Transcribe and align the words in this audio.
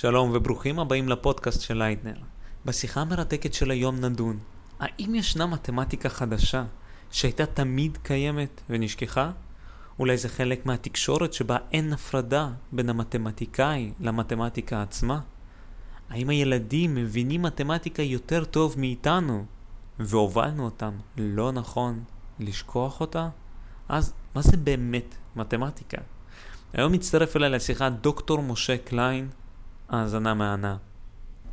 שלום 0.00 0.30
וברוכים 0.34 0.78
הבאים 0.78 1.08
לפודקאסט 1.08 1.60
של 1.60 1.78
לייטנר. 1.78 2.16
בשיחה 2.64 3.00
המרתקת 3.00 3.54
של 3.54 3.70
היום 3.70 4.00
נדון, 4.00 4.38
האם 4.80 5.14
ישנה 5.14 5.46
מתמטיקה 5.46 6.08
חדשה 6.08 6.64
שהייתה 7.10 7.46
תמיד 7.46 7.98
קיימת 8.02 8.60
ונשכחה? 8.70 9.30
אולי 9.98 10.16
זה 10.16 10.28
חלק 10.28 10.66
מהתקשורת 10.66 11.32
שבה 11.32 11.56
אין 11.72 11.92
הפרדה 11.92 12.48
בין 12.72 12.88
המתמטיקאי 12.88 13.92
למתמטיקה 14.00 14.82
עצמה? 14.82 15.20
האם 16.10 16.28
הילדים 16.28 16.94
מבינים 16.94 17.42
מתמטיקה 17.42 18.02
יותר 18.02 18.44
טוב 18.44 18.74
מאיתנו 18.78 19.44
והובלנו 19.98 20.64
אותם 20.64 20.92
לא 21.16 21.52
נכון 21.52 22.04
לשכוח 22.40 23.00
אותה? 23.00 23.28
אז 23.88 24.12
מה 24.34 24.42
זה 24.42 24.56
באמת 24.56 25.14
מתמטיקה? 25.36 25.98
היום 26.72 26.92
מצטרף 26.92 27.36
אליי 27.36 27.50
לשיחה 27.50 27.90
דוקטור 27.90 28.42
משה 28.42 28.76
קליין, 28.76 29.28
האזנה 29.90 30.34
מהנה. 30.34 30.76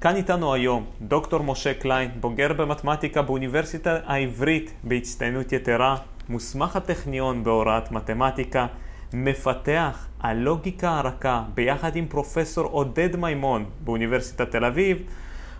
כאן 0.01 0.15
איתנו 0.15 0.53
היום 0.53 0.85
דוקטור 1.01 1.43
משה 1.43 1.73
קליין, 1.73 2.11
בוגר 2.19 2.53
במתמטיקה 2.53 3.21
באוניברסיטה 3.21 3.97
העברית 4.05 4.73
בהצטיינות 4.83 5.53
יתרה, 5.53 5.95
מוסמך 6.29 6.75
הטכניון 6.75 7.43
בהוראת 7.43 7.91
מתמטיקה, 7.91 8.67
מפתח 9.13 10.07
הלוגיקה 10.19 10.99
הרכה 10.99 11.43
ביחד 11.53 11.95
עם 11.95 12.05
פרופסור 12.07 12.65
עודד 12.65 13.15
מימון 13.15 13.65
באוניברסיטת 13.83 14.51
תל 14.51 14.65
אביב, 14.65 14.97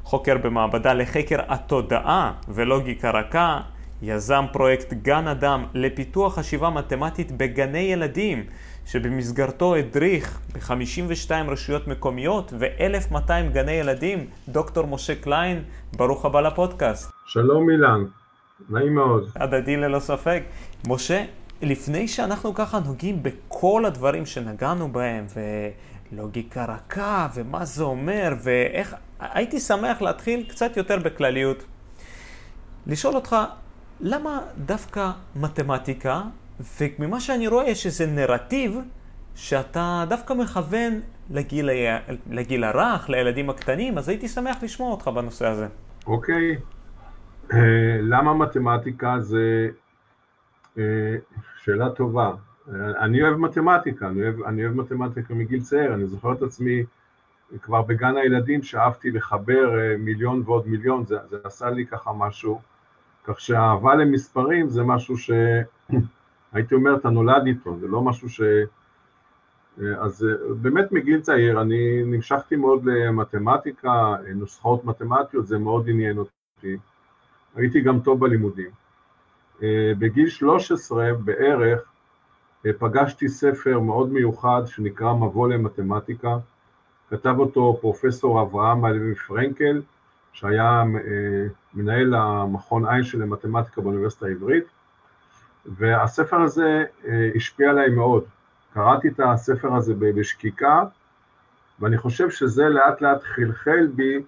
חוקר 0.04 0.38
במעבדה 0.38 0.94
לחקר 0.94 1.40
התודעה 1.48 2.34
ולוגיקה 2.48 3.12
רכה, 3.12 3.62
יזם 4.02 4.46
פרויקט 4.54 4.94
גן 4.94 5.28
אדם 5.28 5.66
לפיתוח 5.74 6.40
חשיבה 6.40 6.70
מתמטית 6.70 7.32
בגני 7.32 7.80
ילדים, 7.80 8.44
שבמסגרתו 8.86 9.76
הדריך 9.76 10.40
ב-52 10.54 11.32
רשויות 11.48 11.88
מקומיות 11.88 12.54
ו-1,200 12.60 13.32
גני 13.54 13.72
ילדים, 13.72 14.28
דוקטור 14.50 14.88
משה 14.88 15.16
קליין, 15.16 15.64
ברוך 15.98 16.26
הבא 16.26 16.42
לפודקאסט. 16.42 17.12
שלום 17.26 17.70
אילן, 17.70 18.06
נעים 18.70 18.96
מאוד. 18.96 19.30
הדדי 19.36 19.78
ללא 19.78 20.00
ספק. 20.00 20.44
משה, 20.88 21.26
לפני 21.62 22.08
שאנחנו 22.08 22.54
ככה 22.54 22.80
נוגעים 22.80 23.24
בכל 23.24 23.86
הדברים 23.86 24.26
שנגענו 24.26 24.92
בהם, 24.92 25.26
ולוגיקה 26.12 26.66
רכה, 26.66 27.28
ומה 27.36 27.66
זה 27.66 27.84
אומר, 27.84 28.34
ואיך... 28.44 28.96
הייתי 29.20 29.60
שמח 29.60 30.02
להתחיל 30.02 30.46
קצת 30.50 30.78
יותר 30.78 31.00
בכלליות. 31.00 31.64
לשאול 32.88 33.16
אותך, 33.16 33.36
למה 34.00 34.40
דווקא 34.58 35.12
מתמטיקה 35.36 36.22
וממה 36.60 37.20
שאני 37.20 37.48
רואה 37.48 37.70
יש 37.70 37.86
איזה 37.86 38.06
נרטיב 38.06 38.80
שאתה 39.36 40.06
דווקא 40.10 40.34
מכוון 40.34 41.02
לגיל, 41.30 41.70
לגיל 42.30 42.64
הרך, 42.64 43.10
לילדים 43.10 43.50
הקטנים, 43.50 43.98
אז 43.98 44.10
הייתי 44.10 44.28
שמח 44.28 44.64
לשמוע 44.64 44.92
אותך 44.92 45.08
בנושא 45.08 45.48
הזה. 45.48 45.68
אוקיי. 46.08 46.58
Uh, 47.50 47.56
למה 48.02 48.34
מתמטיקה 48.34 49.16
זה 49.20 49.70
uh, 50.76 50.80
שאלה 51.64 51.90
טובה. 51.90 52.32
אני 53.00 53.24
אוהב 53.24 53.36
מתמטיקה, 53.36 54.08
אני 54.08 54.24
אוהב, 54.24 54.42
אני 54.42 54.66
אוהב 54.66 54.76
מתמטיקה 54.76 55.34
מגיל 55.34 55.62
צעיר, 55.62 55.94
אני 55.94 56.06
זוכר 56.06 56.34
את 56.34 56.42
עצמי 56.42 56.84
כבר 57.62 57.82
בגן 57.82 58.18
הילדים 58.18 58.64
שאהבתי 58.64 59.12
לחבר 59.12 59.72
uh, 59.72 59.98
מיליון 60.02 60.42
ועוד 60.46 60.68
מיליון, 60.68 61.06
זה, 61.06 61.18
זה 61.30 61.38
עשה 61.44 61.70
לי 61.70 61.86
ככה 61.86 62.14
משהו, 62.14 62.62
כך 63.24 63.40
שהאהבה 63.40 63.96
למספרים 63.96 64.70
זה 64.70 64.84
משהו 64.84 65.18
ש... 65.18 65.32
הייתי 66.56 66.76
אומר, 66.76 66.96
אתה 66.96 67.10
נולד 67.10 67.46
איתו, 67.46 67.78
זה 67.78 67.88
לא 67.88 68.02
משהו 68.02 68.30
ש... 68.30 68.42
אז 69.98 70.28
באמת 70.62 70.92
מגיל 70.92 71.22
צעיר 71.22 71.62
אני 71.62 72.04
נמשכתי 72.04 72.56
מאוד 72.56 72.86
למתמטיקה, 72.86 74.16
נוסחאות 74.36 74.86
מתמטיות, 74.86 75.48
זה 75.48 75.58
מאוד 75.58 75.90
עניין 75.90 76.18
אותי. 76.18 76.78
הייתי 77.56 77.82
גם 77.82 78.00
טוב 78.00 78.20
בלימודים. 78.20 78.70
בגיל 80.00 80.30
13 80.30 81.14
בערך 81.14 81.82
פגשתי 82.80 83.30
ספר 83.30 83.80
מאוד 83.80 84.10
מיוחד 84.10 84.62
שנקרא 84.66 85.14
מבוא 85.14 85.48
למתמטיקה, 85.48 86.38
כתב 87.10 87.36
אותו 87.38 87.78
פרופסור 87.82 88.42
אברהם 88.42 88.86
הלוי 88.86 89.16
פרנקל, 89.16 89.82
שהיה 90.34 90.84
מנהל 91.74 92.14
המכון 92.14 92.86
איינשטיין 92.86 93.24
למתמטיקה 93.24 93.82
באוניברסיטה 93.82 94.26
העברית, 94.26 94.66
והספר 95.66 96.42
הזה 96.42 96.84
אה, 97.08 97.30
השפיע 97.36 97.70
עליי 97.70 97.90
מאוד. 97.90 98.24
קראתי 98.74 99.08
את 99.08 99.20
הספר 99.20 99.76
הזה 99.76 99.94
בשקיקה, 100.00 100.84
ואני 101.80 101.98
חושב 101.98 102.30
שזה 102.30 102.70
לאט 102.70 103.02
לאט 103.02 103.24
חלחל 103.24 103.88
בי 103.96 104.24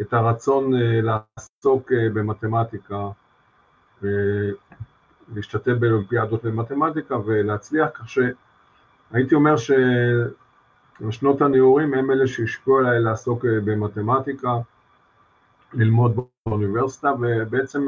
את 0.00 0.12
הרצון 0.12 0.74
אה, 0.74 1.00
לעסוק 1.00 1.92
אה, 1.92 2.08
במתמטיקה, 2.14 3.08
להשתתף 5.34 5.72
באולימפיאדות 5.80 6.44
למתמטיקה 6.44 7.16
ולהצליח, 7.18 7.88
כך 7.94 8.08
שהייתי 8.08 9.34
אומר 9.34 9.54
ששנות 9.56 11.42
הנעורים 11.42 11.94
הם 11.94 12.10
אלה 12.10 12.26
שהשפיעו 12.26 12.78
עליי 12.78 13.00
לעסוק 13.00 13.44
במתמטיקה, 13.44 14.50
ללמוד 15.72 16.16
באוניברסיטה, 16.46 17.12
ובעצם 17.20 17.86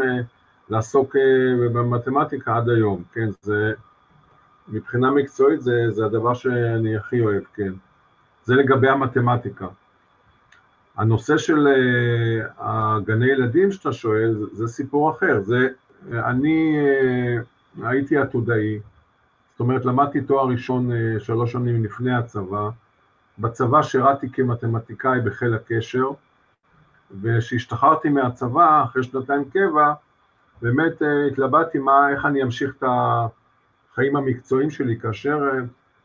לעסוק 0.69 1.17
אה, 1.17 1.69
במתמטיקה 1.69 2.57
עד 2.57 2.69
היום, 2.69 3.03
כן, 3.13 3.29
זה, 3.43 3.73
מבחינה 4.69 5.11
מקצועית 5.11 5.61
זה, 5.61 5.91
זה 5.91 6.05
הדבר 6.05 6.35
שאני 6.35 6.97
הכי 6.97 7.21
אוהב, 7.21 7.43
כן. 7.55 7.73
זה 8.45 8.55
לגבי 8.55 8.89
המתמטיקה. 8.89 9.67
הנושא 10.97 11.39
של 11.39 11.69
אה, 11.69 12.47
הגני 12.59 13.27
ילדים 13.27 13.73
שאתה 13.73 13.93
שואל, 13.93 14.47
זה, 14.53 14.69
סיפור 14.69 15.11
אחר. 15.11 15.41
זה, 15.41 15.69
אני 16.13 16.77
אה, 16.79 17.89
הייתי 17.89 18.17
עתודאי, 18.17 18.79
זאת 19.53 19.61
אומרת 19.61 19.85
למדתי 19.85 20.21
תואר 20.21 20.49
ראשון 20.49 20.91
שלוש 21.19 21.53
שנים 21.53 21.85
לפני 21.85 22.15
הצבא, 22.15 22.69
בצבא 23.39 23.83
שירתי 23.83 24.31
כמתמטיקאי 24.33 25.21
בחיל 25.21 25.55
הקשר, 25.55 26.11
וכשהשתחררתי 27.23 28.09
מהצבא, 28.09 28.85
אחרי 28.85 29.03
שנתיים 29.03 29.45
קבע, 29.45 29.93
באמת 30.63 31.03
אה, 31.03 31.27
התלבטתי 31.27 31.79
מה, 31.79 32.11
איך 32.11 32.25
אני 32.25 32.43
אמשיך 32.43 32.75
את 32.79 32.83
החיים 32.87 34.17
המקצועיים 34.17 34.71
שלי, 34.71 35.01
כאשר 35.01 35.39
אה, 35.53 35.59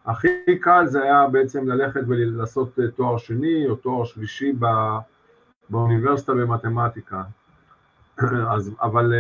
הכי 0.06 0.60
קל 0.62 0.86
זה 0.86 1.04
היה 1.04 1.28
בעצם 1.28 1.68
ללכת 1.68 2.02
ולעשות 2.08 2.80
אה, 2.80 2.92
תואר 2.92 3.18
שני 3.18 3.70
או 3.70 3.76
תואר 3.76 4.06
שלישי 4.06 4.52
בא, 4.54 5.00
באוניברסיטה 5.70 6.34
במתמטיקה. 6.34 7.24
אז, 8.56 8.72
אבל 8.82 9.14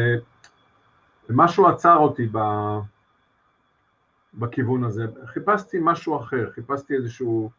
משהו 1.29 1.67
עצר 1.67 1.95
אותי 1.97 2.27
ב, 2.31 2.39
בכיוון 4.33 4.83
הזה. 4.83 5.05
חיפשתי 5.25 5.77
משהו 5.81 6.17
אחר, 6.17 6.49
חיפשתי 6.51 6.95
איזשהו... 6.95 7.49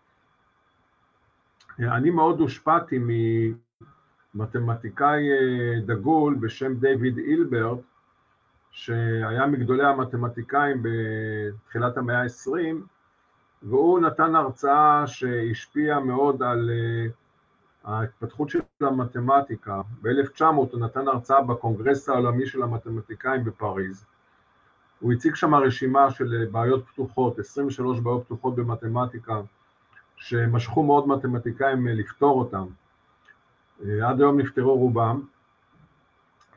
אני 1.78 2.10
מאוד 2.10 2.40
הושפעתי 2.40 2.98
מתמטיקאי 4.34 5.32
אה, 5.32 5.80
דגול 5.86 6.36
בשם 6.40 6.74
דיוויד 6.74 7.18
אילברט, 7.18 7.78
שהיה 8.70 9.46
מגדולי 9.46 9.86
המתמטיקאים 9.86 10.82
בתחילת 10.82 11.96
המאה 11.96 12.22
ה-20, 12.22 12.76
והוא 13.62 14.00
נתן 14.00 14.34
הרצאה 14.34 15.06
שהשפיעה 15.06 16.00
מאוד 16.00 16.42
על 16.42 16.70
אה, 16.70 17.06
ההתפתחות 17.84 18.48
של 18.48 18.60
המתמטיקה. 18.80 19.80
ב-1900 20.02 20.44
הוא 20.44 20.80
נתן 20.80 21.08
הרצאה 21.08 21.42
בקונגרס 21.42 22.08
העולמי 22.08 22.46
של 22.46 22.62
המתמטיקאים 22.62 23.44
בפריז. 23.44 24.06
הוא 25.00 25.12
הציג 25.12 25.34
שם 25.34 25.54
רשימה 25.54 26.10
של 26.10 26.46
בעיות 26.50 26.84
פתוחות, 26.86 27.38
23 27.38 28.00
בעיות 28.00 28.24
פתוחות 28.24 28.56
במתמטיקה, 28.56 29.40
שמשכו 30.16 30.82
מאוד 30.82 31.08
מתמטיקאים 31.08 31.88
אה, 31.88 31.94
לפתור 31.94 32.38
אותן. 32.38 32.64
אה, 33.84 34.08
עד 34.08 34.20
היום 34.20 34.40
נפטרו 34.40 34.74
רובם, 34.74 35.22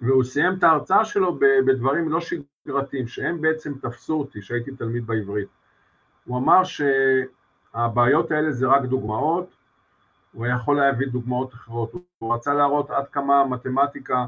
והוא 0.01 0.23
סיים 0.23 0.53
את 0.53 0.63
ההרצאה 0.63 1.05
שלו 1.05 1.39
בדברים 1.65 2.09
לא 2.09 2.19
שגרתיים, 2.21 3.07
שהם 3.07 3.41
בעצם 3.41 3.73
תפסו 3.81 4.19
אותי, 4.19 4.41
שהייתי 4.41 4.71
תלמיד 4.71 5.07
בעברית. 5.07 5.47
הוא 6.25 6.37
אמר 6.37 6.61
שהבעיות 6.63 8.31
האלה 8.31 8.51
זה 8.51 8.67
רק 8.67 8.81
דוגמאות, 8.81 9.55
הוא 10.33 10.45
יכול 10.47 10.77
להביא 10.77 11.07
דוגמאות 11.07 11.53
אחרות, 11.53 11.91
הוא 12.19 12.35
רצה 12.35 12.53
להראות 12.53 12.91
עד 12.91 13.07
כמה 13.07 13.39
המתמטיקה 13.39 14.25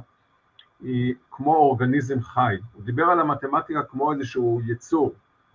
היא 0.81 1.15
כמו 1.31 1.55
אורגניזם 1.55 2.21
חי, 2.21 2.55
הוא 2.73 2.83
דיבר 2.83 3.03
על 3.03 3.19
המתמטיקה 3.19 3.83
כמו 3.83 4.11
איזשהו 4.11 4.61
יצור, 4.65 5.13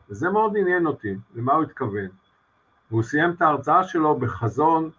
וזה 0.08 0.30
מאוד 0.30 0.56
עניין 0.56 0.86
אותי, 0.86 1.14
למה 1.34 1.52
הוא 1.52 1.62
התכוון. 1.62 2.08
והוא 2.90 3.02
סיים 3.02 3.30
את 3.30 3.42
ההרצאה 3.42 3.84
שלו 3.84 4.16
בחזון 4.18 4.90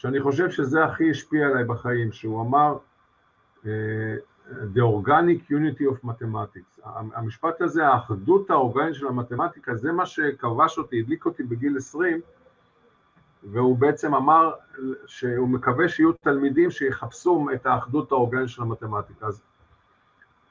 שאני 0.00 0.20
חושב 0.20 0.50
שזה 0.50 0.84
הכי 0.84 1.10
השפיע 1.10 1.46
עליי 1.46 1.64
בחיים, 1.64 2.12
שהוא 2.12 2.42
אמר 2.42 2.76
uh, 3.62 3.66
The 4.46 4.80
Organic 4.80 5.50
Unity 5.50 5.82
of 5.82 6.04
Mathematics. 6.04 6.80
המשפט 7.14 7.60
הזה, 7.60 7.88
האחדות 7.88 8.50
האורגנית 8.50 8.94
של 8.94 9.06
המתמטיקה, 9.06 9.74
זה 9.74 9.92
מה 9.92 10.06
שכבש 10.06 10.78
אותי, 10.78 11.00
הדליק 11.00 11.26
אותי 11.26 11.42
בגיל 11.42 11.76
20, 11.76 12.20
והוא 13.42 13.78
בעצם 13.78 14.14
אמר 14.14 14.52
שהוא 15.06 15.48
מקווה 15.48 15.88
שיהיו 15.88 16.12
תלמידים 16.12 16.70
שיחפשו 16.70 17.46
את 17.54 17.66
האחדות 17.66 18.12
האורגנית 18.12 18.48
של 18.48 18.62
המתמטיקה. 18.62 19.26
אז 19.26 19.42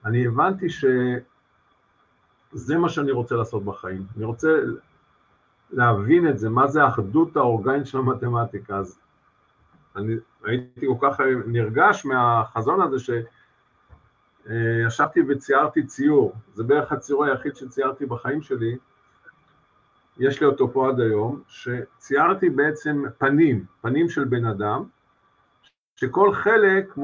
אני 0.06 0.28
הבנתי 0.28 0.68
שזה 0.70 2.78
מה 2.78 2.90
שאני 2.90 3.12
רוצה 3.12 3.36
לעשות 3.36 3.64
בחיים. 3.64 4.06
אני 4.18 4.26
רוצה 4.26 4.60
להבין 5.72 6.30
את 6.30 6.40
זה, 6.40 6.50
מה 6.50 6.68
זה 6.68 6.84
האחדות 6.84 7.38
האורגנית 7.38 7.88
של 7.88 7.98
המתמטיקה. 7.98 8.78
אז 8.78 9.00
אני 10.00 10.16
הייתי 10.44 10.88
כל 11.00 11.08
כך 11.08 11.20
נרגש 11.48 12.06
מהחזון 12.06 12.82
הזה 12.82 12.98
שישבתי 14.48 15.22
וציירתי 15.30 15.84
ציור, 15.84 16.34
זה 16.54 16.64
בערך 16.64 16.92
הציור 16.92 17.26
היחיד 17.26 17.56
שציירתי 17.56 18.06
בחיים 18.06 18.42
שלי, 18.42 18.78
יש 20.20 20.42
לי 20.42 20.48
אותו 20.48 20.72
פה 20.72 20.90
עד 20.90 21.00
היום, 21.00 21.42
שציירתי 21.48 22.50
בעצם 22.50 23.04
פנים, 23.18 23.66
פנים 23.82 24.10
של 24.10 24.24
בן 24.24 24.46
אדם, 24.46 24.84
שכל 25.96 26.34
חלק 26.34 26.98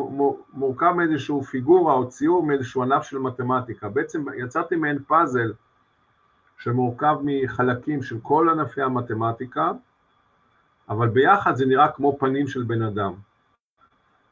מורכב 0.53 0.91
מאיזשהו 0.91 1.43
פיגורה 1.43 1.93
או 1.93 2.09
ציור 2.09 2.45
מאיזשהו 2.45 2.83
ענף 2.83 3.03
של 3.03 3.17
מתמטיקה. 3.17 3.89
בעצם 3.89 4.25
יצרתי 4.37 4.75
מעין 4.75 4.99
פאזל 5.07 5.53
שמורכב 6.57 7.15
מחלקים 7.23 8.03
של 8.03 8.17
כל 8.21 8.49
ענפי 8.49 8.81
המתמטיקה, 8.81 9.71
אבל 10.89 11.07
ביחד 11.09 11.55
זה 11.55 11.65
נראה 11.65 11.91
כמו 11.91 12.17
פנים 12.19 12.47
של 12.47 12.63
בן 12.63 12.81
אדם. 12.81 13.13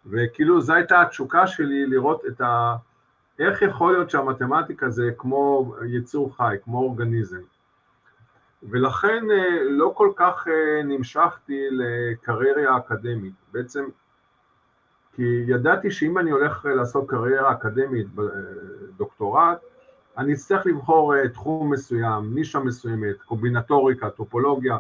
וכאילו 0.06 0.62
זו 0.62 0.74
הייתה 0.74 1.02
התשוקה 1.02 1.48
שלי 1.48 1.86
לראות 1.86 2.26
את 2.26 2.42
ה... 2.42 2.76
איך 3.40 3.62
יכול 3.62 3.94
להיות 3.94 4.10
שהמתמטיקה 4.10 4.90
זה 4.90 5.10
כמו 5.18 5.74
יצור 5.88 6.38
חי, 6.38 6.56
כמו 6.64 6.78
אורגניזם. 6.78 7.42
ולכן 8.64 9.24
אה, 9.32 9.64
לא 9.64 9.94
כל 9.96 10.12
כך 10.16 10.48
אה, 10.48 10.84
נמשכתי 10.84 11.68
לקריירה 11.72 12.78
אקדמית. 12.78 13.34
בעצם, 13.52 13.86
כי 15.16 15.44
ידעתי 15.48 15.92
שאם 15.92 16.18
אני 16.18 16.32
הולך 16.32 16.66
לעשות 16.66 17.10
קריירה 17.10 17.52
אקדמית, 17.52 18.08
דוקטורט, 18.98 19.58
אני 20.18 20.34
אצטרך 20.34 20.66
לבחור 20.66 21.28
תחום 21.28 21.74
מסוים, 21.74 22.36
נישה 22.36 22.60
מסוימת, 22.60 23.22
קובינטוריקה, 23.22 24.10
טופולוגיה, 24.10 24.78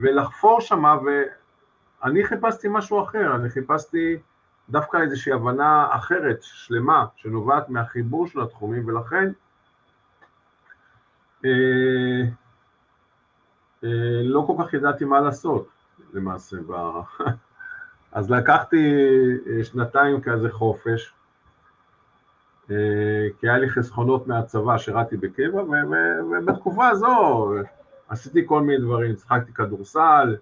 ולחפור 0.00 0.60
שמה, 0.60 0.96
ואני 1.04 2.24
חיפשתי 2.24 2.68
משהו 2.70 3.02
אחר, 3.02 3.34
אני 3.34 3.50
חיפשתי 3.50 4.18
דווקא 4.68 4.96
איזושהי 4.96 5.32
הבנה 5.32 5.88
אחרת, 5.90 6.38
שלמה, 6.42 7.06
שנובעת 7.16 7.68
מהחיבור 7.68 8.26
של 8.26 8.40
התחומים, 8.40 8.88
ולכן 8.88 9.32
אה, 11.44 11.50
אה, 13.84 14.22
לא 14.22 14.44
כל 14.46 14.64
כך 14.64 14.74
ידעתי 14.74 15.04
מה 15.04 15.20
לעשות, 15.20 15.68
למעשה. 16.12 16.56
ב... 16.66 16.72
אז 18.12 18.30
לקחתי 18.30 18.94
אה, 19.46 19.64
שנתיים 19.64 20.20
כזה 20.20 20.50
חופש, 20.50 21.12
אה, 22.70 23.26
כי 23.40 23.48
היה 23.48 23.58
לי 23.58 23.70
חסכונות 23.70 24.26
מהצבא, 24.26 24.78
שירתי 24.78 25.16
בקבע, 25.16 25.62
ובתקופה 25.62 26.88
הזו 26.88 27.52
עשיתי 28.08 28.42
כל 28.46 28.60
מיני 28.62 28.78
דברים, 28.78 29.16
שחקתי 29.16 29.52
כדורסל, 29.52 30.36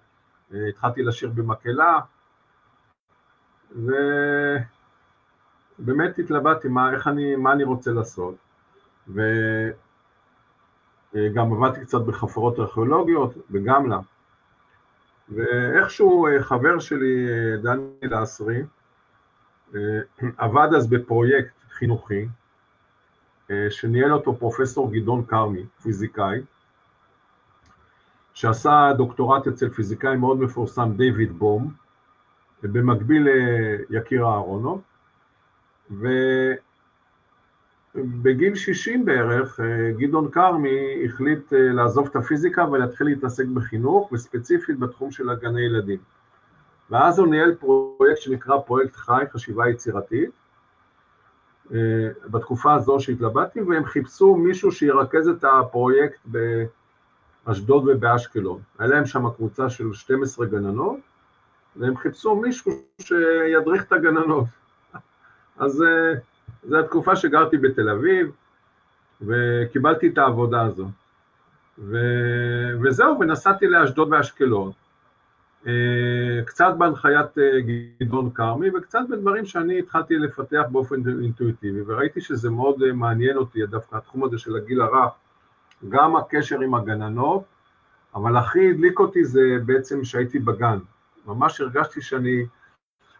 אה, 0.53 0.67
התחלתי 0.69 1.03
לשיר 1.03 1.29
במקהלה, 1.29 1.99
ובאמת 5.79 6.19
התלבטתי 6.19 6.67
מה, 6.67 6.93
איך 6.93 7.07
אני, 7.07 7.35
מה 7.35 7.51
אני 7.51 7.63
רוצה 7.63 7.91
לעשות, 7.91 8.35
וגם 9.07 9.33
עבדתי 11.53 11.81
קצת 11.81 12.01
בחפרות 12.01 12.59
ארכיאולוגיות 12.59 13.33
בגמלה, 13.49 13.99
ואיכשהו 15.29 16.27
אה, 16.27 16.43
חבר 16.43 16.79
שלי, 16.79 17.27
דני 17.63 17.81
לאסרי, 18.03 18.63
עבד 20.37 20.67
אז 20.77 20.87
בפרויקט 20.87 21.53
חינוכי, 21.69 22.27
שניהל 23.69 24.13
אותו 24.13 24.35
פרופסור 24.35 24.91
גדעון 24.91 25.25
כרמי, 25.25 25.65
פיזיקאי, 25.81 26.41
שעשה 28.35 28.91
דוקטורט 28.97 29.47
אצל 29.47 29.69
פיזיקאי 29.69 30.17
מאוד 30.17 30.39
מפורסם, 30.39 30.91
דיוויד 30.97 31.31
בום, 31.31 31.71
במקביל 32.63 33.27
ליקיר 33.89 34.25
אהרונוב, 34.25 34.81
ובגיל 37.95 38.55
60 38.55 39.05
בערך, 39.05 39.59
גדעון 39.97 40.31
כרמי 40.31 41.05
החליט 41.05 41.53
לעזוב 41.53 42.07
את 42.07 42.15
הפיזיקה 42.15 42.65
ולהתחיל 42.71 43.07
להתעסק 43.07 43.45
בחינוך, 43.45 44.11
וספציפית 44.11 44.79
בתחום 44.79 45.11
של 45.11 45.29
הגני 45.29 45.61
ילדים. 45.61 45.99
ואז 46.89 47.19
הוא 47.19 47.27
ניהל 47.27 47.55
פרויקט 47.55 48.21
שנקרא 48.21 48.57
פרויקט 48.59 48.95
חי, 48.95 49.23
חשיבה 49.33 49.69
יצירתית, 49.69 50.29
בתקופה 52.31 52.73
הזו 52.73 52.99
שהתלבטתי, 52.99 53.61
והם 53.61 53.85
חיפשו 53.85 54.35
מישהו 54.35 54.71
שירכז 54.71 55.27
את 55.27 55.43
הפרויקט 55.43 56.19
באשדוד 57.45 57.87
ובאשקלון. 57.87 58.59
היה 58.79 58.89
להם 58.89 59.05
שם 59.05 59.29
קבוצה 59.29 59.69
של 59.69 59.93
12 59.93 60.45
גננות, 60.45 60.99
והם 61.75 61.97
חיפשו 61.97 62.35
מישהו 62.35 62.71
שידריך 63.01 63.83
את 63.83 63.91
הגננות. 63.91 64.45
אז 65.57 65.83
אה, 65.83 66.13
זו 66.63 66.79
התקופה 66.79 67.15
שגרתי 67.15 67.57
בתל 67.57 67.89
אביב, 67.89 68.31
וקיבלתי 69.21 70.07
את 70.07 70.17
העבודה 70.17 70.61
הזו. 70.61 70.87
ו... 71.77 71.97
וזהו, 72.83 73.19
ונסעתי 73.19 73.67
לאשדוד 73.67 74.07
ואשקלון. 74.11 74.71
אה, 75.67 76.43
קצת 76.45 76.73
בהנחיית 76.77 77.37
אה, 77.37 77.59
גדעון 77.99 78.29
כרמי 78.29 78.69
וקצת 78.69 78.99
בדברים 79.09 79.45
שאני 79.45 79.79
התחלתי 79.79 80.15
לפתח 80.15 80.63
באופן 80.71 80.95
אינטואיטיבי 81.23 81.81
וראיתי 81.87 82.21
שזה 82.21 82.49
מאוד 82.49 82.91
מעניין 82.93 83.37
אותי 83.37 83.65
דווקא 83.65 83.95
התחום 83.95 84.23
הזה 84.23 84.37
של 84.37 84.55
הגיל 84.55 84.81
הרך, 84.81 85.13
גם 85.89 86.15
הקשר 86.15 86.59
עם 86.59 86.75
הגננות, 86.75 87.43
אבל 88.15 88.37
הכי 88.37 88.69
הדליק 88.69 88.99
אותי 88.99 89.25
זה 89.25 89.41
בעצם 89.65 90.03
שהייתי 90.03 90.39
בגן, 90.39 90.77
ממש 91.25 91.61
הרגשתי 91.61 92.01
שאני 92.01 92.45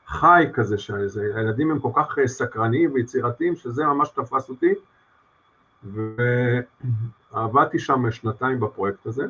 חי 0.08 0.46
כזה, 0.54 0.78
שהילדים 0.78 1.72
הם 1.72 1.80
כל 1.80 1.92
כך 1.96 2.16
סקרניים 2.26 2.94
ויצירתיים 2.94 3.56
שזה 3.56 3.86
ממש 3.86 4.10
תפס 4.10 4.50
אותי. 4.50 4.74
ועבדתי 7.34 7.80
שם 7.80 8.12
שנתיים 8.12 8.60
בפרויקט 8.60 9.06
הזה. 9.06 9.26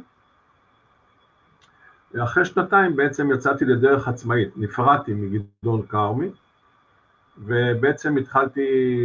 ואחרי 2.13 2.45
שנתיים 2.45 2.95
בעצם 2.95 3.31
יצאתי 3.31 3.65
לדרך 3.65 4.07
עצמאית, 4.07 4.57
נפרדתי 4.57 5.13
מגדעון 5.13 5.85
כרמי, 5.87 6.29
ובעצם 7.37 8.17
התחלתי 8.17 8.61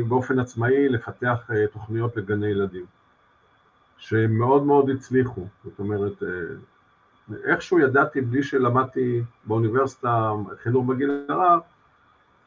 באופן 0.09 0.39
עצמאי 0.39 0.89
לפתח 0.89 1.51
אה, 1.51 1.67
תוכניות 1.67 2.17
לגני 2.17 2.47
ילדים, 2.47 2.85
שמאוד 4.01 4.63
מאוד 4.63 4.91
הצליחו, 4.91 5.47
זאת 5.65 5.79
אומרת, 5.79 6.23
אה, 6.23 6.29
איכשהו 7.45 7.79
ידעתי 7.79 8.21
בלי 8.21 8.43
שלמדתי 8.43 9.23
באוניברסיטה 9.45 10.33
חינוך 10.63 10.87
בגיל 10.87 11.27
הרב, 11.29 11.61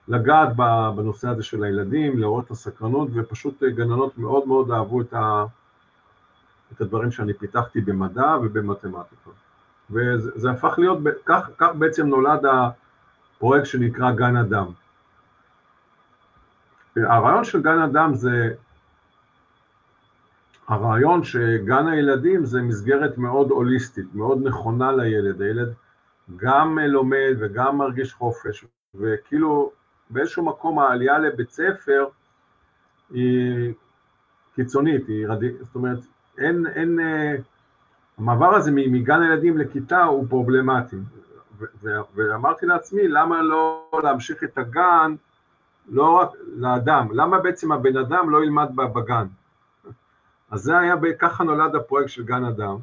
לגעת 0.07 0.55
בנושא 0.95 1.27
הזה 1.27 1.43
של 1.43 1.63
הילדים, 1.63 2.19
לעורר 2.19 2.43
את 2.43 2.51
הסקרנות, 2.51 3.09
ופשוט 3.13 3.63
אה, 3.63 3.69
גננות 3.69 4.17
מאוד 4.17 4.47
מאוד 4.47 4.71
אהבו 4.71 5.01
את, 5.01 5.13
ה, 5.13 5.45
את 6.73 6.81
הדברים 6.81 7.11
שאני 7.11 7.33
פיתחתי 7.33 7.81
במדע 7.81 8.35
ובמתמטיקה. 8.41 9.29
וזה 9.91 10.51
הפך 10.51 10.75
להיות, 10.77 10.97
כך, 11.25 11.49
כך 11.57 11.69
בעצם 11.79 12.07
נולד 12.07 12.41
הפרויקט 12.45 13.65
שנקרא 13.65 14.11
גן 14.11 14.35
אדם. 14.35 14.65
הרעיון 16.95 17.43
של 17.43 17.61
גן 17.61 17.79
אדם 17.79 18.15
זה, 18.15 18.53
הרעיון 20.67 21.23
שגן 21.23 21.87
הילדים 21.87 22.45
זה 22.45 22.61
מסגרת 22.61 23.17
מאוד 23.17 23.49
הוליסטית, 23.49 24.05
מאוד 24.15 24.47
נכונה 24.47 24.91
לילד, 24.91 25.41
הילד 25.41 25.73
גם 26.35 26.79
לומד 26.79 27.35
וגם 27.39 27.77
מרגיש 27.77 28.13
חופש, 28.13 28.65
וכאילו 28.95 29.71
באיזשהו 30.09 30.45
מקום 30.45 30.79
העלייה 30.79 31.19
לבית 31.19 31.51
ספר 31.51 32.05
היא 33.11 33.73
קיצונית, 34.55 35.07
היא 35.07 35.27
רדיק, 35.27 35.53
זאת 35.61 35.75
אומרת, 35.75 35.99
אין, 36.37 36.67
אין, 36.67 36.99
המעבר 38.17 38.55
הזה 38.55 38.71
מגן 38.71 39.21
הילדים 39.21 39.57
לכיתה 39.57 40.03
הוא 40.03 40.25
פרובלמטי, 40.29 40.95
ואמרתי 42.15 42.65
לעצמי, 42.65 43.07
למה 43.07 43.41
לא 43.41 43.89
להמשיך 44.03 44.43
את 44.43 44.57
הגן 44.57 45.15
לא 45.87 46.11
רק 46.11 46.29
לאדם, 46.55 47.07
למה 47.11 47.39
בעצם 47.39 47.71
הבן 47.71 47.97
אדם 47.97 48.29
לא 48.29 48.43
ילמד 48.43 48.69
בגן? 48.75 49.27
אז 50.53 50.61
זה 50.61 50.79
היה, 50.79 50.95
ככה 51.19 51.43
נולד 51.43 51.75
הפרויקט 51.75 52.09
של 52.09 52.23
גן 52.23 52.45
אדם, 52.45 52.77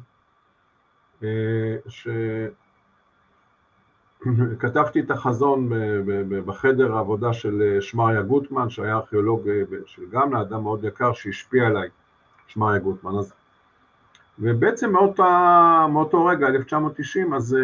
אה, 1.23 1.75
שכתבתי 4.19 4.99
את 5.05 5.11
החזון 5.11 5.69
בחדר 6.45 6.95
העבודה 6.95 7.33
של 7.33 7.61
אה, 7.61 7.81
שמריה 7.81 8.21
גוטמן, 8.21 8.69
שהיה 8.69 8.95
ארכיאולוג 8.95 9.49
אה, 9.49 9.61
של 9.85 10.01
גמלה, 10.09 10.41
אדם 10.41 10.63
מאוד 10.63 10.83
יקר 10.83 11.13
שהשפיע 11.13 11.67
עליי, 11.67 11.89
שמריה 12.47 12.79
גוטמן. 12.79 13.19
אז 13.19 13.33
ובעצם 14.39 14.91
מאותו, 14.91 15.23
מאותו 15.89 16.25
רגע, 16.25 16.47
1990, 16.47 17.33
אז 17.33 17.57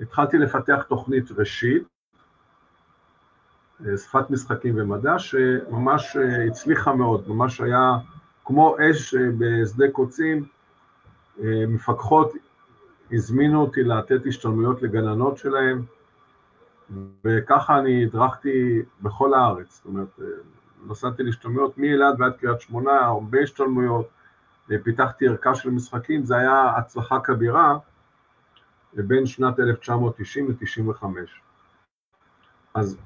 התחלתי 0.00 0.38
לפתח 0.38 0.82
תוכנית 0.88 1.30
ראשית, 1.30 1.88
שפת 3.96 4.30
משחקים 4.30 4.74
ומדע, 4.76 5.18
שממש 5.18 6.16
הצליחה 6.50 6.94
מאוד, 6.94 7.28
ממש 7.28 7.60
היה 7.60 7.98
כמו 8.46 8.76
אש 8.80 9.14
בשדה 9.14 9.90
קוצים, 9.92 10.44
מפקחות 11.44 12.32
הזמינו 13.12 13.60
אותי 13.60 13.82
לתת 13.82 14.20
השתלמויות 14.26 14.82
לגננות 14.82 15.36
שלהם, 15.36 15.82
וככה 17.24 17.78
אני 17.78 18.04
הדרכתי 18.04 18.82
בכל 19.02 19.34
הארץ, 19.34 19.74
זאת 19.76 19.84
אומרת, 19.84 20.08
נסעתי 20.86 21.22
להשתלמויות 21.22 21.78
מאילת 21.78 22.14
ועד 22.18 22.36
קריית 22.36 22.60
שמונה, 22.60 22.98
הרבה 22.98 23.38
השתלמויות, 23.38 24.08
פיתחתי 24.82 25.28
ערכה 25.28 25.54
של 25.54 25.70
משחקים, 25.70 26.24
זה 26.24 26.36
היה 26.36 26.76
הצלחה 26.76 27.20
כבירה 27.20 27.78
בין 28.92 29.26
שנת 29.26 29.60
1990 29.60 30.50
ל-95. 30.50 31.04
אז 32.74 32.96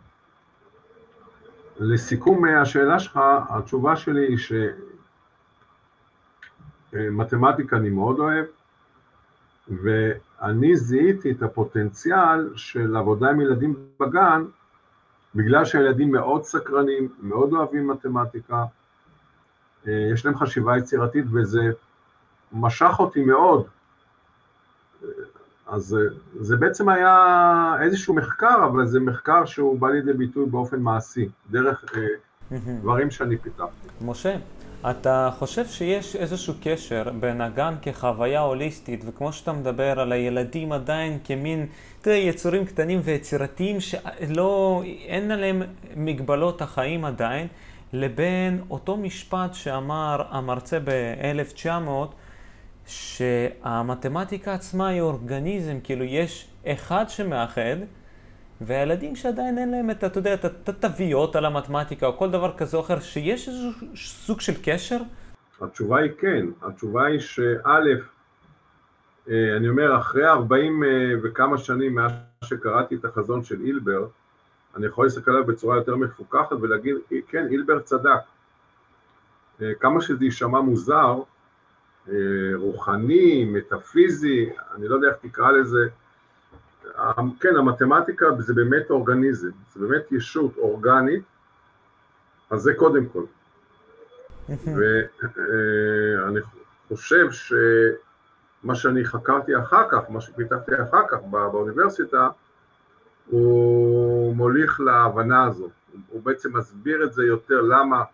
לסיכום 1.78 2.44
השאלה 2.44 2.98
שלך, 2.98 3.20
התשובה 3.48 3.96
שלי 3.96 4.26
היא 4.26 4.38
שמתמטיקה 6.92 7.76
אני 7.76 7.90
מאוד 7.90 8.18
אוהב, 8.18 8.44
ואני 9.68 10.76
זיהיתי 10.76 11.30
את 11.30 11.42
הפוטנציאל 11.42 12.50
של 12.56 12.96
עבודה 12.96 13.30
עם 13.30 13.40
ילדים 13.40 13.74
בגן, 14.00 14.44
בגלל 15.34 15.64
שהילדים 15.64 16.12
מאוד 16.12 16.44
סקרנים, 16.44 17.08
מאוד 17.22 17.52
אוהבים 17.52 17.86
מתמטיקה, 17.86 18.64
יש 19.86 20.26
להם 20.26 20.38
חשיבה 20.38 20.78
יצירתית 20.78 21.24
וזה 21.32 21.70
משך 22.52 22.94
אותי 22.98 23.24
מאוד. 23.24 23.66
אז 25.66 25.96
זה 26.40 26.56
בעצם 26.56 26.88
היה 26.88 27.76
איזשהו 27.80 28.14
מחקר, 28.14 28.64
אבל 28.64 28.86
זה 28.86 29.00
מחקר 29.00 29.44
שהוא 29.44 29.78
בא 29.78 29.88
לידי 29.90 30.12
ביטוי 30.12 30.46
באופן 30.46 30.80
מעשי, 30.80 31.28
דרך 31.50 31.84
דברים 32.80 33.10
שאני 33.10 33.36
פיתחתי. 33.36 33.88
משה, 34.00 34.36
אתה 34.90 35.30
חושב 35.38 35.66
שיש 35.66 36.16
איזשהו 36.16 36.54
קשר 36.62 37.02
בין 37.20 37.40
הגן 37.40 37.74
כחוויה 37.82 38.40
הוליסטית, 38.40 39.04
וכמו 39.06 39.32
שאתה 39.32 39.52
מדבר 39.52 40.00
על 40.00 40.12
הילדים 40.12 40.72
עדיין 40.72 41.18
כמין, 41.24 41.66
תראה, 42.00 42.16
יצורים 42.16 42.64
קטנים 42.64 43.00
ויצירתיים 43.04 43.76
שלא, 43.80 44.82
אין 45.04 45.30
עליהם 45.30 45.62
מגבלות 45.96 46.62
החיים 46.62 47.04
עדיין, 47.04 47.46
לבין 47.92 48.62
אותו 48.70 48.96
משפט 48.96 49.54
שאמר 49.54 50.22
המרצה 50.30 50.78
ב-1900, 50.84 51.90
שהמתמטיקה 52.86 54.54
עצמה 54.54 54.88
היא 54.88 55.00
אורגניזם, 55.00 55.78
כאילו 55.84 56.04
יש 56.04 56.46
אחד 56.66 57.04
שמאחד, 57.08 57.76
והילדים 58.60 59.16
שעדיין 59.16 59.58
אין 59.58 59.70
להם 59.70 59.90
את, 59.90 60.04
אתה 60.04 60.18
יודע, 60.18 60.34
את 60.34 60.68
התוויות 60.68 61.36
על 61.36 61.44
המתמטיקה 61.44 62.06
או 62.06 62.16
כל 62.16 62.30
דבר 62.30 62.56
כזה 62.56 62.76
או 62.76 62.82
אחר, 62.82 63.00
שיש 63.00 63.48
איזשהו 63.48 63.96
סוג 63.96 64.40
של 64.40 64.52
קשר? 64.62 64.98
התשובה 65.60 65.98
היא 65.98 66.10
כן. 66.18 66.46
התשובה 66.62 67.06
היא 67.06 67.18
שא', 67.18 67.60
אה, 69.30 69.56
אני 69.56 69.68
אומר, 69.68 69.96
אחרי 69.96 70.26
40 70.26 70.84
אה, 70.84 70.88
וכמה 71.22 71.58
שנים 71.58 71.94
מאז 71.94 72.12
שקראתי 72.44 72.94
את 72.94 73.04
החזון 73.04 73.44
של 73.44 73.60
אילבר, 73.60 74.06
אני 74.76 74.86
יכול 74.86 75.04
להסתכל 75.04 75.30
עליו 75.30 75.46
בצורה 75.46 75.76
יותר 75.76 75.96
מפוקחת 75.96 76.52
ולהגיד, 76.52 76.94
כן, 77.28 77.46
אילבר 77.50 77.80
צדק. 77.80 78.20
אה, 79.62 79.74
כמה 79.80 80.00
שזה 80.00 80.24
יישמע 80.24 80.60
מוזר, 80.60 81.18
רוחני, 82.54 83.44
מטאפיזי, 83.44 84.50
אני 84.74 84.88
לא 84.88 84.94
יודע 84.94 85.08
איך 85.08 85.16
תקרא 85.22 85.50
לזה, 85.50 85.88
כן, 87.40 87.56
המתמטיקה 87.56 88.26
זה 88.38 88.54
באמת 88.54 88.90
אורגניזם, 88.90 89.50
זה 89.74 89.80
באמת 89.80 90.12
ישות 90.12 90.56
אורגנית, 90.56 91.22
אז 92.50 92.60
זה 92.60 92.74
קודם 92.74 93.06
כל. 93.06 93.24
ואני 94.48 96.40
חושב 96.88 97.30
שמה 97.30 98.74
שאני 98.74 99.04
חקרתי 99.04 99.58
אחר 99.58 99.88
כך, 99.90 100.10
מה 100.10 100.20
שפיתחתי 100.20 100.72
אחר 100.82 101.02
כך 101.08 101.18
באוניברסיטה, 101.30 102.28
הוא 103.26 104.36
מוליך 104.36 104.80
להבנה 104.80 105.44
הזו, 105.44 105.68
הוא 106.08 106.22
בעצם 106.22 106.56
מסביר 106.56 107.04
את 107.04 107.12
זה 107.12 107.24
יותר 107.24 107.60
למה 107.60 108.04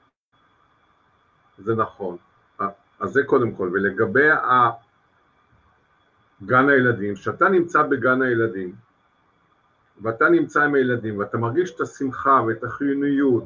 זה 1.58 1.74
נכון. 1.74 2.16
אז 3.00 3.10
זה 3.10 3.24
קודם 3.26 3.52
כל, 3.52 3.70
ולגבי 3.72 4.30
גן 6.44 6.68
הילדים, 6.68 7.14
כשאתה 7.14 7.48
נמצא 7.48 7.82
בגן 7.82 8.22
הילדים, 8.22 8.74
ואתה 10.02 10.28
נמצא 10.28 10.62
עם 10.62 10.74
הילדים, 10.74 11.18
ואתה 11.18 11.38
מרגיש 11.38 11.74
את 11.74 11.80
השמחה 11.80 12.40
ואת 12.46 12.64
החיוניות, 12.64 13.44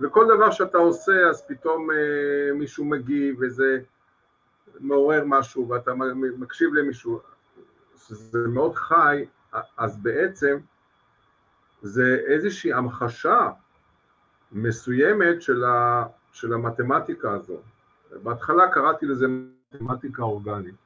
וכל 0.00 0.26
דבר 0.36 0.50
שאתה 0.50 0.78
עושה, 0.78 1.28
אז 1.30 1.46
פתאום 1.46 1.90
אה, 1.90 2.54
מישהו 2.54 2.84
מגיב, 2.84 3.36
וזה 3.40 3.80
מעורר 4.80 5.22
משהו, 5.26 5.68
ואתה 5.68 5.92
מקשיב 6.38 6.74
למישהו, 6.74 7.20
זה 8.08 8.38
מאוד 8.48 8.74
חי, 8.74 9.24
אז 9.76 9.98
בעצם 10.02 10.56
זה 11.82 12.18
איזושהי 12.26 12.72
המחשה 12.72 13.50
מסוימת 14.52 15.42
של, 15.42 15.64
ה, 15.64 16.04
של 16.32 16.52
המתמטיקה 16.52 17.32
הזו. 17.32 17.58
בהתחלה 18.22 18.68
קראתי 18.72 19.06
לזה 19.06 19.26
מתמטיקה 19.74 20.22
אורגנית. 20.22 20.83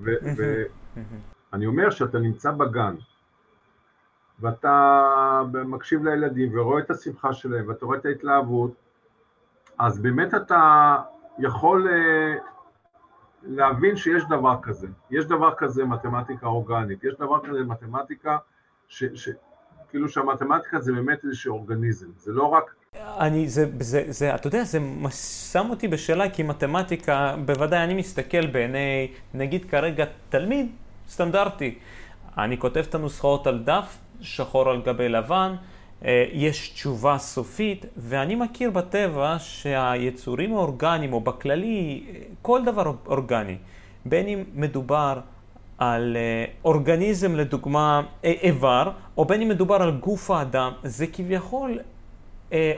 ואני 0.00 1.66
אומר 1.66 1.90
שאתה 1.90 2.18
נמצא 2.18 2.50
בגן, 2.50 2.94
ואתה 4.40 5.42
מקשיב 5.64 6.04
לילדים 6.04 6.58
ורואה 6.58 6.82
את 6.82 6.90
השמחה 6.90 7.32
שלהם, 7.32 7.68
ואתה 7.68 7.86
רואה 7.86 7.98
את 7.98 8.06
ההתלהבות, 8.06 8.72
אז 9.78 9.98
באמת 9.98 10.34
אתה 10.34 10.96
יכול 11.38 11.88
אה, 11.88 12.34
להבין 13.42 13.96
שיש 13.96 14.24
דבר 14.28 14.56
כזה. 14.62 14.88
יש 15.10 15.26
דבר 15.26 15.54
כזה 15.54 15.84
מתמטיקה 15.84 16.46
אורגנית, 16.46 17.04
יש 17.04 17.14
דבר 17.14 17.46
כזה 17.46 17.64
מתמטיקה, 17.64 18.38
ש, 18.88 19.04
ש, 19.04 19.28
כאילו 19.88 20.08
שהמתמטיקה 20.08 20.80
זה 20.80 20.92
באמת 20.92 21.24
איזשהו 21.24 21.54
אורגניזם, 21.54 22.08
זה 22.16 22.32
לא 22.32 22.44
רק 22.44 22.74
אני, 23.06 23.48
זה, 23.48 23.66
זה, 23.80 24.04
זה, 24.08 24.34
אתה 24.34 24.46
יודע, 24.46 24.64
זה 24.64 24.78
שם 25.52 25.66
אותי 25.70 25.88
בשאלה, 25.88 26.30
כי 26.30 26.42
מתמטיקה, 26.42 27.34
בוודאי 27.44 27.84
אני 27.84 27.94
מסתכל 27.94 28.46
בעיני, 28.46 29.08
נגיד 29.34 29.64
כרגע 29.64 30.04
תלמיד 30.28 30.66
סטנדרטי. 31.08 31.74
אני 32.38 32.58
כותב 32.58 32.84
את 32.88 32.94
הנוסחאות 32.94 33.46
על 33.46 33.58
דף, 33.58 33.98
שחור 34.20 34.70
על 34.70 34.82
גבי 34.82 35.08
לבן, 35.08 35.54
אה, 36.04 36.24
יש 36.32 36.68
תשובה 36.68 37.18
סופית, 37.18 37.86
ואני 37.96 38.34
מכיר 38.34 38.70
בטבע 38.70 39.36
שהיצורים 39.38 40.54
האורגניים, 40.54 41.12
או 41.12 41.20
בכללי, 41.20 42.04
כל 42.42 42.64
דבר 42.64 42.92
אורגני, 43.06 43.56
בין 44.04 44.28
אם 44.28 44.44
מדובר 44.54 45.20
על 45.78 46.16
אה, 46.16 46.44
אורגניזם 46.64 47.34
לדוגמה 47.34 48.02
איבר, 48.24 48.90
או 49.16 49.24
בין 49.24 49.42
אם 49.42 49.48
מדובר 49.48 49.82
על 49.82 49.90
גוף 49.90 50.30
האדם, 50.30 50.72
זה 50.82 51.06
כביכול 51.06 51.78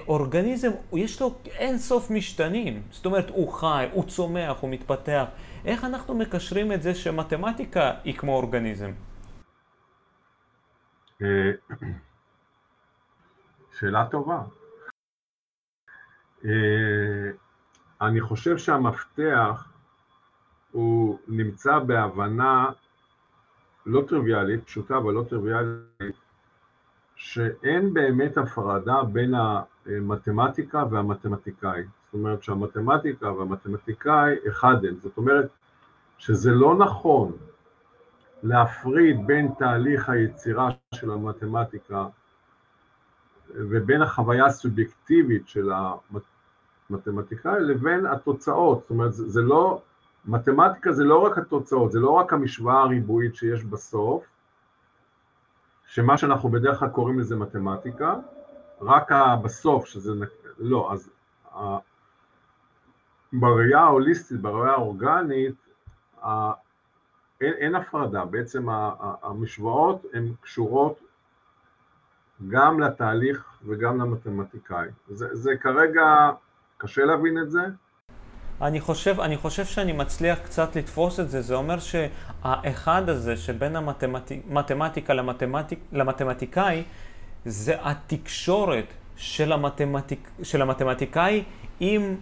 אורגניזם, 0.08 0.70
יש 0.92 1.20
לו 1.20 1.38
אין 1.46 1.78
סוף 1.78 2.10
משתנים. 2.10 2.82
זאת 2.90 3.06
אומרת, 3.06 3.30
הוא 3.30 3.52
חי, 3.52 3.88
הוא 3.92 4.04
צומח, 4.04 4.60
הוא 4.60 4.70
מתפתח. 4.70 5.24
איך 5.64 5.84
אנחנו 5.84 6.14
מקשרים 6.14 6.72
את 6.72 6.82
זה 6.82 6.94
שמתמטיקה 6.94 7.92
היא 8.04 8.14
כמו 8.14 8.36
אורגניזם? 8.36 8.90
אה, 11.22 11.50
שאלה 13.78 14.06
טובה. 14.10 14.42
אה, 16.44 17.30
אני 18.00 18.20
חושב 18.20 18.58
שהמפתח 18.58 19.68
הוא 20.70 21.18
נמצא 21.28 21.78
בהבנה 21.78 22.70
לא 23.86 24.02
טריוויאלית, 24.08 24.64
פשוטה 24.64 24.96
אבל 24.96 25.12
לא 25.12 25.24
טריוויאלית, 25.28 26.16
שאין 27.24 27.94
באמת 27.94 28.38
הפרדה 28.38 29.02
בין 29.12 29.34
המתמטיקה 29.34 30.84
והמתמטיקאי. 30.90 31.82
זאת 31.82 32.14
אומרת 32.14 32.42
שהמתמטיקה 32.42 33.32
והמתמטיקאי 33.32 34.34
אחד 34.48 34.84
הם. 34.84 34.94
זאת 35.02 35.16
אומרת 35.16 35.48
שזה 36.18 36.50
לא 36.50 36.76
נכון 36.76 37.32
להפריד 38.42 39.26
בין 39.26 39.48
תהליך 39.58 40.08
היצירה 40.08 40.68
של 40.94 41.10
המתמטיקה 41.10 42.06
ובין 43.54 44.02
החוויה 44.02 44.46
הסובייקטיבית 44.46 45.48
של 45.48 45.70
המתמטיקאי 46.90 47.60
לבין 47.60 48.06
התוצאות. 48.06 48.80
זאת 48.80 48.90
אומרת, 48.90 49.12
זה, 49.12 49.28
זה 49.28 49.42
לא, 49.42 49.82
מתמטיקה 50.24 50.92
זה 50.92 51.04
לא 51.04 51.18
רק 51.18 51.38
התוצאות, 51.38 51.92
זה 51.92 52.00
לא 52.00 52.10
רק 52.10 52.32
המשוואה 52.32 52.80
הריבועית 52.80 53.34
שיש 53.34 53.64
בסוף, 53.64 54.24
שמה 55.94 56.18
שאנחנו 56.18 56.48
בדרך 56.48 56.78
כלל 56.78 56.88
קוראים 56.88 57.18
לזה 57.18 57.36
מתמטיקה, 57.36 58.14
רק 58.80 59.12
בסוף, 59.42 59.86
שזה, 59.86 60.10
לא, 60.58 60.92
אז 60.92 61.10
בראייה 63.32 63.80
ההוליסטית, 63.80 64.40
בראייה 64.40 64.72
האורגנית, 64.72 65.54
אין, 67.40 67.52
אין 67.52 67.74
הפרדה, 67.74 68.24
בעצם 68.24 68.66
המשוואות 69.22 70.04
הן 70.12 70.32
קשורות 70.40 70.98
גם 72.48 72.80
לתהליך 72.80 73.58
וגם 73.66 74.00
למתמטיקאי. 74.00 74.88
זה, 75.08 75.28
זה 75.32 75.56
כרגע, 75.56 76.30
קשה 76.76 77.04
להבין 77.04 77.38
את 77.38 77.50
זה. 77.50 77.62
אני 78.62 78.80
חושב, 78.80 79.20
אני 79.20 79.36
חושב 79.36 79.64
שאני 79.64 79.92
מצליח 79.92 80.38
קצת 80.38 80.76
לתפוס 80.76 81.20
את 81.20 81.30
זה, 81.30 81.42
זה 81.42 81.54
אומר 81.54 81.76
שהאחד 81.78 83.08
הזה 83.08 83.36
שבין 83.36 83.76
המתמטיקה 83.76 85.14
למתמטיק, 85.14 85.78
למתמטיקאי 85.92 86.82
זה 87.44 87.74
התקשורת 87.82 88.84
של, 89.16 89.52
המתמטיק, 89.52 90.30
של 90.42 90.62
המתמטיקאי 90.62 91.42
עם 91.80 92.16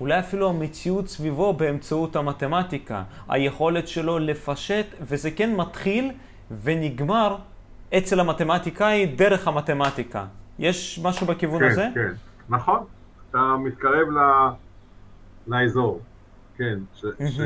אולי 0.00 0.18
אפילו 0.18 0.48
המציאות 0.48 1.08
סביבו 1.08 1.52
באמצעות 1.52 2.16
המתמטיקה, 2.16 3.02
היכולת 3.28 3.88
שלו 3.88 4.18
לפשט, 4.18 4.86
וזה 5.00 5.30
כן 5.30 5.56
מתחיל 5.56 6.12
ונגמר 6.62 7.36
אצל 7.98 8.20
המתמטיקאי 8.20 9.06
דרך 9.06 9.48
המתמטיקה. 9.48 10.24
יש 10.58 11.00
משהו 11.02 11.26
בכיוון 11.26 11.60
כן, 11.60 11.70
הזה? 11.70 11.88
כן, 11.94 12.00
כן. 12.00 12.12
נכון. 12.48 12.84
אתה 13.30 13.56
מתקרב 13.58 14.08
ל... 14.10 14.18
לאזור. 15.46 16.00
כן. 16.56 16.78
ש... 16.94 17.04
ש... 17.28 17.40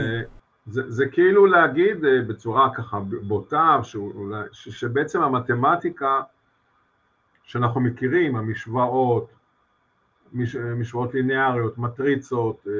זה, 0.66 0.82
זה 0.90 1.06
כאילו 1.06 1.46
להגיד 1.46 2.04
אה, 2.04 2.22
בצורה 2.22 2.74
ככה 2.74 3.00
בוטה, 3.22 3.78
שאולי, 3.82 4.44
ש, 4.52 4.68
שבעצם 4.68 5.22
המתמטיקה 5.22 6.20
שאנחנו 7.42 7.80
מכירים, 7.80 8.36
המשוואות, 8.36 9.32
מש, 10.32 10.56
משוואות 10.56 11.14
ליניאריות, 11.14 11.78
מטריצות, 11.78 12.66
אה, 12.68 12.72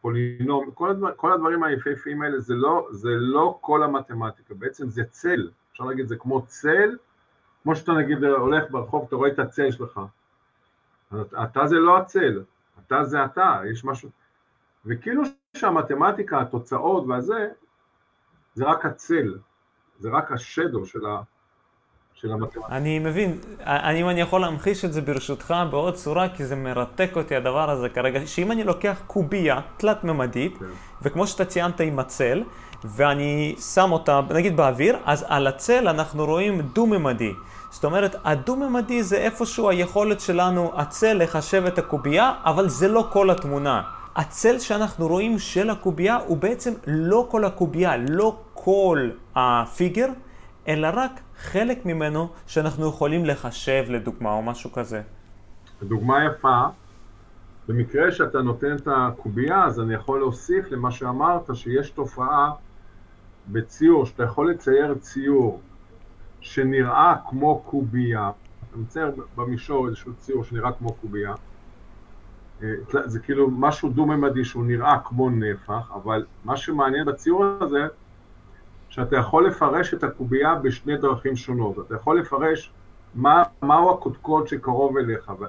פולינום, 0.00 0.70
כל, 0.70 0.90
הדבר, 0.90 1.12
כל 1.16 1.32
הדברים 1.32 1.62
היפהפיים 1.62 2.22
האלה, 2.22 2.38
זה 2.38 2.54
לא, 2.54 2.88
זה 2.90 3.10
לא 3.10 3.58
כל 3.60 3.82
המתמטיקה, 3.82 4.54
בעצם 4.54 4.88
זה 4.88 5.04
צל, 5.10 5.50
אפשר 5.72 5.84
להגיד, 5.84 6.08
זה 6.08 6.16
כמו 6.16 6.46
צל, 6.46 6.96
כמו 7.62 7.76
שאתה 7.76 7.92
נגיד 7.92 8.24
הולך 8.24 8.64
ברחוב, 8.70 9.04
אתה 9.08 9.16
רואה 9.16 9.28
את 9.28 9.38
הצל 9.38 9.70
שלך. 9.70 10.00
אתה 11.42 11.66
זה 11.66 11.76
לא 11.76 11.98
הצל, 11.98 12.42
אתה 12.86 13.04
זה 13.04 13.24
אתה, 13.24 13.60
יש 13.70 13.84
משהו... 13.84 14.08
וכאילו 14.86 15.22
שהמתמטיקה, 15.56 16.40
התוצאות 16.40 17.04
והזה, 17.08 17.48
זה 18.54 18.64
רק 18.64 18.86
הצל, 18.86 19.38
זה 19.98 20.08
רק 20.12 20.32
השדו 20.32 20.86
של, 20.86 21.06
ה, 21.06 21.20
של 22.14 22.32
המתמטיקה. 22.32 22.76
אני 22.76 22.98
מבין, 22.98 23.38
אני, 23.60 24.02
אם 24.02 24.08
אני 24.08 24.20
יכול 24.20 24.40
להמחיש 24.40 24.84
את 24.84 24.92
זה 24.92 25.00
ברשותך 25.00 25.54
בעוד 25.70 25.94
צורה, 25.94 26.28
כי 26.28 26.44
זה 26.44 26.56
מרתק 26.56 27.10
אותי 27.16 27.36
הדבר 27.36 27.70
הזה 27.70 27.88
כרגע, 27.88 28.26
שאם 28.26 28.52
אני 28.52 28.64
לוקח 28.64 29.02
קובייה 29.06 29.60
תלת-ממדית, 29.76 30.58
כן. 30.58 30.64
וכמו 31.02 31.26
שאתה 31.26 31.44
ציינת 31.44 31.80
עם 31.80 31.98
הצל, 31.98 32.42
ואני 32.84 33.56
שם 33.74 33.92
אותה, 33.92 34.20
נגיד 34.30 34.56
באוויר, 34.56 34.98
אז 35.04 35.24
על 35.28 35.46
הצל 35.46 35.88
אנחנו 35.88 36.24
רואים 36.24 36.60
דו-ממדי. 36.60 37.32
זאת 37.70 37.84
אומרת, 37.84 38.16
הדו-ממדי 38.24 39.02
זה 39.02 39.16
איפשהו 39.16 39.70
היכולת 39.70 40.20
שלנו, 40.20 40.72
הצל, 40.74 41.22
לחשב 41.22 41.64
את 41.66 41.78
הקובייה, 41.78 42.32
אבל 42.44 42.68
זה 42.68 42.88
לא 42.88 43.08
כל 43.12 43.30
התמונה. 43.30 43.82
הצל 44.16 44.58
שאנחנו 44.58 45.08
רואים 45.08 45.38
של 45.38 45.70
הקובייה 45.70 46.16
הוא 46.16 46.36
בעצם 46.36 46.72
לא 46.86 47.26
כל 47.30 47.44
הקובייה, 47.44 47.96
לא 47.96 48.38
כל 48.54 49.10
הפיגר, 49.34 50.08
אלא 50.68 50.88
רק 50.92 51.20
חלק 51.38 51.86
ממנו 51.86 52.28
שאנחנו 52.46 52.88
יכולים 52.88 53.24
לחשב 53.24 53.84
לדוגמה 53.88 54.32
או 54.32 54.42
משהו 54.42 54.72
כזה. 54.72 55.02
דוגמה 55.82 56.24
יפה, 56.24 56.62
במקרה 57.68 58.12
שאתה 58.12 58.42
נותן 58.42 58.76
את 58.76 58.88
הקובייה, 58.96 59.64
אז 59.64 59.80
אני 59.80 59.94
יכול 59.94 60.18
להוסיף 60.18 60.70
למה 60.70 60.90
שאמרת, 60.90 61.50
שיש 61.54 61.90
תופעה 61.90 62.50
בציור, 63.48 64.06
שאתה 64.06 64.22
יכול 64.22 64.50
לצייר 64.50 64.94
ציור 64.94 65.60
שנראה 66.40 67.14
כמו 67.30 67.62
קובייה, 67.64 68.30
אתה 68.70 68.78
מצייר 68.78 69.10
במישור 69.36 69.88
איזשהו 69.88 70.12
ציור 70.14 70.44
שנראה 70.44 70.72
כמו 70.72 70.92
קובייה, 70.92 71.34
זה 73.04 73.20
כאילו 73.20 73.50
משהו 73.50 73.88
דו-ממדי 73.88 74.44
שהוא 74.44 74.64
נראה 74.64 74.98
כמו 75.04 75.30
נפח, 75.30 75.90
אבל 75.94 76.24
מה 76.44 76.56
שמעניין 76.56 77.06
בציור 77.06 77.44
הזה, 77.60 77.86
שאתה 78.88 79.16
יכול 79.16 79.46
לפרש 79.46 79.94
את 79.94 80.04
הקובייה 80.04 80.54
בשני 80.54 80.96
דרכים 80.96 81.36
שונות. 81.36 81.78
אתה 81.78 81.94
יכול 81.94 82.18
לפרש 82.18 82.72
מה, 83.14 83.42
מהו 83.62 83.90
הקודקוד 83.90 84.46
שקרוב 84.46 84.96
אליך, 84.96 85.32
ו, 85.38 85.44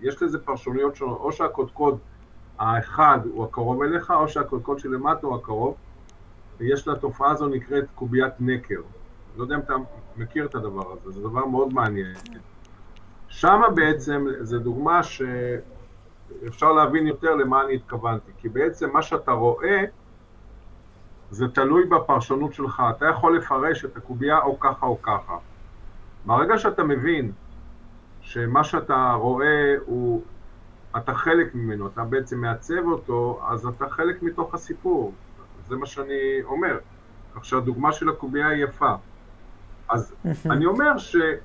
ויש 0.00 0.22
לזה 0.22 0.38
פרשנויות 0.38 0.96
שונות, 0.96 1.20
או 1.20 1.32
שהקודקוד 1.32 1.98
האחד 2.58 3.18
הוא 3.32 3.44
הקרוב 3.44 3.82
אליך, 3.82 4.10
או 4.10 4.28
שהקודקוד 4.28 4.78
שלמטה 4.78 5.26
הוא 5.26 5.36
הקרוב, 5.36 5.74
ויש 6.58 6.88
לתופעה 6.88 7.30
הזו 7.30 7.48
נקראת 7.48 7.84
קוביית 7.94 8.32
נקר. 8.40 8.80
לא 9.36 9.42
יודע 9.42 9.54
אם 9.54 9.60
אתה 9.60 9.74
מכיר 10.16 10.46
את 10.46 10.54
הדבר 10.54 10.92
הזה, 10.92 11.10
זה 11.10 11.20
דבר 11.20 11.46
מאוד 11.46 11.74
מעניין. 11.74 12.14
שמה 13.28 13.70
בעצם, 13.70 14.26
זו 14.40 14.58
דוגמה 14.58 15.00
שאפשר 16.40 16.72
להבין 16.72 17.06
יותר 17.06 17.34
למה 17.34 17.62
אני 17.64 17.74
התכוונתי, 17.74 18.32
כי 18.38 18.48
בעצם 18.48 18.90
מה 18.92 19.02
שאתה 19.02 19.32
רואה 19.32 19.84
זה 21.30 21.48
תלוי 21.48 21.84
בפרשנות 21.84 22.54
שלך, 22.54 22.82
אתה 22.96 23.06
יכול 23.06 23.36
לפרש 23.36 23.84
את 23.84 23.96
הקובייה 23.96 24.38
או 24.38 24.60
ככה 24.60 24.86
או 24.86 25.02
ככה. 25.02 25.36
ברגע 26.26 26.58
שאתה 26.58 26.84
מבין 26.84 27.32
שמה 28.20 28.64
שאתה 28.64 29.12
רואה 29.12 29.74
הוא, 29.86 30.22
אתה 30.96 31.14
חלק 31.14 31.54
ממנו, 31.54 31.86
אתה 31.86 32.04
בעצם 32.04 32.40
מעצב 32.40 32.86
אותו, 32.86 33.40
אז 33.48 33.66
אתה 33.66 33.88
חלק 33.88 34.22
מתוך 34.22 34.54
הסיפור. 34.54 35.12
זה 35.68 35.76
מה 35.76 35.86
שאני 35.86 36.42
אומר. 36.44 36.78
כך 37.34 37.44
שהדוגמה 37.44 37.92
של 37.92 38.08
הקובייה 38.08 38.48
היא 38.48 38.64
יפה. 38.64 38.94
אז 39.88 40.14
אני 40.50 40.66
אומר 40.66 40.98
שיש 40.98 41.38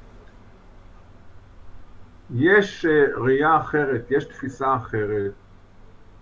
אה, 2.85 3.05
ראייה 3.15 3.57
אחרת, 3.57 4.05
יש 4.09 4.25
תפיסה 4.25 4.75
אחרת, 4.75 5.31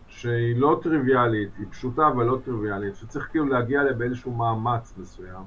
שהיא 0.08 0.56
לא 0.58 0.80
טריוויאלית, 0.84 1.50
היא 1.58 1.66
פשוטה 1.72 2.08
אבל 2.08 2.26
לא 2.26 2.40
טריוויאלית, 2.46 2.96
שצריך 2.96 3.28
כאילו 3.32 3.46
להגיע 3.46 3.82
אליה 3.82 3.94
באיזשהו 3.94 4.32
מאמץ 4.32 4.94
מסוים, 4.98 5.44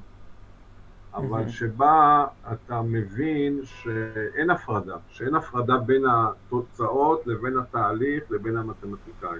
אבל 1.14 1.48
שבה 1.48 2.26
אתה 2.52 2.82
מבין 2.82 3.60
שאין 3.64 4.50
הפרדה, 4.50 4.96
שאין 5.08 5.34
הפרדה 5.34 5.76
בין 5.76 6.02
התוצאות 6.06 7.26
לבין 7.26 7.58
התהליך 7.58 8.24
לבין 8.30 8.56
המתמטיקאי. 8.56 9.38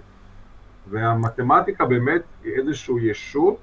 והמתמטיקה 0.90 1.86
באמת 1.86 2.22
היא 2.44 2.52
איזושהי 2.52 2.94
ישות 3.10 3.56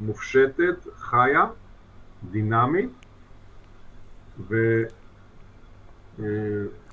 מופשטת, 0.00 0.86
חיה, 0.96 1.46
דינמית, 2.30 2.90
ו... 4.48 4.82
אה, 6.20 6.26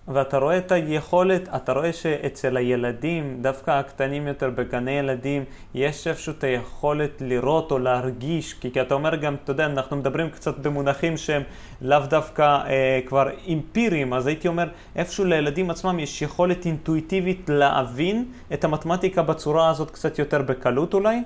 ואתה 0.08 0.38
רואה 0.38 0.58
את 0.58 0.72
היכולת, 0.72 1.50
אתה 1.56 1.74
רואה 1.74 1.94
שאצל 1.94 2.58
הילדים, 2.58 3.38
דווקא 3.42 3.72
הקטנים 3.72 4.28
יותר 4.28 4.50
בגני 4.50 4.92
ילדים, 4.92 5.44
יש 5.74 6.08
איפשהו 6.08 6.34
את 6.38 6.44
היכולת 6.44 7.22
לראות 7.22 7.72
או 7.72 7.80
להרגיש, 7.80 8.54
כי, 8.54 8.72
כי 8.72 8.82
אתה 8.82 8.94
אומר 8.94 9.16
גם, 9.16 9.36
אתה 9.44 9.52
יודע, 9.52 9.66
אנחנו 9.66 9.98
מדברים 9.98 10.30
קצת 10.30 10.60
במונחים 10.60 11.18
שהם 11.18 11.42
לאו 11.82 12.00
דווקא 12.10 12.44
אה, 12.44 13.00
כבר 13.06 13.30
אמפיריים, 13.48 14.14
אז 14.14 14.28
הייתי 14.28 14.48
אומר, 14.48 14.70
איפשהו 14.96 15.26
לילדים 15.26 15.70
עצמם 15.70 16.00
יש 16.00 16.22
יכולת 16.22 16.66
אינטואיטיבית 16.66 17.50
להבין 17.50 18.26
את 18.54 18.64
המתמטיקה 18.64 19.24
בצורה 19.24 19.70
הזאת 19.70 19.92
קצת 19.92 20.20
יותר 20.20 20.42
בקלות 20.42 20.94
אולי? 20.94 21.24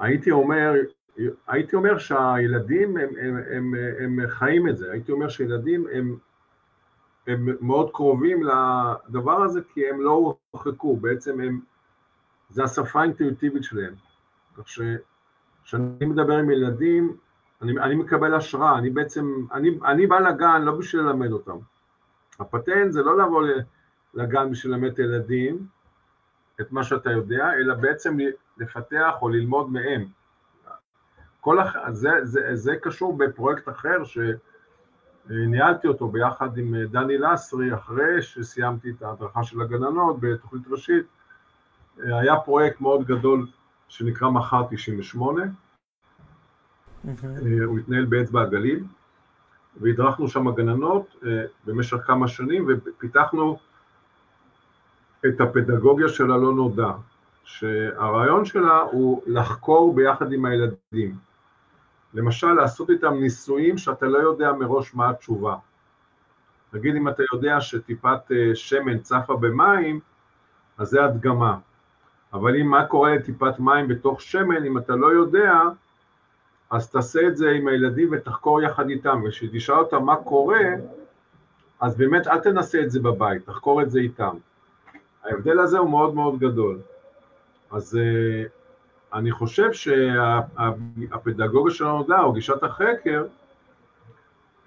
הייתי 0.00 0.30
אומר, 0.30 0.72
הייתי 1.48 1.76
אומר 1.76 1.98
שהילדים 1.98 2.96
הם, 2.96 3.08
הם, 3.20 3.36
הם, 3.50 3.74
הם, 4.00 4.20
הם 4.20 4.28
חיים 4.28 4.68
את 4.68 4.76
זה, 4.76 4.92
הייתי 4.92 5.12
אומר 5.12 5.28
שילדים 5.28 5.86
הם 5.92 6.16
הם 7.26 7.48
מאוד 7.60 7.90
קרובים 7.90 8.40
לדבר 8.42 9.42
הזה 9.42 9.60
כי 9.74 9.88
הם 9.88 10.00
לא 10.00 10.36
הורחקו, 10.52 10.96
בעצם 10.96 11.40
הם, 11.40 11.60
זה 12.50 12.64
השפה 12.64 13.00
האינטואיטיבית 13.00 13.64
שלהם. 13.64 13.94
כך 14.56 14.68
שכשאני 14.68 16.06
מדבר 16.06 16.38
עם 16.38 16.50
ילדים, 16.50 17.16
אני, 17.62 17.72
אני 17.80 17.94
מקבל 17.94 18.34
השראה, 18.34 18.78
אני 18.78 18.90
בעצם, 18.90 19.46
אני, 19.52 19.78
אני 19.84 20.06
בא 20.06 20.18
לגן 20.18 20.62
לא 20.62 20.76
בשביל 20.76 21.02
ללמד 21.02 21.32
אותם. 21.32 21.56
הפטנט 22.40 22.92
זה 22.92 23.02
לא 23.02 23.18
לבוא 23.18 23.42
לגן 24.14 24.50
בשביל 24.50 24.72
ללמד 24.72 24.92
את 24.92 24.98
הילדים 24.98 25.66
את 26.60 26.72
מה 26.72 26.84
שאתה 26.84 27.10
יודע, 27.10 27.52
אלא 27.52 27.74
בעצם 27.74 28.16
לפתח 28.58 29.14
או 29.22 29.28
ללמוד 29.28 29.72
מהם. 29.72 30.06
כל 31.40 31.58
הח... 31.58 31.76
זה, 31.90 32.10
זה, 32.22 32.56
זה 32.56 32.76
קשור 32.82 33.16
בפרויקט 33.16 33.68
אחר 33.68 34.04
ש... 34.04 34.18
ניהלתי 35.28 35.88
אותו 35.88 36.08
ביחד 36.08 36.58
עם 36.58 36.74
אה, 36.74 36.86
דני 36.86 37.18
לסרי 37.18 37.74
אחרי 37.74 38.22
שסיימתי 38.22 38.90
את 38.90 39.02
ההדרכה 39.02 39.44
של 39.44 39.62
הגננות 39.62 40.16
בתוכנית 40.20 40.62
ראשית. 40.68 41.06
אה, 42.00 42.18
היה 42.18 42.36
פרויקט 42.40 42.80
מאוד 42.80 43.06
גדול 43.06 43.46
שנקרא 43.88 44.30
מחר 44.30 44.62
98, 44.70 45.42
אה, 45.42 45.50
הוא 47.64 47.78
התנהל 47.78 48.04
באצבע 48.04 48.42
הגליל, 48.42 48.84
והדרכנו 49.80 50.28
שם 50.28 50.50
גננות 50.50 51.16
במשך 51.64 51.96
כמה 51.96 52.28
שנים 52.28 52.66
ופיתחנו 52.68 53.58
את 55.26 55.40
הפדגוגיה 55.40 56.08
של 56.08 56.32
הלא 56.32 56.54
נודע, 56.54 56.90
שהרעיון 57.44 58.44
שלה 58.44 58.80
הוא 58.80 59.22
לחקור 59.26 59.94
ביחד 59.94 60.32
עם 60.32 60.44
הילדים. 60.44 61.25
למשל, 62.16 62.52
לעשות 62.52 62.90
איתם 62.90 63.14
ניסויים 63.14 63.78
שאתה 63.78 64.06
לא 64.06 64.18
יודע 64.18 64.52
מראש 64.52 64.94
מה 64.94 65.10
התשובה. 65.10 65.56
נגיד 66.72 66.96
אם 66.96 67.08
אתה 67.08 67.22
יודע 67.32 67.60
שטיפת 67.60 68.32
אה, 68.32 68.54
שמן 68.54 68.98
צפה 68.98 69.36
במים, 69.36 70.00
אז 70.78 70.88
זה 70.88 71.04
הדגמה. 71.04 71.58
אבל 72.32 72.56
אם 72.56 72.66
מה 72.66 72.86
קורה 72.86 73.14
לטיפת 73.16 73.58
מים 73.58 73.88
בתוך 73.88 74.20
שמן, 74.20 74.64
אם 74.64 74.78
אתה 74.78 74.96
לא 74.96 75.06
יודע, 75.06 75.52
אז 76.70 76.90
תעשה 76.90 77.28
את 77.28 77.36
זה 77.36 77.50
עם 77.50 77.68
הילדים 77.68 78.08
ותחקור 78.12 78.62
יחד 78.62 78.88
איתם, 78.88 79.22
וכשתשאל 79.26 79.74
אותם 79.74 80.04
מה 80.04 80.16
קורה, 80.16 80.64
אז 81.80 81.96
באמת 81.96 82.26
אל 82.26 82.38
תנסה 82.38 82.80
את 82.80 82.90
זה 82.90 83.00
בבית, 83.00 83.46
תחקור 83.46 83.82
את 83.82 83.90
זה 83.90 83.98
איתם. 83.98 84.36
ההבדל 85.24 85.60
הזה 85.60 85.78
הוא 85.78 85.90
מאוד 85.90 86.14
מאוד 86.14 86.38
גדול. 86.38 86.78
אז 87.70 87.98
אה, 87.98 88.44
אני 89.14 89.32
חושב 89.32 89.72
שהפדגוגיה 89.72 91.74
של 91.74 91.86
הנודע, 91.86 92.20
או 92.20 92.32
גישת 92.32 92.62
החקר, 92.62 93.26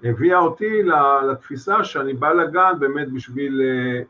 הביאה 0.04 0.40
אותי 0.40 0.84
לתפיסה 1.32 1.84
שאני 1.84 2.14
בא 2.14 2.30
לגן 2.30 2.74
באמת 2.80 3.12
בשביל 3.12 3.62
אה, 3.62 4.02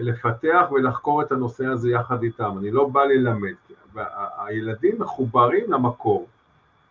לפתח 0.00 0.66
ולחקור 0.72 1.22
את 1.22 1.32
הנושא 1.32 1.66
הזה 1.66 1.90
יחד 1.90 2.22
איתם, 2.22 2.58
אני 2.58 2.70
לא 2.70 2.88
בא 2.88 3.04
ללמד, 3.04 3.54
הילדים 4.38 4.94
מחוברים 4.98 5.72
למקור. 5.72 6.28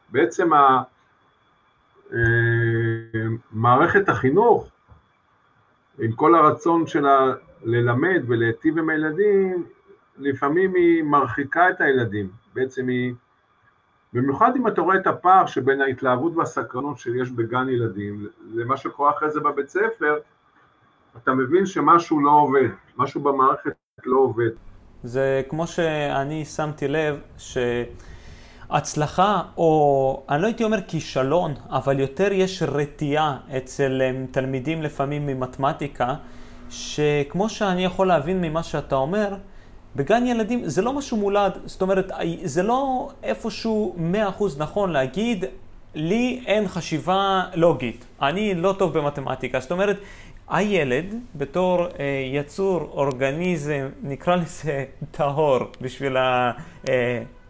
בעצם 0.09 0.53
אה, 0.53 0.81
מערכת 3.51 4.09
החינוך, 4.09 4.67
עם 5.99 6.11
כל 6.11 6.35
הרצון 6.35 6.87
שלה 6.87 7.33
ללמד 7.63 8.21
ולהיטיב 8.27 8.77
עם 8.77 8.89
הילדים, 8.89 9.65
לפעמים 10.19 10.75
היא 10.75 11.03
מרחיקה 11.03 11.69
את 11.69 11.81
הילדים, 11.81 12.29
בעצם 12.53 12.87
היא, 12.87 13.13
במיוחד 14.13 14.51
אם 14.55 14.67
אתה 14.67 14.81
רואה 14.81 14.95
את 14.95 15.07
הפער 15.07 15.45
שבין 15.45 15.81
ההתלהבות 15.81 16.35
והסקרנות 16.35 16.99
שיש 16.99 17.31
בגן 17.31 17.69
ילדים 17.69 18.27
למה 18.53 18.77
שקורה 18.77 19.11
אחרי 19.11 19.31
זה 19.31 19.39
בבית 19.39 19.69
ספר, 19.69 20.19
אתה 21.23 21.33
מבין 21.33 21.65
שמשהו 21.65 22.19
לא 22.19 22.31
עובד, 22.31 22.69
משהו 22.97 23.21
במערכת 23.21 23.71
לא 24.05 24.17
עובד. 24.17 24.49
זה 25.03 25.41
כמו 25.49 25.67
שאני 25.67 26.45
שמתי 26.45 26.87
לב 26.87 27.19
שהצלחה, 28.67 29.41
או 29.57 30.25
אני 30.29 30.41
לא 30.41 30.47
הייתי 30.47 30.63
אומר 30.63 30.81
כישלון, 30.87 31.53
אבל 31.69 31.99
יותר 31.99 32.31
יש 32.31 32.63
רתיעה 32.63 33.37
אצל 33.57 34.01
אה, 34.01 34.25
תלמידים 34.31 34.81
לפעמים 34.81 35.27
ממתמטיקה, 35.27 36.15
שכמו 36.69 37.49
שאני 37.49 37.85
יכול 37.85 38.07
להבין 38.07 38.41
ממה 38.41 38.63
שאתה 38.63 38.95
אומר, 38.95 39.33
בגן 39.97 40.25
ילדים 40.27 40.69
זה 40.69 40.81
לא 40.81 40.93
משהו 40.93 41.17
מולד, 41.17 41.57
זאת 41.65 41.81
אומרת, 41.81 42.11
זה 42.43 42.63
לא 42.63 43.09
איפשהו 43.23 43.95
מאה 43.97 44.29
אחוז 44.29 44.59
נכון 44.59 44.91
להגיד, 44.91 45.45
לי 45.95 46.43
אין 46.45 46.67
חשיבה 46.67 47.43
לוגית, 47.55 48.05
אני 48.21 48.55
לא 48.55 48.75
טוב 48.79 48.97
במתמטיקה. 48.97 49.59
זאת 49.59 49.71
אומרת, 49.71 49.97
הילד 50.47 51.05
בתור 51.35 51.85
אה, 51.85 51.89
יצור, 52.33 52.81
אורגניזם, 52.81 53.89
נקרא 54.03 54.35
לזה 54.35 54.85
טהור 55.11 55.59
בשביל 55.81 56.17
אה, 56.17 56.51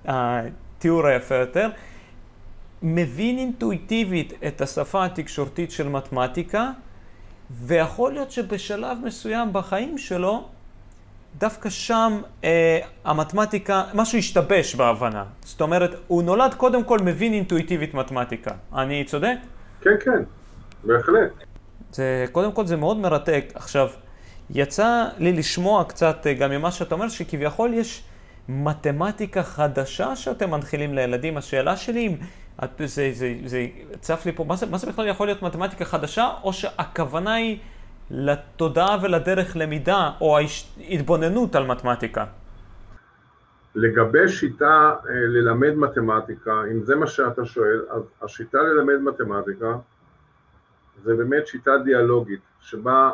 התיאור 0.05 1.07
היפה 1.07 1.35
יותר, 1.35 1.69
מבין 2.81 3.37
אינטואיטיבית 3.37 4.33
את 4.47 4.61
השפה 4.61 5.05
התקשורתית 5.05 5.71
של 5.71 5.89
מתמטיקה, 5.89 6.71
ויכול 7.51 8.13
להיות 8.13 8.31
שבשלב 8.31 8.97
מסוים 9.03 9.53
בחיים 9.53 9.97
שלו, 9.97 10.43
דווקא 11.37 11.69
שם 11.69 12.21
אה, 12.43 12.79
המתמטיקה, 13.05 13.83
משהו 13.93 14.17
השתבש 14.17 14.75
בהבנה. 14.75 15.23
זאת 15.41 15.61
אומרת, 15.61 15.95
הוא 16.07 16.23
נולד 16.23 16.53
קודם 16.53 16.83
כל 16.83 16.99
מבין 16.99 17.33
אינטואיטיבית 17.33 17.93
מתמטיקה. 17.93 18.51
אני 18.75 19.03
צודק? 19.03 19.35
כן, 19.81 19.89
כן, 19.99 20.23
בהחלט. 20.83 21.31
זה, 21.91 22.25
קודם 22.31 22.51
כל 22.51 22.65
זה 22.65 22.77
מאוד 22.77 22.97
מרתק. 22.97 23.45
עכשיו, 23.55 23.89
יצא 24.49 25.05
לי 25.17 25.33
לשמוע 25.33 25.83
קצת 25.83 26.27
אה, 26.27 26.33
גם 26.33 26.51
ממה 26.51 26.71
שאתה 26.71 26.95
אומר, 26.95 27.09
שכביכול 27.09 27.73
יש 27.73 28.03
מתמטיקה 28.49 29.43
חדשה 29.43 30.15
שאתם 30.15 30.51
מנחילים 30.51 30.93
לילדים. 30.93 31.37
השאלה 31.37 31.77
שלי 31.77 32.07
אם 32.07 32.15
זה, 32.79 33.09
זה, 33.13 33.33
זה 33.45 33.67
צף 33.99 34.25
לי 34.25 34.31
פה, 34.31 34.43
מה 34.43 34.55
זה, 34.55 34.65
מה 34.65 34.77
זה 34.77 34.87
בכלל 34.87 35.07
יכול 35.07 35.27
להיות 35.27 35.41
מתמטיקה 35.41 35.85
חדשה, 35.85 36.29
או 36.43 36.53
שהכוונה 36.53 37.33
היא 37.33 37.57
לתודעה 38.11 38.97
ולדרך 39.01 39.55
למידה, 39.55 40.11
או 40.21 40.37
ההתבוננות 40.37 41.55
על 41.55 41.65
מתמטיקה? 41.65 42.25
לגבי 43.75 44.27
שיטה 44.27 44.95
אה, 45.09 45.13
ללמד 45.13 45.75
מתמטיקה, 45.75 46.61
אם 46.71 46.83
זה 46.83 46.95
מה 46.95 47.07
שאתה 47.07 47.45
שואל, 47.45 47.85
אז 47.89 48.03
השיטה 48.21 48.57
ללמד 48.57 49.01
מתמטיקה 49.01 49.77
זה 51.03 51.15
באמת 51.15 51.47
שיטה 51.47 51.71
דיאלוגית, 51.77 52.39
שבה 52.61 53.11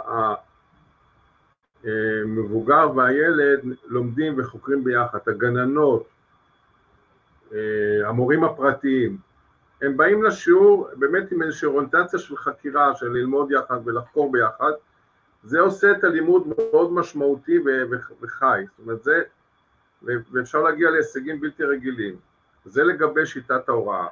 המבוגר 1.83 2.91
והילד 2.95 3.59
לומדים 3.87 4.39
וחוקרים 4.39 4.83
ביחד, 4.83 5.19
הגננות, 5.27 6.07
המורים 8.05 8.43
הפרטיים, 8.43 9.17
הם 9.83 9.97
באים 9.97 10.23
לשיעור 10.23 10.89
באמת 10.95 11.31
עם 11.31 11.41
איזושהי 11.41 11.65
אוריינטציה 11.65 12.19
של 12.19 12.37
חקירה, 12.37 12.95
של 12.95 13.09
ללמוד 13.09 13.51
יחד 13.51 13.79
ולחקור 13.85 14.31
ביחד, 14.31 14.71
זה 15.43 15.59
עושה 15.59 15.91
את 15.91 16.03
הלימוד 16.03 16.47
מאוד 16.47 16.93
משמעותי 16.93 17.59
וחי, 18.21 18.63
זאת 18.69 18.79
אומרת 18.79 19.03
זה, 19.03 19.21
ואפשר 20.03 20.61
להגיע 20.61 20.89
להישגים 20.89 21.41
בלתי 21.41 21.63
רגילים, 21.63 22.15
זה 22.65 22.83
לגבי 22.83 23.25
שיטת 23.25 23.69
ההוראה. 23.69 24.07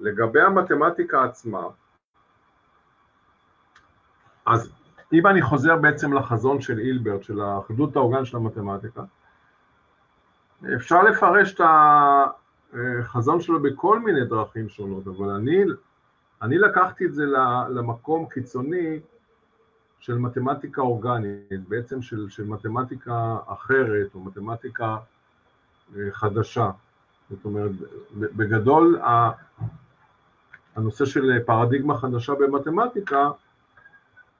לגבי 0.00 0.40
המתמטיקה 0.40 1.24
עצמה, 1.24 1.62
אז 4.46 4.72
אם 5.12 5.26
אני 5.26 5.42
חוזר 5.42 5.76
בעצם 5.76 6.12
לחזון 6.12 6.60
של 6.60 6.78
אילברט, 6.78 7.22
של 7.22 7.40
האחדות 7.40 7.96
האורגן 7.96 8.24
של 8.24 8.36
המתמטיקה, 8.36 9.02
אפשר 10.76 11.02
לפרש 11.02 11.54
את 11.54 11.60
החזון 13.00 13.40
שלו 13.40 13.62
בכל 13.62 14.00
מיני 14.00 14.24
דרכים 14.24 14.68
שונות, 14.68 15.06
אבל 15.06 15.30
אני, 15.30 15.64
אני 16.42 16.58
לקחתי 16.58 17.06
את 17.06 17.14
זה 17.14 17.24
למקום 17.70 18.26
קיצוני 18.28 19.00
של 19.98 20.18
מתמטיקה 20.18 20.82
אורגנית, 20.82 21.68
בעצם 21.68 22.02
של, 22.02 22.28
של 22.28 22.44
מתמטיקה 22.44 23.36
אחרת 23.46 24.14
או 24.14 24.20
מתמטיקה 24.20 24.96
אה, 25.96 26.10
חדשה. 26.12 26.70
זאת 27.30 27.44
אומרת, 27.44 27.70
בגדול 28.12 29.00
הנושא 30.76 31.04
של 31.04 31.38
פרדיגמה 31.46 31.96
חדשה 31.98 32.34
במתמטיקה 32.34 33.30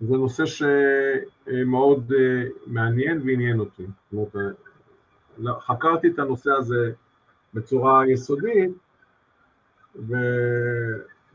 זה 0.00 0.16
נושא 0.16 0.44
שמאוד 0.46 2.12
אה, 2.12 2.44
מעניין 2.66 3.20
ועניין 3.24 3.60
אותי. 3.60 3.86
זאת 4.12 4.34
אומרת, 4.34 4.56
אה, 5.46 5.60
חקרתי 5.60 6.08
את 6.08 6.18
הנושא 6.18 6.50
הזה 6.50 6.92
בצורה 7.54 8.06
יסודית, 8.06 8.70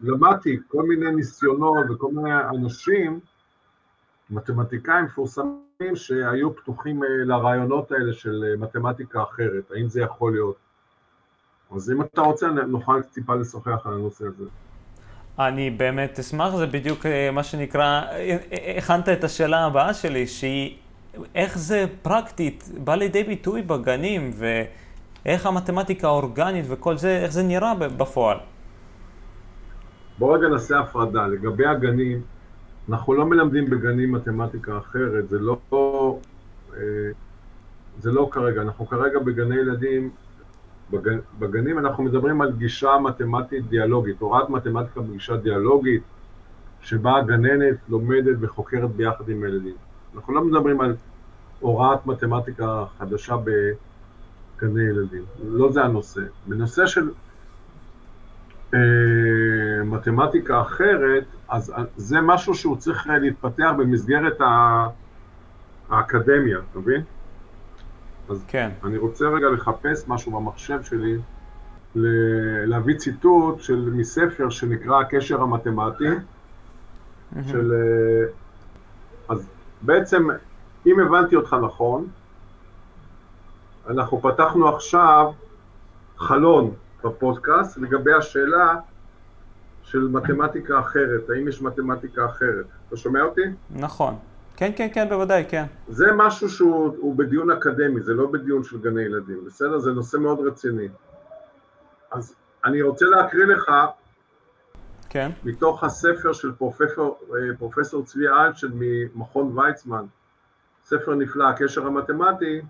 ולמדתי 0.02 0.58
כל 0.68 0.84
מיני 0.84 1.12
ניסיונות 1.12 1.86
וכל 1.90 2.12
מיני 2.12 2.36
אנשים, 2.56 3.20
מתמטיקאים 4.30 5.06
מפורסמים, 5.06 5.96
שהיו 5.96 6.56
פתוחים 6.56 7.04
אה, 7.04 7.10
לרעיונות 7.10 7.92
האלה 7.92 8.14
של 8.14 8.56
מתמטיקה 8.58 9.24
אחרת, 9.24 9.72
האם 9.72 9.90
זה 9.90 10.02
יכול 10.02 10.32
להיות. 10.32 10.56
אז 11.76 11.92
אם 11.92 12.02
אתה 12.02 12.22
רוצה, 12.22 12.48
נוכל 12.50 13.02
טיפה 13.04 13.36
לשוחח 13.36 13.88
על 13.88 13.94
הנושא 13.94 14.26
הזה. 14.26 14.46
אני 15.40 15.70
באמת 15.70 16.20
אשמח, 16.20 16.56
זה 16.56 16.68
בדיוק 16.68 17.06
אה, 17.06 17.32
מה 17.32 17.44
שנקרא, 17.44 18.02
אה, 18.12 18.38
אה, 18.52 18.78
הכנת 18.78 19.10
את 19.10 19.24
השאלה 19.24 19.66
הבאה 19.66 19.94
שלי, 19.94 20.28
שהיא 20.28 20.78
איך 21.36 21.58
זה 21.58 21.86
פרקטית 22.02 22.70
בא 22.78 22.96
לידי 22.96 23.24
ביטוי 23.24 23.62
בגנים, 23.62 24.32
ואיך 25.26 25.46
המתמטיקה 25.46 26.08
האורגנית 26.08 26.66
וכל 26.70 26.98
זה, 26.98 27.18
איך 27.18 27.32
זה 27.32 27.44
נראה 27.44 27.74
בפועל. 27.76 28.38
בואו 30.20 30.34
רגע 30.34 30.48
נעשה 30.48 30.80
הפרדה. 30.80 31.28
לגבי 31.28 31.66
הגנים, 31.66 32.22
אנחנו 32.90 33.14
לא 33.14 33.26
מלמדים 33.26 33.70
בגנים 33.70 34.12
מתמטיקה 34.12 34.78
אחרת, 34.78 35.30
זה 35.30 35.40
לא, 35.40 35.58
זה 38.00 38.12
לא 38.12 38.30
כרגע. 38.32 38.62
אנחנו 38.62 38.88
כרגע 38.88 39.20
בגני 39.20 39.56
ילדים 39.56 40.10
בגנים 41.40 41.80
אנחנו 41.80 42.04
מדברים 42.04 42.42
על 42.42 42.52
גישה 42.52 42.98
מתמטית 43.04 43.68
דיאלוגית, 43.68 44.20
הוראת 44.20 44.50
מתמטיקה 44.50 45.02
בגישה 45.02 45.38
דיאלוגית, 45.38 46.04
שבה 46.82 47.18
הגננת 47.18 47.76
לומדת 47.90 48.36
וחוקרת 48.40 48.90
ביחד 48.90 49.30
עם 49.30 49.44
הילדים. 49.44 49.76
אנחנו 50.16 50.34
לא 50.34 50.44
מדברים 50.44 50.82
על 50.82 50.96
הוראת 51.60 52.06
מתמטיקה 52.06 52.86
חדשה 52.98 53.36
בגני 54.62 54.84
ילדים, 54.84 55.24
לא 55.44 55.72
זה 55.72 55.84
הנושא. 55.84 56.22
בנושא 56.48 56.86
של 56.86 57.10
אה, 58.74 58.80
מתמטיקה 59.86 60.62
אחרת, 60.62 61.24
אז 61.50 61.74
זה 61.98 62.22
משהו 62.22 62.54
שהוא 62.54 62.78
צריך 62.78 63.08
להתפתח 63.08 63.70
במסגרת 63.78 64.38
האקדמיה, 65.90 66.58
אתה 66.72 66.80
מבין? 66.80 67.02
אז 68.30 68.44
כן. 68.48 68.70
אני 68.84 68.98
רוצה 68.98 69.26
רגע 69.28 69.50
לחפש 69.50 70.08
משהו 70.08 70.32
במחשב 70.32 70.84
שלי, 70.84 71.18
ל- 71.96 72.66
להביא 72.66 72.96
ציטוט 72.96 73.62
של, 73.62 73.90
מספר 73.94 74.50
שנקרא 74.50 75.02
הקשר 75.02 75.42
המתמטי, 75.42 76.04
של... 77.48 77.74
אה, 77.74 78.26
אז 79.30 79.48
בעצם, 79.82 80.28
אם 80.86 81.00
הבנתי 81.00 81.36
אותך 81.36 81.56
נכון, 81.66 82.08
אנחנו 83.92 84.22
פתחנו 84.22 84.76
עכשיו 84.76 85.32
חלון 86.18 86.74
בפודקאסט 87.04 87.78
לגבי 87.78 88.14
השאלה 88.14 88.76
של 89.84 90.08
מתמטיקה 90.08 90.80
אחרת, 90.80 91.30
האם 91.30 91.48
יש 91.48 91.62
מתמטיקה 91.62 92.26
אחרת. 92.26 92.66
אתה 92.88 92.98
שומע 92.98 93.22
אותי? 93.22 93.42
נכון. 93.72 94.16
כן, 94.56 94.72
כן, 94.76 94.88
כן, 94.94 95.10
בוודאי, 95.10 95.46
כן. 95.50 95.66
זה 95.88 96.06
משהו 96.16 96.50
שהוא 96.50 96.96
הוא 96.98 97.16
בדיון 97.16 97.52
אקדמי, 97.52 98.02
זה 98.02 98.14
לא 98.14 98.32
בדיון 98.32 98.64
של 98.64 98.82
גני 98.82 99.02
ילדים, 99.02 99.46
בסדר? 99.46 99.80
זה 99.80 99.92
נושא 99.92 100.18
מאוד 100.18 100.40
רציני. 100.40 100.88
אז 102.12 102.36
אני 102.66 102.82
רוצה 102.82 103.06
להקריא 103.06 103.46
לך 103.46 103.72
כן. 105.10 105.32
מתוך 105.46 105.84
הספר 105.84 106.34
של 106.34 106.52
פרופסור, 106.52 107.20
אה, 107.30 107.58
פרופסור 107.58 108.06
צבי 108.06 108.28
אלטשן 108.28 108.68
ממכון 108.74 109.58
ויצמן, 109.58 110.06
ספר 110.84 111.16
נפלא, 111.16 111.50
הקשר 111.50 111.88
המתמטי, 111.88 112.62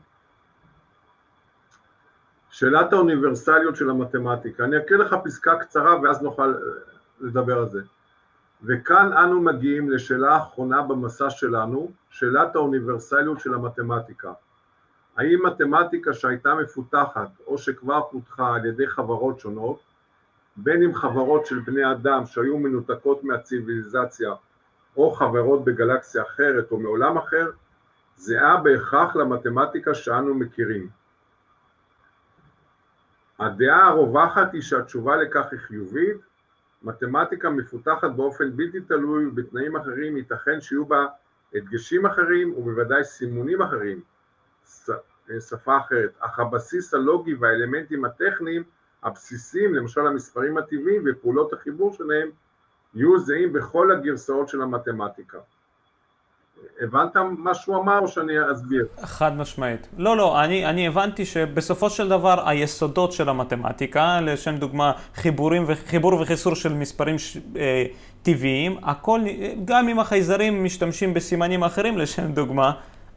שאלת 2.52 2.94
האוניברסליות 2.94 3.76
של 3.76 3.90
המתמטיקה. 3.90 4.64
אני 4.64 4.78
אקריא 4.78 5.00
לך 5.00 5.16
פסקה 5.24 5.56
קצרה 5.56 6.02
ואז 6.02 6.22
נוכל 6.22 6.54
אה, 6.54 6.60
לדבר 7.20 7.58
על 7.58 7.70
זה. 7.70 7.82
וכאן 8.64 9.14
אנו 9.14 9.42
מגיעים 9.42 9.92
לשאלה 9.92 10.36
האחרונה 10.36 10.82
במסע 10.82 11.30
שלנו, 11.30 11.92
שאלת 12.10 12.56
האוניברסליות 12.56 13.40
של 13.40 13.54
המתמטיקה. 13.54 14.34
האם 15.18 15.46
מתמטיקה 15.46 16.14
שהייתה 16.14 16.56
מפותחת 16.56 17.30
או 17.48 17.58
שכבר 17.58 18.02
פותחה 18.12 18.56
על 18.56 18.66
ידי 18.66 18.88
חברות 18.88 19.40
שונות, 19.40 19.80
בין 20.58 20.84
אם 20.84 20.96
חברות 20.96 21.46
של 21.46 21.60
בני 21.60 21.92
אדם 21.92 22.26
שהיו 22.26 22.58
מנותקות 22.58 23.24
מהציוויליזציה 23.24 24.34
או 24.98 25.12
חברות 25.12 25.66
בגלקסיה 25.66 26.24
אחרת 26.24 26.72
או 26.72 26.80
מעולם 26.80 27.18
אחר, 27.18 27.50
זהה 28.18 28.58
בהכרח 28.58 29.16
למתמטיקה 29.16 29.94
שאנו 29.94 30.36
מכירים. 30.36 31.01
הדעה 33.42 33.88
הרווחת 33.88 34.54
היא 34.54 34.62
שהתשובה 34.62 35.16
לכך 35.16 35.46
היא 35.52 35.60
חיובית, 35.60 36.18
מתמטיקה 36.84 37.50
מפותחת 37.50 38.12
באופן 38.16 38.58
בלתי 38.58 38.82
תלוי 38.82 39.26
ובתנאים 39.26 39.76
אחרים 39.76 40.18
ייתכן 40.18 40.62
שיהיו 40.62 40.86
בה 40.86 41.06
הדגשים 41.56 42.06
אחרים 42.06 42.54
ובוודאי 42.58 43.04
סימונים 43.04 43.62
אחרים, 43.62 44.02
שפה 45.40 45.78
אחרת, 45.78 46.12
אך 46.20 46.40
הבסיס 46.40 46.94
הלוגי 46.94 47.34
והאלמנטים 47.34 48.06
הטכניים 48.06 48.64
הבסיסיים, 49.04 49.74
למשל 49.74 50.08
המספרים 50.08 50.58
הטבעיים 50.58 51.04
ופעולות 51.06 51.54
החיבור 51.54 51.94
שלהם, 51.94 52.30
יהיו 52.94 53.20
זהים 53.20 53.54
בכל 53.54 53.92
הגרסאות 53.92 54.50
של 54.50 54.62
המתמטיקה. 54.62 55.38
הבנת 56.82 57.18
מה 57.38 57.54
שהוא 57.54 57.78
אמר 57.78 58.00
או 58.00 58.08
שאני 58.08 58.34
אסביר? 58.52 58.88
חד 59.02 59.38
משמעית. 59.38 59.88
לא, 59.98 60.18
לא, 60.18 60.44
אני, 60.44 60.66
אני 60.66 60.88
הבנתי 60.88 61.26
שבסופו 61.26 61.90
של 61.90 62.10
דבר 62.10 62.50
היסודות 62.50 63.12
של 63.12 63.30
המתמטיקה, 63.30 64.22
לשם 64.22 64.58
דוגמה 64.58 64.92
חיבורים 65.16 65.64
וחיבור 65.68 66.22
וחיסור 66.22 66.56
של 66.56 66.74
מספרים 66.74 67.20
ש, 67.20 67.38
אה, 67.58 67.86
טבעיים, 68.24 68.78
הכל, 68.84 69.22
גם 69.66 69.90
אם 69.90 70.00
החייזרים 70.00 70.64
משתמשים 70.64 71.14
בסימנים 71.14 71.64
אחרים, 71.64 71.98
לשם 71.98 72.32
דוגמה, 72.32 72.72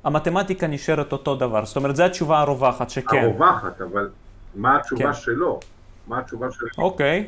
המתמטיקה 0.05 0.67
נשארת 0.67 1.13
אותו 1.13 1.37
דבר. 1.37 1.65
זאת 1.65 1.77
אומרת, 1.77 1.97
זו 1.97 2.05
התשובה 2.05 2.41
הרווחת, 2.41 2.91
שכן. 2.91 3.17
הרווחת, 3.17 3.81
אבל 3.81 4.09
מה 4.55 4.77
התשובה 4.77 5.05
כן. 5.05 5.13
שלו? 5.13 5.61
מה 6.07 6.19
התשובה 6.19 6.51
שלו? 6.51 6.69
אוקיי. 6.79 7.27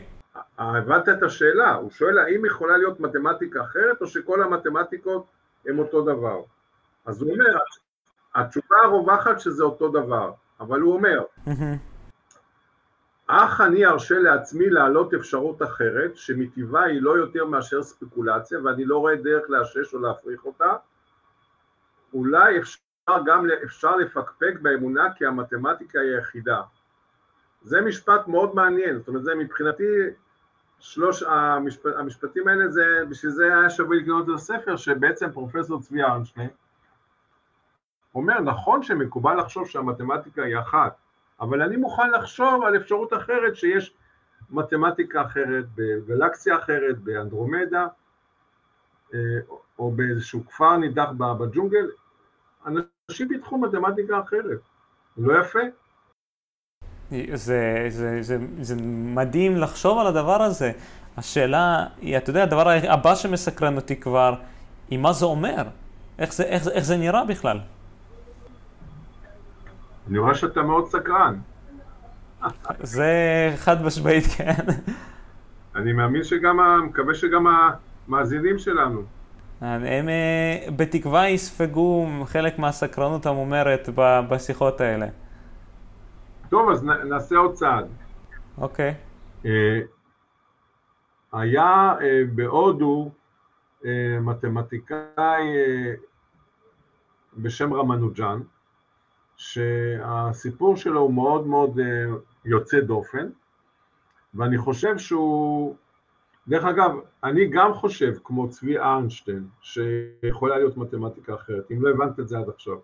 הבנת 0.59 1.09
את 1.09 1.22
השאלה, 1.22 1.74
הוא 1.74 1.90
שואל 1.90 2.18
האם 2.18 2.46
יכולה 2.46 2.76
להיות 2.76 3.00
מתמטיקה 3.00 3.61
אחרת 3.62 4.00
או 4.00 4.07
שכל 4.07 4.42
המתמטיקות 4.42 5.26
הם 5.66 5.79
אותו 5.79 6.02
דבר. 6.02 6.42
אז 7.07 7.22
הוא 7.22 7.33
אומר, 7.33 7.59
התשובה 8.35 8.76
הרווחת 8.85 9.40
שזה 9.40 9.64
אותו 9.64 9.88
דבר, 9.88 10.33
אבל 10.61 10.81
הוא 10.81 10.94
אומר, 10.94 11.24
אך 13.26 13.61
אני 13.61 13.87
ארשה 13.87 14.18
לעצמי 14.18 14.70
להעלות 14.70 15.14
אפשרות 15.14 15.62
אחרת, 15.62 16.16
שמטבעה 16.16 16.85
היא 16.85 17.02
לא 17.02 17.18
יותר 17.18 17.44
מאשר 17.44 17.83
ספקולציה, 17.83 18.59
ואני 18.64 18.85
לא 18.85 18.98
רואה 18.98 19.16
דרך 19.16 19.50
לאשש 19.50 19.94
או 19.94 19.98
להפריך 19.98 20.44
אותה, 20.44 20.72
אולי 22.14 22.59
אפשר 22.59 22.83
גם 23.26 23.46
אפשר 23.64 23.96
לפקפק 23.96 24.55
באמונה 24.62 25.12
כי 25.16 25.26
המתמטיקה 25.26 26.00
היא 26.00 26.14
היחידה. 26.14 26.62
זה 27.62 27.81
משפט 27.81 28.29
מאוד 28.29 28.55
מעניין, 28.55 28.98
זאת 28.98 29.09
אומרת, 29.09 29.24
זה 29.24 29.35
מבחינתי, 29.35 29.85
שלוש 30.78 31.22
המשפט, 31.22 31.90
המשפטים 31.96 32.48
האלה, 32.48 32.68
זה, 32.68 32.84
בשביל 33.08 33.32
זה 33.32 33.44
היה 33.44 33.70
שווה 33.70 33.96
לקנות 33.96 34.28
את 34.28 34.34
הספר, 34.34 34.76
שבעצם 34.76 35.32
פרופסור 35.32 35.80
צבי 35.80 36.02
ארנשטיין 36.02 36.48
אומר, 38.14 38.40
נכון 38.40 38.82
שמקובל 38.82 39.40
לחשוב 39.40 39.68
שהמתמטיקה 39.68 40.42
היא 40.42 40.58
אחת, 40.58 40.96
אבל 41.40 41.62
אני 41.62 41.76
מוכן 41.76 42.10
לחשוב 42.10 42.64
על 42.64 42.76
אפשרות 42.76 43.12
אחרת 43.12 43.56
שיש 43.56 43.94
מתמטיקה 44.50 45.22
אחרת 45.22 45.64
בגלקסיה 45.74 46.58
אחרת, 46.58 46.98
באנדרומדה, 46.98 47.86
אה, 49.14 49.18
או 49.78 49.90
באיזשהו 49.90 50.46
כפר 50.46 50.76
נידח 50.76 51.08
בג'ונגל, 51.18 51.90
אנשים 52.66 53.28
פיתחו 53.28 53.58
מתמטיקה 53.58 54.20
אחרת. 54.20 54.58
לא 55.16 55.40
יפה? 55.40 55.60
זה, 57.11 57.87
זה, 57.88 58.23
זה, 58.23 58.38
זה 58.61 58.77
מדהים 59.14 59.57
לחשוב 59.57 59.99
על 59.99 60.07
הדבר 60.07 60.42
הזה. 60.42 60.73
השאלה 61.16 61.87
היא, 62.01 62.16
אתה 62.16 62.31
יודע, 62.31 62.42
הדבר 62.42 62.69
הבא 62.88 63.14
שמסקרן 63.14 63.77
אותי 63.77 63.97
כבר, 63.97 64.35
היא 64.90 64.99
מה 64.99 65.12
זה 65.12 65.27
אומר? 65.27 65.62
איך 66.19 66.33
זה, 66.33 66.42
איך, 66.42 66.69
איך 66.69 66.85
זה 66.85 66.97
נראה 66.97 67.25
בכלל? 67.25 67.61
אני 70.09 70.19
רואה 70.19 70.35
שאתה 70.35 70.62
מאוד 70.62 70.88
סקרן. 70.88 71.38
זה 72.83 73.12
חד 73.57 73.83
משמעית, 73.83 74.25
כן. 74.37 74.64
אני 75.77 75.92
מאמין 75.92 76.25
שגם, 76.25 76.59
מקווה 76.85 77.14
שגם 77.14 77.47
המאזינים 78.09 78.59
שלנו. 78.59 79.03
הם 79.61 80.09
אה, 80.09 80.66
בתקווה 80.77 81.29
יספגו 81.29 82.07
חלק 82.25 82.59
מהסקרנות 82.59 83.27
המומרת 83.27 83.88
בשיחות 84.29 84.81
האלה. 84.81 85.07
טוב, 86.48 86.70
אז 86.70 86.85
נעשה 86.85 87.37
עוד 87.37 87.52
צעד. 87.52 87.87
אוקיי. 88.59 88.94
היה 91.32 91.94
אה, 92.00 92.22
בהודו 92.35 93.11
אה, 93.85 94.18
מתמטיקאי 94.20 95.42
בשם 97.37 97.74
רמנוג'אן, 97.74 98.40
שהסיפור 99.37 100.76
שלו 100.76 101.00
הוא 101.00 101.14
מאוד 101.14 101.46
מאוד 101.46 101.78
יוצא 102.44 102.80
דופן, 102.80 103.28
ואני 104.35 104.59
חושב 104.59 104.98
שהוא, 104.98 105.76
דרך 106.48 106.64
אגב, 106.64 106.90
אני 107.24 107.46
גם 107.46 107.74
חושב, 107.74 108.12
כמו 108.24 108.48
צבי 108.48 108.78
ארנשטיין, 108.78 109.48
שיכולה 109.61 110.59
להיות 110.59 110.76
מתמטיקה 110.76 111.35
אחרת, 111.35 111.70
אם 111.70 111.82
לא 111.82 111.90
הבנת 111.90 112.20
את 112.20 112.28
זה 112.28 112.38
עד 112.38 112.48
עכשיו. 112.48 112.76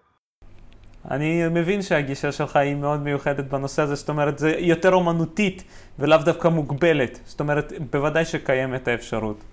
אני 1.10 1.48
מבין 1.48 1.82
שהגישה 1.82 2.32
שלך 2.32 2.56
היא 2.56 2.76
מאוד 2.76 3.00
מיוחדת 3.00 3.44
בנושא 3.44 3.82
הזה, 3.82 3.94
זאת 3.94 4.08
אומרת, 4.08 4.38
זה 4.38 4.50
יותר 4.50 4.92
אומנותית 4.92 5.64
ולאו 5.98 6.18
דווקא 6.24 6.48
מוגבלת, 6.48 7.20
זאת 7.24 7.40
אומרת, 7.40 7.72
בוודאי 7.90 8.24
שקיימת 8.24 8.88
האפשרות. 8.88 9.44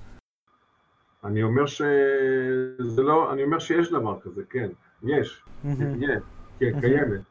אני 1.24 1.44
אומר 1.44 1.66
שזה 1.66 3.02
לא, 3.02 3.34
אני 3.34 3.44
אומר 3.44 3.60
שיש 3.60 3.92
דבר 3.92 4.20
כזה, 4.20 4.42
כן, 4.50 4.70
יש, 5.04 5.44
יש, 5.66 6.22
כן, 6.60 6.82
קיימת. 6.82 7.22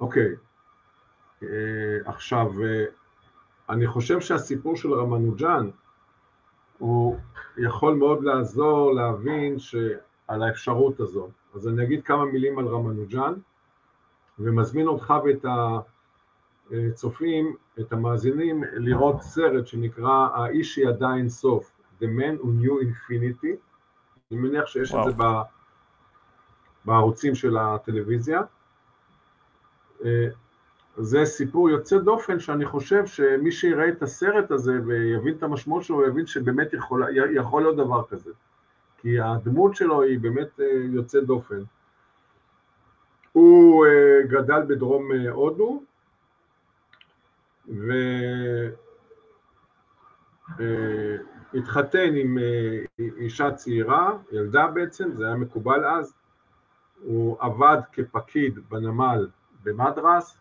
אוקיי, 0.00 0.28
עכשיו, 2.04 2.52
אני 3.70 3.86
חושב 3.86 4.20
שהסיפור 4.20 4.76
של 4.76 4.92
רמנוג'אן 4.92 5.70
הוא 6.78 7.16
יכול 7.56 7.94
מאוד 7.94 8.24
לעזור 8.24 8.94
להבין 8.94 9.58
על 10.28 10.42
האפשרות 10.42 11.00
הזו. 11.00 11.28
אז 11.54 11.68
אני 11.68 11.84
אגיד 11.84 12.04
כמה 12.04 12.24
מילים 12.24 12.58
על 12.58 12.66
רמנוג'אן, 12.66 13.32
ומזמין 14.38 14.86
אותך 14.86 15.14
ואת 15.24 15.44
הצופים, 16.70 17.56
את 17.80 17.92
המאזינים, 17.92 18.64
לראות 18.72 19.22
סרט 19.22 19.66
שנקרא 19.66 20.28
האיש 20.34 20.74
שידע 20.74 21.08
אין 21.16 21.28
סוף, 21.28 21.72
The 22.00 22.04
Man 22.04 22.42
Who 22.42 22.46
Knew 22.46 22.82
Infinity, 22.82 23.56
אני 24.30 24.40
מניח 24.40 24.66
שיש 24.66 24.92
וואו. 24.92 25.08
את 25.08 25.16
זה 25.16 25.22
בערוצים 26.84 27.34
של 27.34 27.56
הטלוויזיה. 27.56 28.40
זה 30.96 31.24
סיפור 31.24 31.70
יוצא 31.70 31.98
דופן 31.98 32.40
שאני 32.40 32.66
חושב 32.66 33.06
שמי 33.06 33.52
שיראה 33.52 33.88
את 33.88 34.02
הסרט 34.02 34.50
הזה 34.50 34.72
ויבין 34.86 35.36
את 35.36 35.42
המשמעות 35.42 35.84
שלו, 35.84 36.06
יבין 36.06 36.26
שבאמת 36.26 36.72
יכול, 36.72 37.04
יכול 37.34 37.62
להיות 37.62 37.76
דבר 37.76 38.04
כזה. 38.08 38.30
כי 39.04 39.20
הדמות 39.20 39.76
שלו 39.76 40.02
היא 40.02 40.20
באמת 40.20 40.60
יוצאת 40.92 41.24
דופן. 41.24 41.62
הוא 43.32 43.86
uh, 43.86 44.26
גדל 44.26 44.62
בדרום 44.68 45.10
uh, 45.12 45.30
הודו, 45.30 45.82
והתחתן 51.52 52.14
עם 52.14 52.38
אישה 52.98 53.50
צעירה, 53.50 54.18
ילדה 54.32 54.66
בעצם, 54.66 55.12
זה 55.14 55.26
היה 55.26 55.34
מקובל 55.34 55.84
אז, 55.84 56.14
הוא 57.02 57.36
עבד 57.40 57.78
כפקיד 57.92 58.58
בנמל 58.68 59.28
במדרס, 59.64 60.38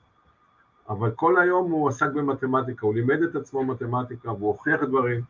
אבל 0.89 1.11
כל 1.11 1.39
היום 1.39 1.71
הוא 1.71 1.89
עסק 1.89 2.09
במתמטיקה, 2.13 2.85
הוא 2.85 2.95
לימד 2.95 3.21
את 3.21 3.35
עצמו 3.35 3.63
מתמטיקה 3.63 4.31
והוא 4.31 4.47
הוכיח 4.47 4.83
דברים, 4.83 5.21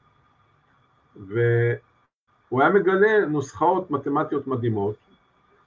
והוא 2.54 2.62
היה 2.62 2.72
מגלה 2.72 3.26
נוסחאות 3.26 3.92
מתמטיות 3.92 4.48
מדהימות. 4.48 4.96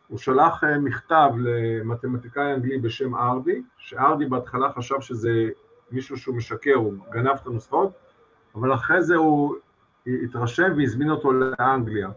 הוא 0.08 0.18
שלח 0.18 0.64
אה, 0.64 0.78
מכתב 0.78 1.30
למתמטיקאי 1.38 2.54
אנגלי 2.54 2.78
בשם 2.78 3.14
ארדי, 3.14 3.62
שארדי 3.78 4.26
בהתחלה 4.26 4.72
חשב 4.72 5.00
שזה 5.00 5.48
מישהו 5.90 6.16
שהוא 6.16 6.36
משקר, 6.36 6.74
הוא 6.74 6.92
גנב 7.10 7.28
את 7.42 7.46
הנוסחאות, 7.46 7.92
אבל 8.54 8.74
אחרי 8.74 9.02
זה 9.02 9.16
הוא 9.16 9.54
התרשם 10.06 10.72
והזמין 10.76 11.10
אותו 11.10 11.32
לאנגליה. 11.32 12.08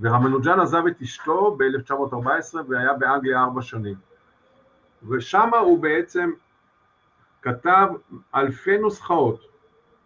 ורמנוג'ן 0.00 0.60
עזב 0.60 0.86
את 0.86 1.02
אשתו 1.02 1.56
ב-1914 1.58 2.56
והיה 2.68 2.92
באנגליה 2.92 3.42
ארבע 3.42 3.62
שנים. 3.62 3.96
ושם 5.08 5.50
הוא 5.60 5.82
בעצם 5.82 6.30
כתב 7.42 7.88
אלפי 8.34 8.78
נוסחאות. 8.78 9.53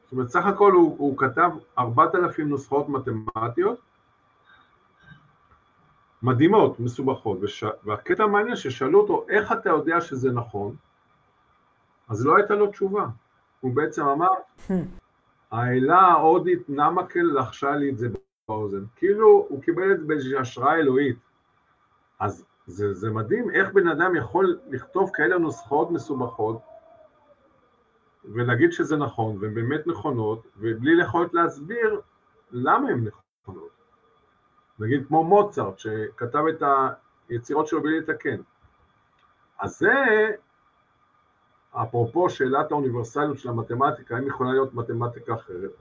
זאת 0.09 0.13
אומרת, 0.13 0.29
סך 0.29 0.47
הכל 0.47 0.73
הוא, 0.73 0.97
הוא 0.99 1.19
כתב 1.19 1.51
ארבעת 1.79 2.15
אלפים 2.15 2.49
נוסחאות 2.49 2.89
מתמטיות, 2.89 3.81
מדהימות, 6.23 6.81
מסובכות, 6.81 7.39
וש... 7.43 7.65
והקטע 7.85 8.25
המעניין 8.25 8.57
ששאלו 8.57 9.01
אותו, 9.01 9.27
איך 9.29 9.53
אתה 9.53 9.71
יודע 9.71 10.01
שזה 10.01 10.33
נכון? 10.33 10.77
אז 12.09 12.27
לא 12.27 12.37
הייתה 12.37 12.55
לו 12.55 12.67
תשובה. 12.67 13.07
הוא 13.61 13.75
בעצם 13.75 14.05
אמר, 14.05 14.31
האלה 15.51 15.99
ההודית 15.99 16.69
נמקל 16.69 17.23
לחשה 17.35 17.71
לי 17.71 17.91
את 17.91 17.99
זה 17.99 18.09
באוזן. 18.49 18.85
כאילו 18.97 19.47
הוא 19.49 19.63
קיבל 19.63 19.93
את 19.93 20.01
זה 20.01 20.05
באיזושהי 20.07 20.39
השראה 20.39 20.75
אלוהית. 20.75 21.17
אז 22.21 22.45
זה, 22.67 22.95
זה 22.95 23.11
מדהים 23.11 23.51
איך 23.51 23.73
בן 23.73 23.89
אדם 23.89 24.17
יכול 24.17 24.59
לכתוב 24.69 25.11
כאלה 25.15 25.39
נוסחאות 25.39 25.91
מסובכות 25.91 26.68
ולהגיד 28.35 28.73
שזה 28.73 28.97
נכון, 28.97 29.37
והן 29.41 29.55
באמת 29.55 29.87
נכונות, 29.87 30.47
ובלי 30.57 31.03
יכולת 31.03 31.35
להסביר 31.35 32.01
למה 32.51 32.89
הן 32.89 33.05
נכונות. 33.45 33.71
נגיד 34.79 35.07
כמו 35.07 35.25
מוצרט, 35.25 35.79
שכתב 35.79 36.43
את 36.49 36.63
היצירות 37.29 37.67
שלו 37.67 37.83
בלי 37.83 38.01
לתקן. 38.01 38.41
אז 39.59 39.79
זה, 39.79 40.31
אפרופו 41.73 42.31
שאלת 42.31 42.71
האוניברסליות 42.71 43.39
של 43.39 43.49
המתמטיקה, 43.49 44.17
האם 44.17 44.27
יכולה 44.27 44.53
להיות 44.53 44.75
מתמטיקה 44.75 45.35
אחרת? 45.35 45.73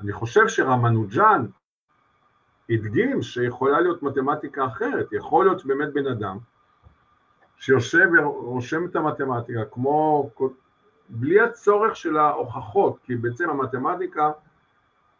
אני 0.00 0.12
חושב 0.12 0.48
שרמנוג'אן 0.48 1.46
הדגים 2.70 3.22
שיכולה 3.22 3.80
להיות 3.80 4.02
מתמטיקה 4.02 4.66
אחרת, 4.66 5.12
יכול 5.12 5.44
להיות 5.44 5.66
באמת 5.66 5.92
בן 5.92 6.06
אדם 6.06 6.38
שיושב 7.58 8.08
ורושם 8.18 8.86
את 8.86 8.96
המתמטיקה 8.96 9.64
כמו 9.64 10.30
בלי 11.08 11.40
הצורך 11.40 11.96
של 11.96 12.16
ההוכחות, 12.16 12.98
כי 13.04 13.16
בעצם 13.16 13.50
המתמטיקה 13.50 14.30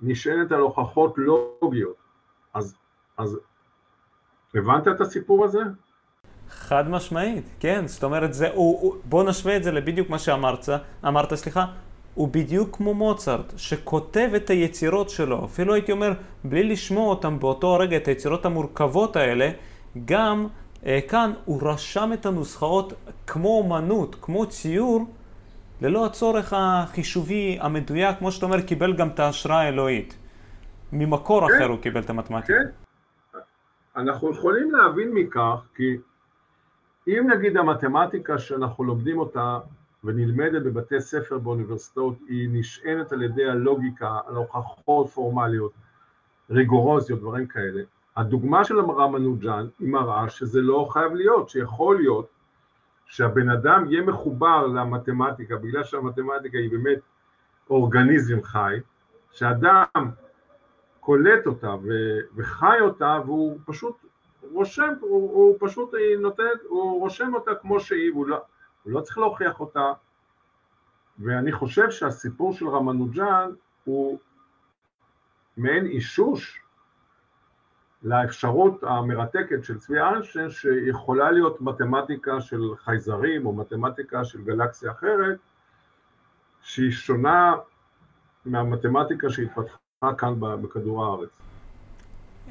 נשענת 0.01 0.53
על 0.53 0.61
הוכחות 0.61 1.15
לוגיות. 1.19 1.97
אז, 2.55 2.75
אז 3.19 3.39
הבנת 4.55 4.89
את 4.89 5.01
הסיפור 5.01 5.45
הזה? 5.45 5.61
חד 6.49 6.89
משמעית, 6.89 7.45
כן, 7.61 7.87
זאת 7.87 8.05
אומרת, 8.05 8.35
זה, 8.35 8.49
הוא, 8.49 8.81
הוא, 8.81 8.97
בוא 9.05 9.25
נשווה 9.25 9.57
את 9.57 9.65
זה 9.65 9.73
לבדיוק 9.73 10.11
מה 10.11 10.19
שאמרת, 10.19 10.69
אמרת, 11.07 11.35
סליחה, 11.35 11.67
הוא 12.15 12.29
בדיוק 12.29 12.77
כמו 12.77 12.95
מוצרט, 12.95 13.53
שכותב 13.57 14.31
את 14.37 14.51
היצירות 14.51 15.11
שלו, 15.11 15.45
אפילו 15.45 15.75
הייתי 15.75 15.93
אומר, 15.93 16.13
בלי 16.45 16.63
לשמוע 16.63 17.09
אותם 17.09 17.39
באותו 17.39 17.75
רגע, 17.75 17.97
את 17.97 18.09
היצירות 18.09 18.47
המורכבות 18.47 19.17
האלה, 19.17 19.51
גם 20.05 20.47
אה, 20.87 21.01
כאן 21.09 21.33
הוא 21.45 21.61
רשם 21.63 22.11
את 22.13 22.27
הנוסחאות 22.27 22.93
כמו 23.27 23.59
אומנות, 23.59 24.17
כמו 24.21 24.47
ציור, 24.47 25.05
ללא 25.81 26.07
הצורך 26.07 26.53
החישובי 26.57 27.59
המדויק, 27.61 28.19
כמו 28.19 28.33
שאתה 28.33 28.47
אומר, 28.47 28.61
קיבל 28.61 28.97
גם 28.97 29.09
את 29.09 29.21
ההשראה 29.21 29.61
האלוהית. 29.61 30.19
ממקור 30.93 31.49
כן, 31.49 31.55
אחר 31.55 31.65
הוא 31.65 31.79
קיבל 31.79 32.01
את 32.01 32.11
המתמטיקה. 32.11 32.53
כן. 32.53 33.41
אנחנו 33.97 34.31
יכולים 34.31 34.71
להבין 34.71 35.13
מכך, 35.13 35.67
כי 35.75 35.97
אם 37.09 37.31
נגיד 37.31 37.57
המתמטיקה 37.57 38.39
שאנחנו 38.39 38.85
לומדים 38.85 39.19
אותה 39.19 39.59
ונלמדת 40.05 40.63
בבתי 40.63 41.01
ספר 41.01 41.39
באוניברסיטאות, 41.39 42.15
היא 42.29 42.49
נשענת 42.53 43.13
על 43.13 43.23
ידי 43.23 43.45
הלוגיקה, 43.45 44.19
על 44.27 44.35
הוכחות 44.35 45.09
פורמליות, 45.09 45.73
ריגורוזיות, 46.51 47.21
דברים 47.21 47.47
כאלה. 47.47 47.83
הדוגמה 48.17 48.65
של 48.65 48.81
רמנוג'אן 48.81 49.67
היא 49.81 49.89
מראה 49.89 50.29
שזה 50.29 50.61
לא 50.61 50.89
חייב 50.91 51.15
להיות, 51.15 51.49
שיכול 51.49 51.97
להיות 51.97 52.36
שהבן 53.07 53.51
אדם 53.51 53.85
יהיה 53.91 54.03
מחובר 54.03 54.67
למתמטיקה, 54.67 55.57
בגלל 55.57 55.85
שהמתמטיקה 55.85 56.59
היא 56.59 56.71
באמת 56.71 56.99
אורגניזם 57.71 58.43
חי, 58.43 58.77
שאדם 59.33 60.11
קולט 61.01 61.47
אותה 61.47 61.75
וחי 62.37 62.77
אותה 62.81 63.19
והוא 63.27 63.59
פשוט 63.67 63.97
רושם, 64.43 64.93
הוא, 65.01 65.33
הוא 65.33 65.57
פשוט 65.61 65.95
נותן, 66.21 66.43
הוא 66.69 67.01
רושם 67.01 67.35
אותה 67.35 67.51
כמו 67.55 67.81
שהיא, 67.81 68.13
והוא 68.13 68.27
לא, 68.27 68.43
הוא 68.83 68.93
לא 68.93 69.01
צריך 69.01 69.19
להוכיח 69.19 69.61
אותה, 69.61 69.93
ואני 71.19 71.53
חושב 71.53 71.91
שהסיפור 71.91 72.53
של 72.53 72.69
רמנוג'אן 72.69 73.51
הוא 73.85 74.19
מעין 75.57 75.87
אישוש 75.87 76.61
לאפשרות 78.03 78.83
המרתקת 78.83 79.65
של 79.65 79.79
צבי 79.79 80.01
איינשטיין 80.01 80.51
שיכולה 80.51 81.31
להיות 81.31 81.61
מתמטיקה 81.61 82.41
של 82.41 82.61
חייזרים 82.85 83.47
או 83.47 83.53
מתמטיקה 83.53 84.25
של 84.25 84.43
גלקסיה 84.45 84.91
אחרת 84.91 85.39
שהיא 86.63 86.91
שונה 86.91 87.55
מהמתמטיקה 88.45 89.31
שהתפתחה 89.31 90.15
כאן 90.19 90.35
בכדור 90.39 91.05
הארץ. 91.05 91.31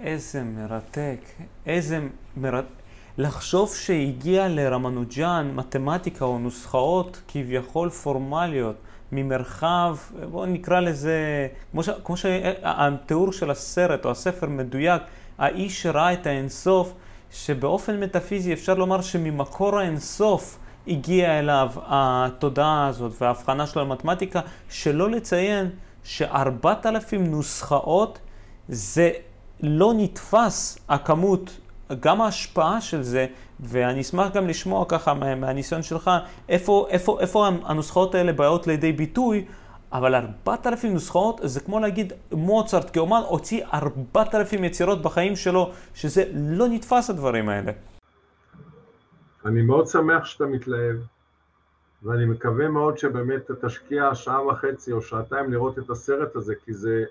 איזה 0.01 0.43
מרתק, 0.43 1.19
איזה 1.65 1.99
מרתק. 2.37 2.85
לחשוב 3.17 3.75
שהגיע 3.75 4.47
לרמנוג'אן 4.47 5.51
מתמטיקה 5.55 6.25
או 6.25 6.39
נוסחאות 6.39 7.21
כביכול 7.27 7.89
פורמליות 7.89 8.75
ממרחב, 9.11 9.97
בואו 10.31 10.45
נקרא 10.45 10.79
לזה, 10.79 11.47
כמו, 11.71 11.83
ש, 11.83 11.89
כמו 12.03 12.17
שהתיאור 12.17 13.31
של 13.31 13.51
הסרט 13.51 14.05
או 14.05 14.11
הספר 14.11 14.47
מדויק, 14.47 15.01
האיש 15.37 15.81
שראה 15.81 16.13
את 16.13 16.27
האינסוף, 16.27 16.93
שבאופן 17.31 17.99
מטאפיזי 17.99 18.53
אפשר 18.53 18.73
לומר 18.73 19.01
שממקור 19.01 19.79
האינסוף 19.79 20.57
הגיעה 20.87 21.39
אליו 21.39 21.69
התודעה 21.75 22.87
הזאת 22.87 23.13
וההבחנה 23.21 23.67
שלו 23.67 23.81
למתמטיקה, 23.81 24.39
שלא 24.69 25.09
לציין 25.09 25.69
שארבעת 26.03 26.85
אלפים 26.85 27.23
נוסחאות 27.31 28.19
זה 28.69 29.11
לא 29.61 29.93
נתפס 29.97 30.79
הכמות, 30.89 31.57
גם 31.99 32.21
ההשפעה 32.21 32.81
של 32.81 33.01
זה, 33.03 33.25
ואני 33.59 34.01
אשמח 34.01 34.31
גם 34.33 34.47
לשמוע 34.47 34.85
ככה 34.87 35.13
מהניסיון 35.13 35.83
שלך, 35.83 36.11
איפה, 36.49 36.87
איפה, 36.89 37.17
איפה 37.19 37.47
הנוסחאות 37.63 38.15
האלה 38.15 38.33
באות 38.33 38.67
לידי 38.67 38.91
ביטוי, 38.91 39.45
אבל 39.97 40.15
4,000 40.15 40.93
נוסחאות 40.93 41.41
זה 41.43 41.59
כמו 41.59 41.79
להגיד 41.79 42.13
מוצרט 42.31 42.89
כאומן 42.93 43.21
הוציא 43.27 43.65
4,000 43.73 44.63
יצירות 44.63 45.01
בחיים 45.01 45.35
שלו, 45.35 45.71
שזה 45.93 46.23
לא 46.33 46.67
נתפס 46.67 47.09
הדברים 47.09 47.49
האלה. 47.49 47.71
אני 49.45 49.61
מאוד 49.61 49.87
שמח 49.87 50.25
שאתה 50.25 50.45
מתלהב, 50.45 50.95
ואני 52.03 52.25
מקווה 52.25 52.67
מאוד 52.67 52.97
שבאמת 52.97 53.51
תשקיע 53.65 54.15
שעה 54.15 54.47
וחצי 54.47 54.91
או 54.91 55.01
שעתיים 55.01 55.51
לראות 55.51 55.79
את 55.79 55.89
הסרט 55.89 56.35
הזה, 56.35 56.53
כי 56.65 56.73
זה 56.73 57.03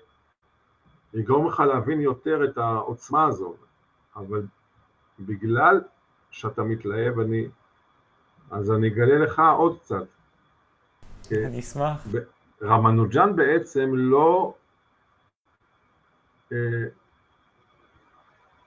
יגרום 1.13 1.47
לך 1.47 1.59
להבין 1.59 2.01
יותר 2.01 2.43
את 2.43 2.57
העוצמה 2.57 3.25
הזאת. 3.25 3.55
אבל 4.15 4.41
בגלל 5.19 5.81
שאתה 6.31 6.63
מתלהב, 6.63 7.19
אני, 7.19 7.47
אז 8.51 8.71
אני 8.71 8.87
אגלה 8.87 9.17
לך 9.17 9.41
עוד 9.57 9.79
קצת. 9.79 10.05
אני 11.31 11.59
אשמח. 11.59 12.07
רמנוג'אן 12.61 13.35
בעצם 13.35 13.91
לא, 13.93 14.53
אה, 16.51 16.57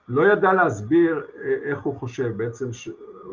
לא 0.07 0.27
ידע 0.27 0.53
להסביר 0.53 1.25
אה, 1.35 1.53
איך 1.63 1.81
הוא 1.81 1.95
חושב, 1.99 2.37
בעצם 2.37 2.73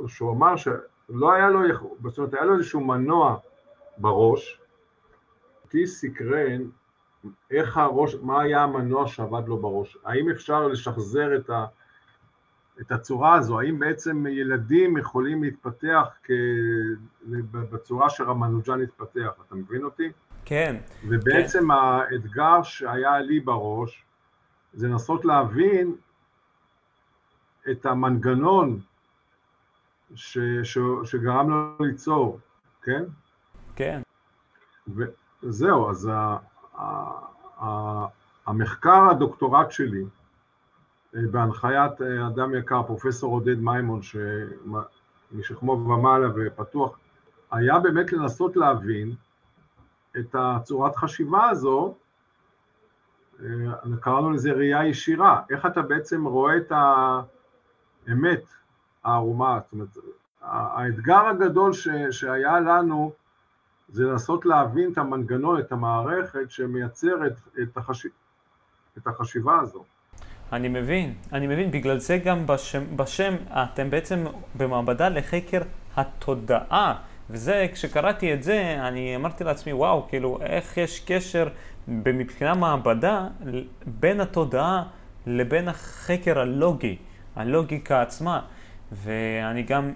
שהוא 0.06 0.32
אמר 0.32 0.56
שלא 0.56 1.32
היה 1.32 1.50
לו, 1.50 1.60
זאת 2.04 2.18
אומרת 2.18 2.34
היה 2.34 2.44
לו 2.44 2.54
איזשהו 2.54 2.80
מנוע 2.80 3.36
בראש, 3.98 4.60
אותי 5.64 5.86
סקרן 5.86 6.62
איך 7.50 7.76
הראש, 7.76 8.14
מה 8.14 8.42
היה 8.42 8.62
המנוע 8.62 9.06
שעבד 9.06 9.48
לו 9.48 9.56
בראש, 9.58 9.98
האם 10.04 10.30
אפשר 10.30 10.68
לשחזר 10.68 11.36
את 11.36 11.50
את 12.80 12.92
הצורה 12.92 13.34
הזו, 13.34 13.60
האם 13.60 13.78
בעצם 13.78 14.26
ילדים 14.26 14.96
יכולים 14.96 15.42
להתפתח 15.42 16.08
כ... 16.22 16.30
בצורה 17.50 18.10
שרמנוג'ן 18.10 18.82
התפתח, 18.82 19.30
אתה 19.46 19.54
מבין 19.54 19.84
אותי? 19.84 20.12
כן. 20.46 20.76
ובעצם 21.08 21.58
כן. 21.58 21.70
האתגר 21.70 22.62
שהיה 22.62 23.18
לי 23.18 23.40
בראש 23.40 24.04
זה 24.74 24.88
לנסות 24.88 25.24
להבין 25.24 25.94
את 27.70 27.86
המנגנון 27.86 28.80
ש... 30.14 30.38
ש... 30.62 30.78
שגרם 31.04 31.50
לו 31.50 31.76
ליצור, 31.80 32.38
כן? 32.82 33.04
כן. 33.76 34.02
וזהו, 35.42 35.90
אז 35.90 36.10
ה... 36.12 36.36
ה... 37.60 38.06
המחקר 38.46 39.08
הדוקטורט 39.10 39.70
שלי 39.70 40.04
אה, 41.16 41.20
בהנחיית 41.30 42.02
אה, 42.02 42.26
אדם 42.26 42.54
יקר, 42.54 42.82
פרופסור 42.82 43.32
עודד 43.32 43.58
מימון, 43.58 44.00
משכמו 45.32 45.72
ומעלה 45.72 46.26
ופתוח, 46.34 46.98
היה 47.50 47.78
באמת 47.78 48.12
לנסות 48.12 48.56
להבין 48.56 49.14
את 50.18 50.34
הצורת 50.38 50.96
חשיבה 50.96 51.48
הזו, 51.48 51.94
אה, 53.42 53.46
קראנו 54.00 54.30
לזה 54.30 54.52
ראייה 54.52 54.86
ישירה, 54.86 55.42
איך 55.50 55.66
אתה 55.66 55.82
בעצם 55.82 56.24
רואה 56.24 56.56
את 56.56 56.72
האמת 56.72 58.42
הערומה, 59.04 59.58
זאת 59.64 59.72
אומרת, 59.72 59.88
האתגר 60.42 61.26
הגדול 61.26 61.72
ש, 61.72 61.88
שהיה 62.10 62.60
לנו 62.60 63.12
זה 63.88 64.04
לנסות 64.04 64.46
להבין 64.46 64.92
את 64.92 64.98
המנגנון, 64.98 65.60
את 65.60 65.72
המערכת 65.72 66.50
שמייצרת 66.50 67.40
את, 67.62 67.76
החש... 67.76 68.06
את 68.98 69.06
החשיבה 69.06 69.58
הזו. 69.60 69.84
אני 70.52 70.68
מבין, 70.68 71.14
אני 71.32 71.46
מבין, 71.46 71.70
בגלל 71.70 71.98
זה 71.98 72.18
גם 72.18 72.46
בשם, 72.46 72.96
בשם 72.96 73.34
אתם 73.50 73.90
בעצם 73.90 74.24
במעבדה 74.54 75.08
לחקר 75.08 75.60
התודעה. 75.96 77.02
וזה, 77.30 77.66
כשקראתי 77.72 78.34
את 78.34 78.42
זה, 78.42 78.76
אני 78.80 79.16
אמרתי 79.16 79.44
לעצמי, 79.44 79.72
וואו, 79.72 80.06
כאילו, 80.08 80.38
איך 80.42 80.76
יש 80.76 81.00
קשר 81.00 81.48
מבחינה 81.88 82.54
מעבדה 82.54 83.26
בין 83.86 84.20
התודעה 84.20 84.82
לבין 85.26 85.68
החקר 85.68 86.38
הלוגי, 86.38 86.96
הלוגיקה 87.36 88.02
עצמה. 88.02 88.40
ואני 88.92 89.62
גם, 89.62 89.92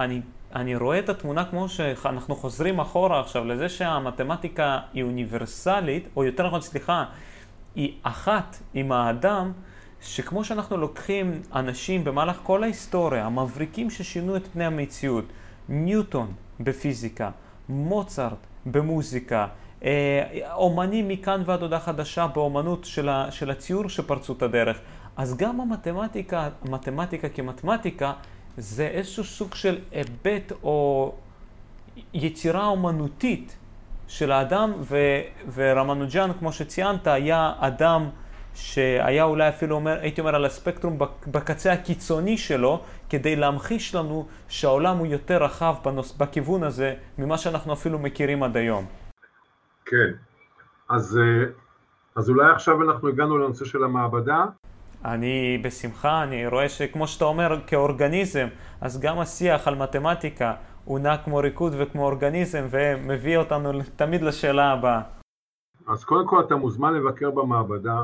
אני, 0.00 0.20
אני 0.54 0.76
רואה 0.76 0.98
את 0.98 1.08
התמונה 1.08 1.44
כמו 1.44 1.68
שאנחנו 1.68 2.36
חוזרים 2.36 2.80
אחורה 2.80 3.20
עכשיו 3.20 3.44
לזה 3.44 3.68
שהמתמטיקה 3.68 4.78
היא 4.92 5.02
אוניברסלית, 5.02 6.08
או 6.16 6.24
יותר 6.24 6.46
נכון, 6.46 6.60
סליחה, 6.60 7.04
היא 7.74 7.92
אחת 8.02 8.56
עם 8.74 8.92
האדם, 8.92 9.52
שכמו 10.00 10.44
שאנחנו 10.44 10.76
לוקחים 10.76 11.42
אנשים 11.54 12.04
במהלך 12.04 12.40
כל 12.42 12.62
ההיסטוריה, 12.62 13.26
המבריקים 13.26 13.90
ששינו 13.90 14.36
את 14.36 14.46
פני 14.46 14.64
המציאות, 14.64 15.24
ניוטון 15.68 16.32
בפיזיקה, 16.60 17.30
מוצרט 17.68 18.46
במוזיקה, 18.66 19.46
אה, 19.84 20.22
אומנים 20.52 21.08
מכאן 21.08 21.42
ועד 21.46 21.62
הודעה 21.62 21.80
חדשה 21.80 22.26
באומנות 22.26 22.84
של, 22.84 23.08
ה, 23.08 23.30
של 23.30 23.50
הציור 23.50 23.88
שפרצו 23.88 24.32
את 24.32 24.42
הדרך. 24.42 24.78
אז 25.16 25.36
גם 25.36 25.60
המתמטיקה, 25.60 26.48
המתמטיקה 26.62 27.28
כמתמטיקה, 27.28 28.12
זה 28.56 28.86
איזשהו 28.86 29.24
סוג 29.24 29.54
של 29.54 29.78
היבט 29.92 30.52
או 30.62 31.12
יצירה 32.14 32.66
אומנותית 32.66 33.56
של 34.08 34.32
האדם, 34.32 34.72
ורמנוג'אן, 35.54 36.30
כמו 36.38 36.52
שציינת, 36.52 37.06
היה 37.06 37.52
אדם 37.58 38.08
שהיה 38.54 39.24
אולי 39.24 39.48
אפילו 39.48 39.76
אומר, 39.76 39.98
הייתי 40.00 40.20
אומר 40.20 40.34
על 40.34 40.44
הספקטרום 40.44 40.98
בקצה 41.26 41.72
הקיצוני 41.72 42.38
שלו, 42.38 42.80
כדי 43.10 43.36
להמחיש 43.36 43.94
לנו 43.94 44.26
שהעולם 44.48 44.96
הוא 44.96 45.06
יותר 45.06 45.44
רחב 45.44 45.74
בנוס, 45.84 46.16
בכיוון 46.16 46.62
הזה 46.62 46.94
ממה 47.18 47.38
שאנחנו 47.38 47.72
אפילו 47.72 47.98
מכירים 47.98 48.42
עד 48.42 48.56
היום. 48.56 48.84
כן, 49.84 50.10
אז, 50.88 51.18
אה, 51.18 51.44
אז 52.16 52.30
אולי 52.30 52.52
עכשיו 52.52 52.82
אנחנו 52.82 53.08
הגענו 53.08 53.38
לנושא 53.38 53.64
של 53.64 53.84
המעבדה. 53.84 54.44
אני 55.04 55.60
בשמחה, 55.64 56.22
אני 56.22 56.46
רואה 56.46 56.68
שכמו 56.68 57.06
שאתה 57.06 57.24
אומר, 57.24 57.60
כאורגניזם, 57.66 58.46
אז 58.80 59.00
גם 59.00 59.18
השיח 59.18 59.68
על 59.68 59.74
מתמטיקה 59.74 60.54
הוא 60.84 60.98
נע 60.98 61.16
כמו 61.16 61.36
ריקוד 61.36 61.72
וכמו 61.78 62.04
אורגניזם, 62.04 62.66
ומביא 62.70 63.36
אותנו 63.36 63.72
תמיד 63.96 64.22
לשאלה 64.22 64.72
הבאה. 64.72 65.00
אז 65.88 66.04
קודם 66.04 66.26
כל 66.26 66.40
אתה 66.40 66.56
מוזמן 66.56 66.94
לבקר 66.94 67.30
במעבדה. 67.30 68.02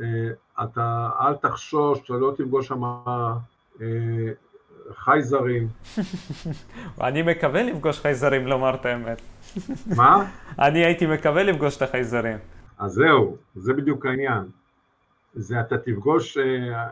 אה, 0.00 0.64
אתה 0.64 1.10
אל 1.20 1.34
תחשוש, 1.34 1.98
אתה 2.04 2.12
לא 2.12 2.34
תפגוש 2.36 2.68
שם 2.68 2.84
אה, 2.84 4.32
חייזרים. 4.94 5.68
אני 7.00 7.22
מקווה 7.22 7.62
לפגוש 7.62 8.00
חייזרים, 8.00 8.46
לומר 8.46 8.74
את 8.74 8.86
האמת. 8.86 9.22
מה? 9.96 10.30
אני 10.66 10.84
הייתי 10.84 11.06
מקווה 11.06 11.42
לפגוש 11.42 11.76
את 11.76 11.82
החייזרים. 11.82 12.38
אז 12.78 12.92
זהו, 12.92 13.36
זה 13.54 13.72
בדיוק 13.72 14.06
העניין. 14.06 14.42
זה 15.34 15.60
אתה 15.60 15.78
תפגוש, 15.78 16.38
אה, 16.38 16.86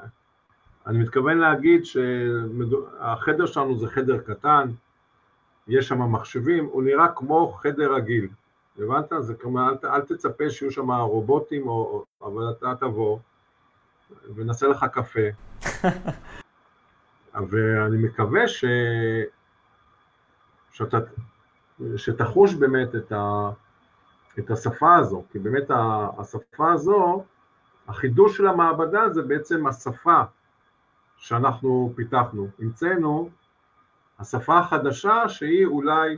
אני 0.86 0.98
מתכוון 0.98 1.38
להגיד 1.38 1.84
שהחדר 1.84 3.46
שלנו 3.46 3.78
זה 3.78 3.88
חדר 3.88 4.18
קטן, 4.18 4.68
יש 5.68 5.88
שם 5.88 6.12
מחשבים, 6.12 6.64
הוא 6.64 6.82
נראה 6.82 7.08
כמו 7.08 7.52
חדר 7.52 7.94
רגיל. 7.94 8.28
הבנת? 8.78 9.12
זה 9.20 9.34
כלומר, 9.34 9.68
אל, 9.68 9.88
אל 9.88 10.00
תצפה 10.00 10.50
שיהיו 10.50 10.70
שם 10.70 10.90
רובוטים, 10.90 11.68
או, 11.68 12.04
אבל 12.22 12.50
אתה 12.50 12.72
תבוא 12.80 13.18
ונעשה 14.34 14.66
לך 14.66 14.84
קפה. 14.92 15.20
ואני 17.50 17.98
מקווה 18.06 18.48
ש... 18.48 18.64
שאתה... 20.72 20.98
שתחוש 21.96 22.54
באמת 22.54 22.94
את, 22.94 23.12
ה... 23.12 23.50
את 24.38 24.50
השפה 24.50 24.94
הזו, 24.96 25.24
כי 25.32 25.38
באמת 25.38 25.70
השפה 26.18 26.72
הזו, 26.72 27.24
החידוש 27.88 28.36
של 28.36 28.46
המעבדה 28.46 29.08
זה 29.10 29.22
בעצם 29.22 29.66
השפה 29.66 30.22
שאנחנו 31.16 31.92
פיתחנו. 31.96 32.48
המצאנו 32.58 33.30
השפה 34.18 34.58
החדשה 34.58 35.28
שהיא 35.28 35.66
אולי 35.66 36.16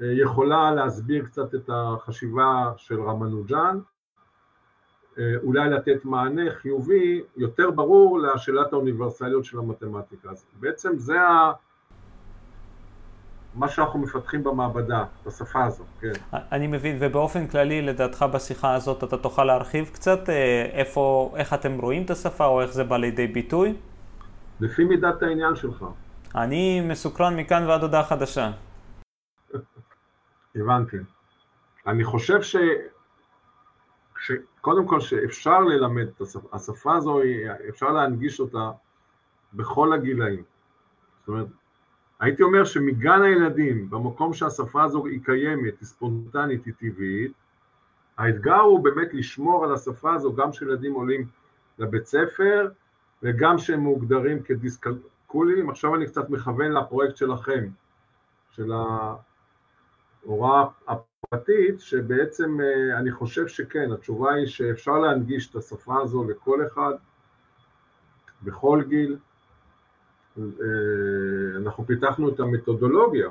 יכולה 0.00 0.70
להסביר 0.70 1.24
קצת 1.24 1.54
את 1.54 1.70
החשיבה 1.72 2.72
של 2.76 3.00
רמנוג'אן, 3.00 3.78
אולי 5.42 5.70
לתת 5.70 6.04
מענה 6.04 6.50
חיובי 6.50 7.22
יותר 7.36 7.70
ברור 7.70 8.18
לשאלת 8.18 8.72
האוניברסליות 8.72 9.44
של 9.44 9.58
המתמטיקה. 9.58 10.30
אז 10.30 10.46
בעצם 10.60 10.98
זה 10.98 11.20
ה... 11.20 11.52
מה 13.56 13.68
שאנחנו 13.68 13.98
מפתחים 13.98 14.44
במעבדה, 14.44 15.04
בשפה 15.26 15.64
הזו, 15.64 15.84
כן. 16.00 16.12
אני 16.32 16.66
מבין, 16.66 16.96
ובאופן 17.00 17.46
כללי, 17.46 17.82
לדעתך 17.82 18.24
בשיחה 18.32 18.74
הזאת 18.74 19.04
אתה 19.04 19.16
תוכל 19.16 19.44
להרחיב 19.44 19.90
קצת 19.92 20.28
אה, 20.28 20.68
איפה, 20.72 21.34
איך 21.36 21.54
אתם 21.54 21.78
רואים 21.78 22.02
את 22.02 22.10
השפה 22.10 22.46
או 22.46 22.62
איך 22.62 22.72
זה 22.72 22.84
בא 22.84 22.96
לידי 22.96 23.26
ביטוי? 23.26 23.74
לפי 24.60 24.84
מידת 24.84 25.22
העניין 25.22 25.56
שלך. 25.56 25.84
אני 26.34 26.80
מסוקרן 26.80 27.36
מכאן 27.36 27.64
ועד 27.66 27.82
הודעה 27.82 28.04
חדשה. 28.04 28.50
הבנתי. 30.56 30.96
אני 31.86 32.04
חושב 32.04 32.42
ש... 32.42 32.56
שקודם 34.20 34.86
כל 34.86 35.00
שאפשר 35.00 35.60
ללמד 35.60 36.06
את 36.16 36.20
השפה, 36.20 36.48
השפה 36.52 36.96
הזו, 36.96 37.20
אפשר 37.68 37.92
להנגיש 37.92 38.40
אותה 38.40 38.70
בכל 39.54 39.92
הגילאים. 39.92 40.42
זאת 41.20 41.28
אומרת, 41.28 41.46
הייתי 42.20 42.42
אומר 42.42 42.64
שמגן 42.64 43.22
הילדים, 43.22 43.90
במקום 43.90 44.32
שהשפה 44.32 44.84
הזו 44.84 45.06
היא 45.06 45.20
קיימת, 45.24 45.80
היא 45.80 45.86
ספונטנית, 45.86 46.64
היא 46.64 46.74
טבעית, 46.78 47.32
האתגר 48.18 48.60
הוא 48.60 48.84
באמת 48.84 49.14
לשמור 49.14 49.64
על 49.64 49.74
השפה 49.74 50.14
הזו 50.14 50.34
גם 50.34 50.50
כשילדים 50.50 50.92
עולים 50.92 51.26
לבית 51.78 52.06
ספר 52.06 52.68
וגם 53.22 53.58
שהם 53.58 53.80
מוגדרים 53.80 54.42
כדיסקלקולים. 54.42 55.70
עכשיו 55.70 55.94
אני 55.94 56.06
קצת 56.06 56.30
מכוון 56.30 56.72
לפרויקט 56.72 57.16
שלכם, 57.16 57.68
של 58.50 58.72
ההוראה 60.26 60.64
הפרטית, 60.88 61.80
שבעצם 61.80 62.60
אה, 62.60 62.98
אני 62.98 63.12
חושב 63.12 63.48
שכן, 63.48 63.92
התשובה 63.92 64.32
היא 64.32 64.46
שאפשר 64.46 64.98
להנגיש 64.98 65.50
את 65.50 65.56
השפה 65.56 66.00
הזו 66.02 66.24
לכל 66.24 66.66
אחד, 66.66 66.92
בכל 68.42 68.82
גיל. 68.88 69.16
אה, 70.38 70.42
אנחנו 71.56 71.86
פיתחנו 71.86 72.28
את 72.28 72.40
המתודולוגיה. 72.40 73.28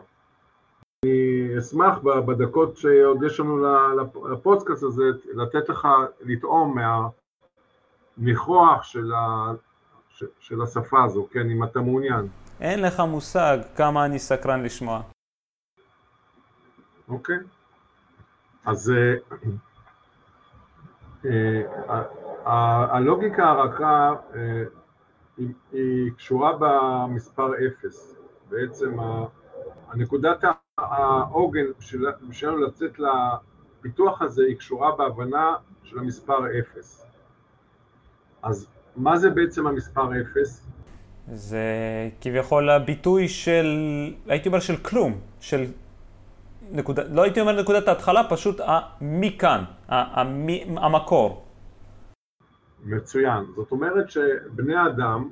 אני 1.06 1.60
אשמח 1.60 1.98
בדקות 2.00 2.78
שעוד 2.78 3.24
יש 3.24 3.40
לנו 3.40 3.66
לפודקאסט 4.32 4.84
הזה, 4.84 5.04
לתת 5.34 5.70
לך 5.70 5.88
לטעום 6.22 6.78
מהניחוח 8.18 8.84
של, 8.84 9.14
ה, 9.14 9.52
של 10.40 10.62
השפה 10.62 11.04
הזו, 11.04 11.28
כן, 11.32 11.50
אם 11.50 11.64
אתה 11.64 11.82
מעוניין. 11.82 12.28
אין 12.62 12.82
לך 12.82 13.00
מושג 13.00 13.58
כמה 13.76 14.06
אני 14.06 14.20
סקרן 14.20 14.64
לשמוע. 14.64 15.02
אוקיי. 17.10 17.38
אז 18.66 18.92
אה, 18.92 19.16
אה, 21.26 22.96
הלוגיקה 22.96 23.44
הרכה 23.44 24.14
היא, 25.38 25.54
היא 25.72 26.12
קשורה 26.18 26.52
במספר 26.60 27.52
0. 27.86 28.16
בעצם 28.50 28.98
הנקודת 29.88 30.44
העוגן 30.78 31.66
שלנו 32.32 32.58
לצאת 32.58 33.00
לפיתוח 33.00 34.22
הזה 34.22 34.44
היא 34.44 34.58
קשורה 34.58 34.96
בהבנה 34.96 35.56
של 35.84 36.00
המספר 36.00 36.40
0. 36.60 37.06
אז 38.44 38.68
מה 38.96 39.18
זה 39.18 39.30
בעצם 39.30 39.68
המספר 39.68 40.10
0? 40.34 40.66
זה 41.34 41.64
כביכול 42.22 42.70
הביטוי 42.70 43.28
של, 43.28 43.66
הייתי 44.28 44.50
אומר 44.50 44.60
של 44.60 44.78
כלום, 44.78 45.20
של 45.40 45.66
נקודה, 46.72 47.04
לא 47.04 47.22
הייתי 47.22 47.42
אומר 47.42 47.62
נקודת 47.62 47.88
ההתחלה, 47.88 48.30
פשוט 48.30 48.62
מכאן, 49.02 49.64
המקור. 50.78 51.46
מצוין. 52.84 53.44
זאת 53.56 53.72
אומרת 53.72 54.10
שבני 54.12 54.86
אדם 54.88 55.30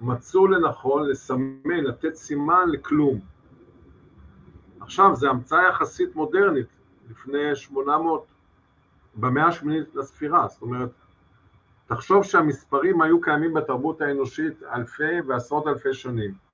מצאו 0.00 0.46
לנכון 0.46 1.08
לסמן, 1.08 1.84
לתת 1.84 2.14
סימן 2.14 2.68
לכלום. 2.72 3.20
עכשיו, 4.80 5.16
זו 5.16 5.28
המצאה 5.28 5.68
יחסית 5.68 6.16
מודרנית, 6.16 6.66
לפני 7.10 7.54
800, 7.56 8.26
במאה 9.14 9.46
השמינית 9.46 9.94
לספירה, 9.94 10.48
זאת 10.48 10.62
אומרת, 10.62 10.90
תחשוב 11.86 12.24
שהמספרים 12.24 13.02
היו 13.02 13.20
קיימים 13.20 13.54
בתרבות 13.54 14.00
האנושית 14.00 14.62
אלפי 14.74 15.20
ועשרות 15.26 15.66
אלפי 15.66 15.94
שנים. 15.94 16.45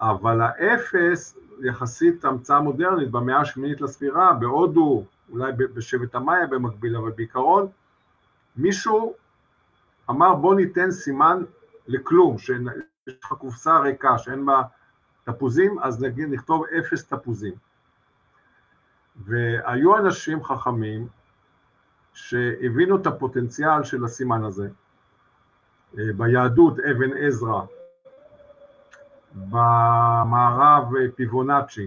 אבל 0.00 0.40
האפס 0.40 1.38
יחסית 1.60 2.24
המצאה 2.24 2.60
מודרנית 2.60 3.10
במאה 3.10 3.40
השמינית 3.40 3.80
לספירה, 3.80 4.32
בהודו, 4.32 5.04
אולי 5.30 5.52
בשבט 5.52 6.14
המאיה 6.14 6.46
במקביל, 6.46 6.96
אבל 6.96 7.10
בעיקרון 7.10 7.66
מישהו 8.56 9.14
אמר 10.10 10.34
בוא 10.34 10.54
ניתן 10.54 10.90
סימן 10.90 11.42
לכלום, 11.88 12.38
שיש 12.38 12.58
לך 13.24 13.32
קופסה 13.32 13.78
ריקה 13.78 14.18
שאין 14.18 14.46
בה 14.46 14.62
תפוזים, 15.24 15.78
אז 15.78 16.02
נגיד 16.02 16.28
נכתוב 16.28 16.64
אפס 16.78 17.04
תפוזים. 17.04 17.54
והיו 19.16 19.96
אנשים 19.98 20.44
חכמים 20.44 21.08
שהבינו 22.14 22.96
את 22.96 23.06
הפוטנציאל 23.06 23.84
של 23.84 24.04
הסימן 24.04 24.44
הזה. 24.44 24.68
אה, 25.98 26.04
ביהדות 26.16 26.78
אבן 26.78 27.16
עזרא, 27.16 27.62
במערב 29.50 30.84
פיבונאצ'י, 31.16 31.86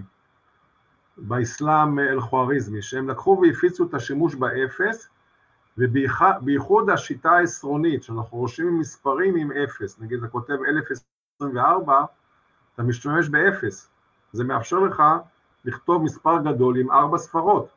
באסלאם 1.16 1.98
אל-חואריזמי, 1.98 2.82
שהם 2.82 3.08
לקחו 3.08 3.42
והפיצו 3.42 3.84
את 3.84 3.94
השימוש 3.94 4.34
באפס, 4.34 5.08
ובייחוד 5.78 6.90
השיטה 6.90 7.30
העשרונית, 7.30 8.02
שאנחנו 8.02 8.38
רושמים 8.38 8.78
מספרים 8.78 9.36
עם 9.36 9.52
אפס, 9.52 10.00
נגיד 10.00 10.18
אתה 10.18 10.28
כותב 10.28 10.56
1024, 10.68 12.04
אתה 12.74 12.82
משתמש 12.82 13.28
באפס, 13.28 13.88
זה 14.32 14.44
מאפשר 14.44 14.78
לך 14.78 15.02
לכתוב 15.64 16.02
מספר 16.02 16.38
גדול 16.38 16.76
עם 16.76 16.90
ארבע 16.90 17.18
ספרות. 17.18 17.68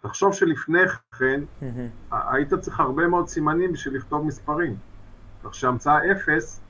תחשוב 0.00 0.34
שלפני 0.34 0.88
כן 1.18 1.40
היית 2.10 2.54
צריך 2.54 2.80
הרבה 2.80 3.08
מאוד 3.08 3.28
סימנים 3.28 3.72
בשביל 3.72 3.96
לכתוב 3.96 4.26
מספרים. 4.26 4.76
כך 5.44 5.54
שהמצאה 5.54 6.12
אפס 6.12 6.60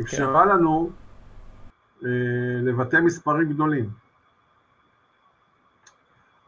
אפשרה 0.00 0.44
כן. 0.44 0.48
לנו 0.48 0.90
לבטא 2.62 2.96
מספרים 2.96 3.52
גדולים. 3.52 3.90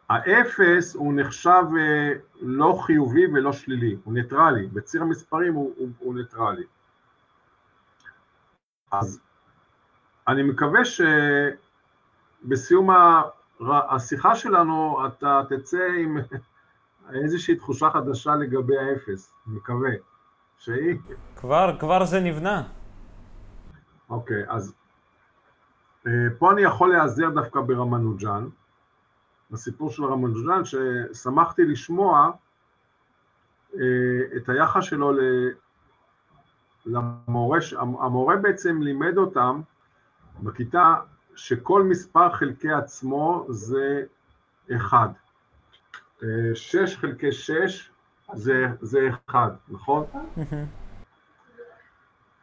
האפס 0.08 0.94
הוא 0.94 1.14
נחשב 1.16 1.64
אה, 1.78 2.12
לא 2.40 2.78
חיובי 2.86 3.26
ולא 3.26 3.52
שלילי, 3.52 3.96
הוא 4.04 4.14
ניטרלי, 4.14 4.66
בציר 4.66 5.02
המספרים 5.02 5.54
הוא, 5.54 5.74
הוא, 5.76 5.88
הוא 5.98 6.14
ניטרלי. 6.14 6.64
אז 8.92 9.20
אני 10.28 10.42
מקווה 10.42 10.80
שבסיום 12.44 12.90
השיחה 13.90 14.36
שלנו 14.36 15.06
אתה 15.06 15.42
תצא 15.48 15.86
עם 15.98 16.18
איזושהי 17.22 17.56
תחושה 17.56 17.90
חדשה 17.90 18.36
לגבי 18.36 18.78
האפס, 18.78 19.32
אני 19.46 19.56
מקווה. 19.56 19.90
שהיא... 20.58 20.96
כבר, 21.36 21.76
כבר 21.78 22.04
זה 22.04 22.20
נבנה. 22.20 22.62
אוקיי, 24.10 24.42
אז 24.48 24.70
אה, 24.70 24.85
פה 26.38 26.52
אני 26.52 26.62
יכול 26.62 26.88
להיעזר 26.88 27.30
דווקא 27.30 27.60
ברמנוג'אן, 27.60 28.48
בסיפור 29.50 29.90
של 29.90 30.04
רמנוג'אן, 30.04 30.62
ששמחתי 30.64 31.64
לשמוע 31.64 32.30
אה, 33.74 33.80
את 34.36 34.48
היחס 34.48 34.84
שלו 34.84 35.12
למורה, 36.86 37.58
המורה 37.78 38.36
בעצם 38.36 38.82
לימד 38.82 39.18
אותם 39.18 39.60
בכיתה 40.42 40.94
שכל 41.34 41.82
מספר 41.82 42.32
חלקי 42.32 42.72
עצמו 42.72 43.46
זה 43.48 44.02
אחד. 44.76 45.08
אה, 46.22 46.28
שש 46.54 46.96
חלקי 46.96 47.32
שש 47.32 47.90
זה, 48.34 48.66
זה 48.80 49.08
אחד, 49.08 49.50
נכון? 49.68 50.04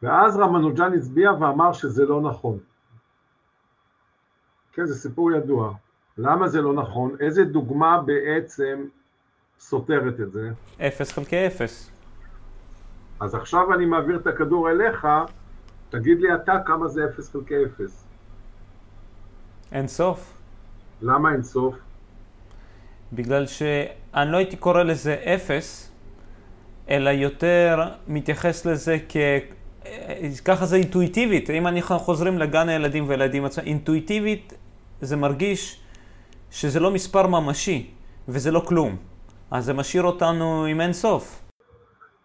ואז 0.02 0.36
רמנוג'אן 0.36 0.92
הצביע 0.94 1.32
ואמר 1.32 1.72
שזה 1.72 2.04
לא 2.04 2.20
נכון. 2.20 2.58
כן, 4.74 4.86
זה 4.86 4.94
סיפור 4.94 5.32
ידוע. 5.32 5.72
למה 6.18 6.48
זה 6.48 6.60
לא 6.62 6.72
נכון? 6.72 7.16
איזה 7.20 7.44
דוגמה 7.44 8.02
בעצם 8.02 8.84
סותרת 9.60 10.20
את 10.20 10.32
זה? 10.32 10.50
אפס 10.86 11.12
חלקי 11.12 11.46
אפס. 11.46 11.90
אז 13.20 13.34
עכשיו 13.34 13.74
אני 13.74 13.86
מעביר 13.86 14.16
את 14.16 14.26
הכדור 14.26 14.70
אליך, 14.70 15.06
תגיד 15.90 16.20
לי 16.20 16.34
אתה 16.34 16.52
כמה 16.66 16.88
זה 16.88 17.04
אפס 17.04 17.32
חלקי 17.32 17.64
אפס. 17.64 18.04
אין 19.72 19.88
סוף. 19.88 20.32
למה 21.02 21.32
אין 21.32 21.42
סוף? 21.42 21.74
בגלל 23.12 23.46
שאני 23.46 24.32
לא 24.32 24.36
הייתי 24.36 24.56
קורא 24.56 24.82
לזה 24.82 25.14
אפס, 25.34 25.90
אלא 26.88 27.10
יותר 27.10 27.88
מתייחס 28.08 28.66
לזה 28.66 28.98
כ... 29.08 29.16
ככה 30.44 30.66
זה 30.66 30.76
אינטואיטיבית. 30.76 31.50
אם 31.50 31.66
אנחנו 31.66 31.98
חוזרים 31.98 32.38
לגן 32.38 32.68
הילדים 32.68 33.08
והילדים 33.08 33.44
עצמם, 33.44 33.64
אינטואיטיבית 33.64 34.52
זה 35.04 35.16
מרגיש 35.16 35.80
שזה 36.50 36.80
לא 36.80 36.90
מספר 36.90 37.26
ממשי 37.26 37.90
וזה 38.28 38.50
לא 38.50 38.60
כלום. 38.60 38.96
אז 39.50 39.64
זה 39.64 39.72
משאיר 39.72 40.02
אותנו 40.02 40.64
עם 40.64 40.80
אין 40.80 40.92
סוף. 40.92 41.42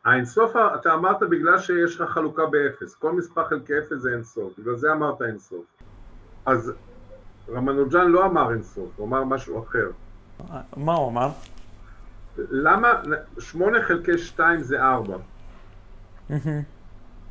האין 0.06 0.26
סוף, 0.26 0.52
אתה 0.76 0.94
אמרת 0.94 1.20
בגלל 1.30 1.60
שיש 1.60 2.02
לך 2.02 2.10
חלוקה 2.10 2.46
באפס. 2.46 2.96
כל 2.96 3.12
מספר 3.12 3.46
חלקי 3.46 3.74
אפס 3.80 3.98
זה 3.98 4.10
אין 4.14 4.24
סוף. 4.24 4.54
בגלל 4.60 4.76
זה 4.76 4.92
אמרת 4.92 5.22
אין 5.22 5.40
סוף. 5.40 5.66
אז 6.46 6.74
רמנוג'אן 7.50 8.08
לא 8.08 8.26
אמר 8.26 8.52
אין 8.54 8.64
סוף, 8.64 8.90
הוא 8.96 9.08
אמר 9.08 9.24
משהו 9.24 9.64
אחר. 9.64 9.90
מה 10.78 10.94
הוא 10.94 11.10
אמר? 11.10 11.30
למה 12.38 12.94
שמונה 13.40 13.84
חלקי 13.84 14.18
שתיים 14.18 14.62
זה 14.62 14.82
ארבע? 14.82 15.18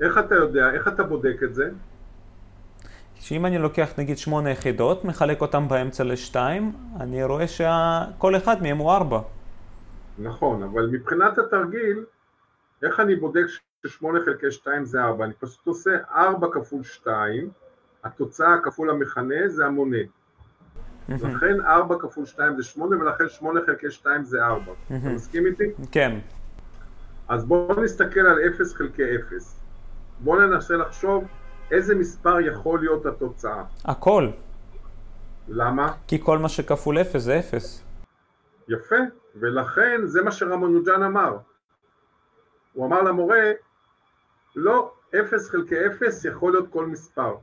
איך 0.01 0.19
אתה 0.19 0.35
יודע, 0.35 0.71
איך 0.71 0.89
אתה 0.89 1.03
בודק 1.03 1.37
את 1.45 1.55
זה? 1.55 1.71
שאם 3.21 3.47
אני 3.47 3.59
לוקח 3.59 3.89
נגיד 3.99 4.19
שמונה 4.19 4.51
יחידות, 4.51 5.05
מחלק 5.05 5.41
אותן 5.41 5.69
באמצע 5.69 6.05
לשתיים, 6.05 6.73
אני 7.01 7.25
רואה 7.25 7.49
שכל 7.49 8.37
אחד 8.37 8.63
מהם 8.63 8.79
הוא 8.79 8.93
ארבע. 8.93 9.21
נכון, 10.19 10.63
אבל 10.63 10.87
מבחינת 10.93 11.39
התרגיל, 11.39 12.05
איך 12.83 13.01
אני 13.01 13.17
בודק 13.17 13.45
ששמונה 13.87 14.19
חלקי 14.25 14.51
שתיים 14.51 14.85
זה 14.85 15.03
ארבע? 15.03 15.25
אני 15.25 15.33
פשוט 15.41 15.67
עושה 15.67 15.91
ארבע 16.15 16.47
כפול 16.53 16.83
שתיים, 16.83 17.51
התוצאה 18.05 18.59
כפול 18.65 18.91
המכנה 18.91 19.49
זה 19.49 19.67
המונה. 19.67 19.99
לכן 21.09 21.61
4 21.67 21.97
כפול 22.01 22.27
2 22.27 22.57
זה 22.57 22.63
8 22.63 22.97
ולכן 22.97 23.29
8 23.29 23.61
חלקי 23.67 23.91
2 23.91 24.25
זה 24.25 24.45
4. 24.45 24.73
אתה 24.87 25.09
מסכים 25.09 25.47
איתי? 25.47 25.65
כן. 25.93 26.19
אז 27.29 27.45
בואו 27.45 27.83
נסתכל 27.83 28.21
על 28.21 28.39
0 28.55 28.75
חלקי 28.75 29.03
0. 29.17 29.61
בואו 30.21 30.41
ננסה 30.41 30.77
לחשוב 30.77 31.25
איזה 31.71 31.95
מספר 31.95 32.41
יכול 32.41 32.81
להיות 32.81 33.07
התוצאה. 33.07 33.65
הכל. 33.85 34.31
למה? 35.49 35.93
כי 36.07 36.21
כל 36.23 36.39
מה 36.39 36.49
שכפול 36.49 36.99
0 36.99 37.21
זה 37.23 37.39
0. 37.39 37.85
יפה, 38.69 38.97
ולכן 39.41 40.01
זה 40.05 40.23
מה 40.23 40.31
שרמנוג'אן 40.31 41.03
אמר. 41.03 41.37
הוא 42.73 42.87
אמר 42.87 43.03
למורה, 43.03 43.53
לא, 44.57 44.93
0 45.21 45.51
חלקי 45.51 45.87
0 45.87 46.25
יכול 46.25 46.53
להיות 46.53 46.73
כל 46.73 46.87
מספר. 46.87 47.35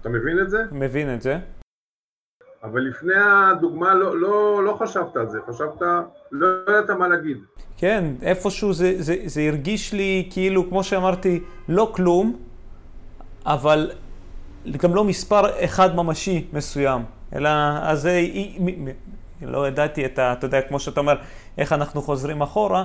אתה 0.00 0.08
מבין 0.08 0.40
את 0.40 0.50
זה? 0.50 0.64
מבין 0.72 1.14
את 1.14 1.22
זה. 1.22 1.38
אבל 2.62 2.80
לפני 2.80 3.14
הדוגמה 3.16 3.94
לא, 3.94 4.20
לא, 4.20 4.64
לא 4.64 4.76
חשבת 4.80 5.16
על 5.16 5.30
זה, 5.30 5.38
חשבת, 5.48 5.82
לא 6.32 6.46
ידעת 6.70 6.90
מה 6.90 7.08
להגיד. 7.08 7.36
כן, 7.76 8.04
איפשהו 8.22 8.72
זה, 8.72 8.94
זה, 8.98 9.16
זה 9.24 9.40
הרגיש 9.40 9.92
לי 9.92 10.28
כאילו, 10.32 10.68
כמו 10.68 10.84
שאמרתי, 10.84 11.42
לא 11.68 11.92
כלום, 11.94 12.36
אבל 13.46 13.90
גם 14.76 14.94
לא 14.94 15.04
מספר 15.04 15.64
אחד 15.64 15.96
ממשי 15.96 16.48
מסוים, 16.52 17.02
אלא 17.34 17.48
אז 17.82 18.00
זה, 18.00 18.20
לא 19.42 19.68
ידעתי 19.68 20.04
את 20.04 20.18
ה... 20.18 20.32
אתה 20.32 20.46
יודע, 20.46 20.62
כמו 20.62 20.80
שאתה 20.80 21.00
אומר, 21.00 21.16
איך 21.58 21.72
אנחנו 21.72 22.02
חוזרים 22.02 22.42
אחורה, 22.42 22.84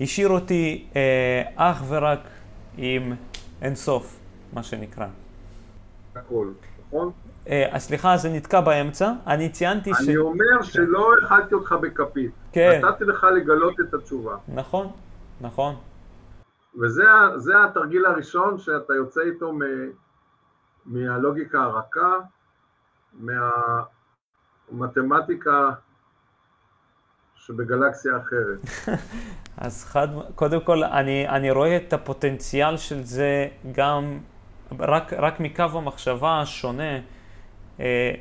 השאיר 0.00 0.28
אותי 0.28 0.84
אה, 0.96 1.42
אך 1.56 1.82
ורק 1.88 2.28
עם 2.78 3.12
אינסוף, 3.62 4.18
מה 4.52 4.62
שנקרא. 4.62 5.06
הכל, 6.16 6.52
נכון? 6.86 7.10
אה, 7.48 7.78
סליחה, 7.78 8.16
זה 8.16 8.28
נתקע 8.28 8.60
באמצע. 8.60 9.12
אני 9.26 9.48
ציינתי 9.48 9.90
ש... 9.94 10.08
אני 10.08 10.16
אומר 10.16 10.62
שלא 10.62 11.12
הכלתי 11.24 11.54
אותך 11.54 11.74
בכפית. 11.80 12.30
כן. 12.52 12.80
נתתי 12.84 13.04
לך 13.04 13.24
לגלות 13.24 13.80
את 13.80 13.94
התשובה. 13.94 14.36
נכון, 14.48 14.92
נכון. 15.40 15.74
וזה 16.80 17.64
התרגיל 17.64 18.06
הראשון 18.06 18.58
שאתה 18.58 18.94
יוצא 18.94 19.20
איתו 19.20 19.52
מ, 19.52 19.60
מהלוגיקה 20.86 21.62
הרכה, 21.62 22.12
מהמתמטיקה 24.70 25.70
שבגלקסיה 27.34 28.12
אחרת. 28.16 28.58
אז 29.64 29.84
חד, 29.84 30.08
קודם 30.34 30.60
כל, 30.60 30.84
אני, 30.84 31.28
אני 31.28 31.50
רואה 31.50 31.76
את 31.76 31.92
הפוטנציאל 31.92 32.76
של 32.76 33.02
זה 33.02 33.48
גם, 33.72 34.18
רק, 34.80 35.12
רק 35.12 35.40
מקו 35.40 35.62
המחשבה 35.62 36.40
השונה, 36.40 36.98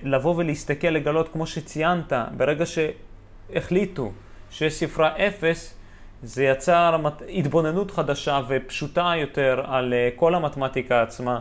לבוא 0.03 0.36
ולהסתכל, 0.38 0.88
לגלות, 0.88 1.30
כמו 1.34 1.47
שציינת, 1.47 2.14
ברגע 2.38 2.66
שהחליטו 2.66 4.12
שיש 4.51 4.74
ספרה 4.74 5.28
אפס, 5.28 5.82
זה 6.24 6.43
יצר 6.43 6.97
התבוננות 7.30 7.91
חדשה 7.91 8.41
ופשוטה 8.47 9.14
יותר 9.18 9.64
על 9.68 9.93
אה, 9.93 10.09
כל 10.16 10.36
המתמטיקה 10.36 11.01
עצמה. 11.01 11.39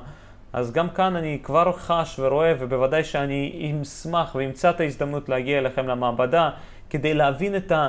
אז 0.53 0.73
גם 0.73 0.91
כאן 0.91 1.17
אני 1.17 1.39
כבר 1.43 1.73
חש 1.73 2.19
ורואה, 2.19 2.55
ובוודאי 2.59 3.05
שאני 3.05 3.73
אשמח 3.83 4.35
ואמצא 4.35 4.71
את 4.71 4.81
ההזדמנות 4.81 5.29
להגיע 5.29 5.59
אליכם 5.59 5.87
למעבדה, 5.89 6.51
כדי 6.91 7.15
להבין 7.15 7.57
את, 7.57 7.73
ה, 7.73 7.89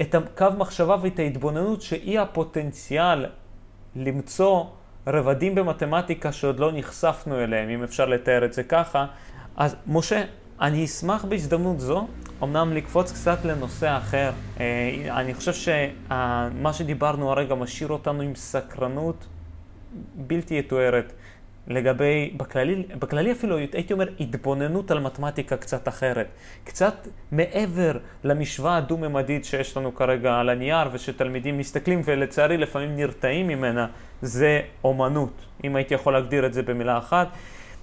את 0.00 0.14
הקו 0.14 0.46
מחשבה 0.58 0.96
ואת 1.02 1.18
ההתבוננות 1.18 1.82
שהיא 1.82 2.20
הפוטנציאל 2.20 3.26
למצוא 3.96 4.64
רבדים 5.06 5.54
במתמטיקה 5.54 6.32
שעוד 6.32 6.60
לא 6.60 6.70
נחשפנו 6.72 7.40
אליהם, 7.40 7.68
אם 7.68 7.82
אפשר 7.82 8.06
לתאר 8.06 8.44
את 8.44 8.52
זה 8.52 8.62
ככה. 8.62 9.06
אז 9.58 9.76
משה, 9.86 10.24
אני 10.60 10.84
אשמח 10.84 11.24
בהזדמנות 11.24 11.80
זו, 11.80 12.06
אמנם 12.42 12.72
לקפוץ 12.72 13.12
קצת 13.12 13.44
לנושא 13.44 13.96
אחר. 13.96 14.30
אה, 14.60 14.64
אני 15.08 15.34
חושב 15.34 15.52
שמה 15.52 16.72
שדיברנו 16.72 17.30
הרגע 17.30 17.54
משאיר 17.54 17.88
אותנו 17.88 18.22
עם 18.22 18.34
סקרנות 18.34 19.26
בלתי 20.14 20.54
יתוארת. 20.54 21.12
לגבי, 21.66 22.34
בכללי, 22.36 22.82
בכללי 22.98 23.32
אפילו 23.32 23.56
הייתי 23.56 23.92
אומר 23.92 24.08
התבוננות 24.20 24.90
על 24.90 25.00
מתמטיקה 25.00 25.56
קצת 25.56 25.88
אחרת. 25.88 26.26
קצת 26.64 27.08
מעבר 27.32 27.92
למשוואה 28.24 28.76
הדו-ממדית 28.76 29.44
שיש 29.44 29.76
לנו 29.76 29.94
כרגע 29.94 30.34
על 30.34 30.48
הנייר 30.48 30.88
ושתלמידים 30.92 31.58
מסתכלים 31.58 32.02
ולצערי 32.04 32.56
לפעמים 32.56 32.96
נרתעים 32.96 33.46
ממנה, 33.46 33.86
זה 34.22 34.60
אומנות, 34.84 35.32
אם 35.64 35.76
הייתי 35.76 35.94
יכול 35.94 36.12
להגדיר 36.12 36.46
את 36.46 36.54
זה 36.54 36.62
במילה 36.62 36.98
אחת. 36.98 37.28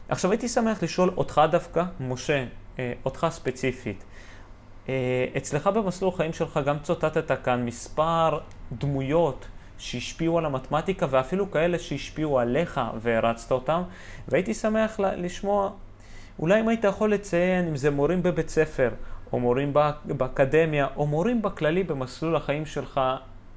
עכשיו 0.10 0.32
הייתי 0.32 0.48
שמח 0.48 0.84
לשאול 0.84 1.12
אותך 1.18 1.42
דווקא, 1.52 1.84
משה, 2.00 2.46
אה, 2.80 2.94
אותך 3.06 3.28
ספציפית. 3.30 4.04
אה, 4.90 5.26
אצלך 5.38 5.68
במסלול 5.68 6.12
החיים 6.14 6.34
שלך 6.34 6.60
גם 6.66 6.80
צוטטת 6.80 7.44
כאן 7.44 7.66
מספר 7.66 8.40
דמויות 8.72 9.46
שהשפיעו 9.78 10.38
על 10.38 10.46
המתמטיקה 10.46 11.06
ואפילו 11.10 11.52
כאלה 11.52 11.80
שהשפיעו 11.80 12.40
עליך 12.40 12.82
והרצת 13.02 13.52
אותם, 13.52 13.82
והייתי 14.28 14.54
שמח 14.54 15.00
לשמוע, 15.00 15.72
אולי 16.40 16.60
אם 16.60 16.68
היית 16.68 16.84
יכול 16.84 17.14
לציין 17.14 17.68
אם 17.68 17.76
זה 17.76 17.92
מורים 17.92 18.24
בבית 18.24 18.50
ספר, 18.50 18.90
או 19.34 19.40
מורים 19.40 19.74
באקדמיה, 20.06 20.88
או 20.96 21.08
מורים 21.08 21.42
בכללי 21.42 21.84
במסלול 21.84 22.36
החיים 22.36 22.66
שלך, 22.66 23.02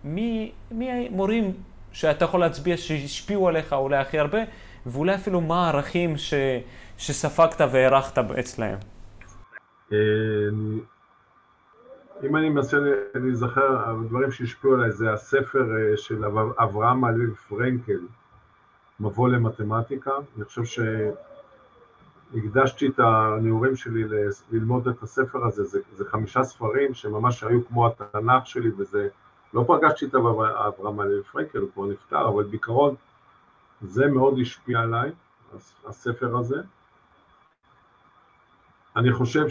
מי, 0.05 0.53
מי 0.70 1.09
מורים 1.09 1.53
שאתה 1.92 2.24
יכול 2.24 2.40
להצביע 2.40 2.76
שהשפיעו 2.76 3.49
עליך 3.49 3.72
אולי 3.72 3.96
הכי 3.96 4.18
הרבה, 4.18 4.38
ואולי 4.87 5.14
אפילו 5.14 5.41
מה 5.41 5.66
הערכים 5.66 6.16
ש, 6.16 6.35
שספגת 6.99 7.61
והערכת 7.72 8.18
אצלהם. 8.18 8.79
אה, 9.93 9.99
אם 12.24 12.37
אני 12.37 12.49
מנסה 12.49 12.76
להיזכר, 13.14 13.89
הדברים 13.89 14.31
שהשפיעו 14.31 14.74
עליי 14.74 14.93
זה 14.93 15.12
הספר 15.12 15.76
אה, 15.76 15.97
של 15.97 16.24
אברהם 16.59 17.01
מעליב 17.01 17.35
פרנקל, 17.49 18.01
מבוא 19.01 19.29
למתמטיקה. 19.29 20.11
אני 20.37 20.45
חושב 20.45 20.83
שהקדשתי 22.33 22.87
את 22.87 22.99
הנעורים 22.99 23.76
שלי 23.76 24.05
ללמוד 24.51 24.89
את 24.89 25.03
הספר 25.03 25.47
הזה, 25.47 25.64
זה, 25.64 25.81
זה 25.97 26.05
חמישה 26.05 26.45
ספרים 26.45 26.95
שממש 26.95 27.45
היו 27.45 27.66
כמו 27.66 27.87
התנ"ך 27.87 28.47
שלי, 28.47 28.70
וזה, 28.79 29.09
לא 29.55 29.64
פגשתי 29.68 30.07
את 30.07 30.14
אברהם 30.14 30.97
מעליב 30.97 31.22
פרנקל, 31.33 31.59
הוא 31.59 31.68
כבר 31.74 31.87
נפטר, 31.87 32.29
אבל 32.29 32.45
בעיקרון 32.45 32.95
זה 33.83 34.07
מאוד 34.07 34.39
השפיע 34.41 34.81
עליי, 34.81 35.11
הספר 35.87 36.37
הזה. 36.37 36.57
אני 38.97 39.12
חושב 39.12 39.47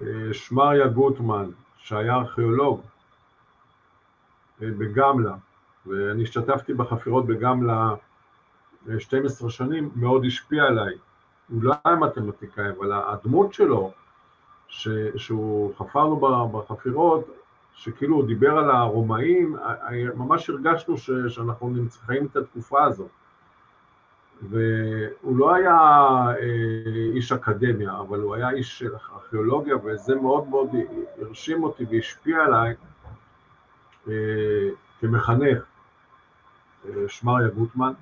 ששמריה 0.00 0.86
גוטמן, 0.86 1.50
שהיה 1.76 2.14
ארכיאולוג 2.14 2.80
אה, 4.62 4.68
בגמלה, 4.78 5.34
ואני 5.86 6.22
השתתפתי 6.22 6.74
בחפירות 6.74 7.26
בגמלה 7.26 7.94
12 8.98 9.50
שנים, 9.50 9.90
מאוד 9.96 10.24
השפיע 10.24 10.64
עליי. 10.64 10.94
הוא 11.48 11.62
לא 11.62 11.74
היה 11.84 11.96
מתמטיקאי, 11.96 12.70
אבל 12.78 12.92
הדמות 12.92 13.54
שלו, 13.54 13.92
ש, 14.68 14.88
שהוא 15.16 15.74
חפר 15.74 16.04
לו 16.04 16.48
בחפירות, 16.52 17.41
שכאילו 17.74 18.16
הוא 18.16 18.26
דיבר 18.26 18.58
על 18.58 18.70
הרומאים, 18.70 19.56
ממש 20.14 20.50
הרגשנו 20.50 20.98
ש, 20.98 21.10
שאנחנו 21.28 21.70
נמצאים 21.70 22.26
את 22.26 22.36
התקופה 22.36 22.84
הזאת. 22.84 23.10
והוא 24.50 25.36
לא 25.36 25.54
היה 25.54 25.76
אה, 26.40 27.12
איש 27.14 27.32
אקדמיה, 27.32 27.98
אבל 28.00 28.20
הוא 28.20 28.34
היה 28.34 28.50
איש 28.50 28.78
של 28.78 28.90
ארכיאולוגיה, 29.14 29.76
וזה 29.84 30.14
מאוד 30.14 30.48
מאוד 30.48 30.70
הרשים 31.18 31.62
אותי 31.62 31.84
והשפיע 31.90 32.44
עליי 32.44 32.74
אה, 34.08 34.68
כמחנך, 35.00 35.64
אה, 36.88 37.08
שמריה 37.08 37.48
גוטמן. 37.48 37.92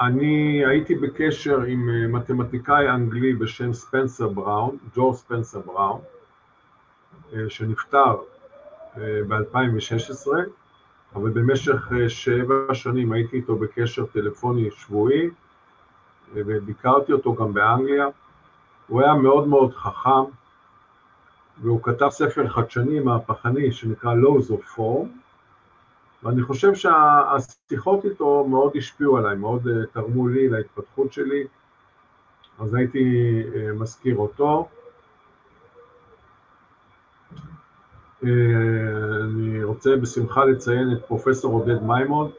אני 0.00 0.64
הייתי 0.66 0.94
בקשר 0.94 1.60
עם 1.60 2.12
מתמטיקאי 2.12 2.88
אנגלי 2.88 3.32
בשם 3.32 3.72
ספנסר 3.72 4.28
בראון, 4.28 4.76
ג'ו 4.94 5.14
ספנסר 5.14 5.60
בראון, 5.60 6.00
שנפטר 7.48 8.16
ב-2016, 9.28 10.26
אבל 11.14 11.30
במשך 11.30 11.92
אה, 11.92 12.08
שבע 12.08 12.74
שנים 12.74 13.12
הייתי 13.12 13.36
איתו 13.36 13.56
בקשר 13.56 14.06
טלפוני 14.06 14.70
שבועי, 14.70 15.30
וביקרתי 16.34 17.12
אותו 17.12 17.34
גם 17.34 17.54
באנגליה. 17.54 18.06
הוא 18.86 19.02
היה 19.02 19.14
מאוד 19.14 19.48
מאוד 19.48 19.74
חכם, 19.74 20.24
והוא 21.62 21.82
כתב 21.82 22.08
ספר 22.10 22.48
חדשני, 22.48 23.00
מהפכני, 23.00 23.72
שנקרא 23.72 24.14
Laws 24.14 24.50
of 24.50 24.76
Form, 24.76 25.06
ואני 26.22 26.42
חושב 26.42 26.74
שהשיחות 26.74 28.04
איתו 28.04 28.46
מאוד 28.48 28.72
השפיעו 28.76 29.16
עליי, 29.16 29.36
מאוד 29.36 29.68
אה, 29.68 29.86
תרמו 29.92 30.28
לי, 30.28 30.48
להתפתחות 30.48 31.12
שלי, 31.12 31.44
אז 32.58 32.74
הייתי 32.74 33.42
אה, 33.54 33.72
מזכיר 33.72 34.16
אותו. 34.16 34.68
אה, 34.68 34.82
אני 38.22 39.64
רוצה 39.64 39.96
בשמחה 39.96 40.44
לציין 40.44 40.92
את 40.92 41.04
פרופסור 41.06 41.52
עודד 41.54 41.82
מימון, 41.82 42.30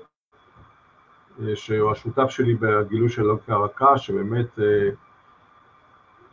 אה, 1.41 1.55
שהוא 1.55 1.91
השותף 1.91 2.29
שלי 2.29 2.53
בגילוי 2.53 3.09
של 3.09 3.21
לוגיקה 3.21 3.55
רכה, 3.55 3.97
שבאמת 3.97 4.59
אה, 4.59 4.89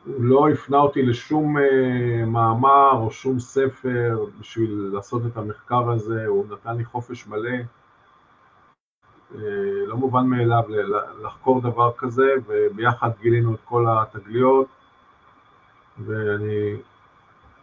הוא 0.07 0.25
לא 0.25 0.49
הפנה 0.49 0.79
אותי 0.79 1.03
לשום 1.03 1.57
מאמר 2.27 2.93
או 2.93 3.11
שום 3.11 3.39
ספר 3.39 4.27
בשביל 4.41 4.91
לעשות 4.93 5.23
את 5.27 5.37
המחקר 5.37 5.91
הזה, 5.91 6.27
הוא 6.27 6.47
נתן 6.51 6.77
לי 6.77 6.85
חופש 6.85 7.27
מלא. 7.27 7.59
לא 9.87 9.97
מובן 9.97 10.27
מאליו 10.27 10.63
לחקור 11.23 11.61
דבר 11.61 11.93
כזה, 11.99 12.35
וביחד 12.47 13.11
גילינו 13.21 13.55
את 13.55 13.61
כל 13.65 13.87
התגליות, 13.89 14.67
ואני 15.99 16.77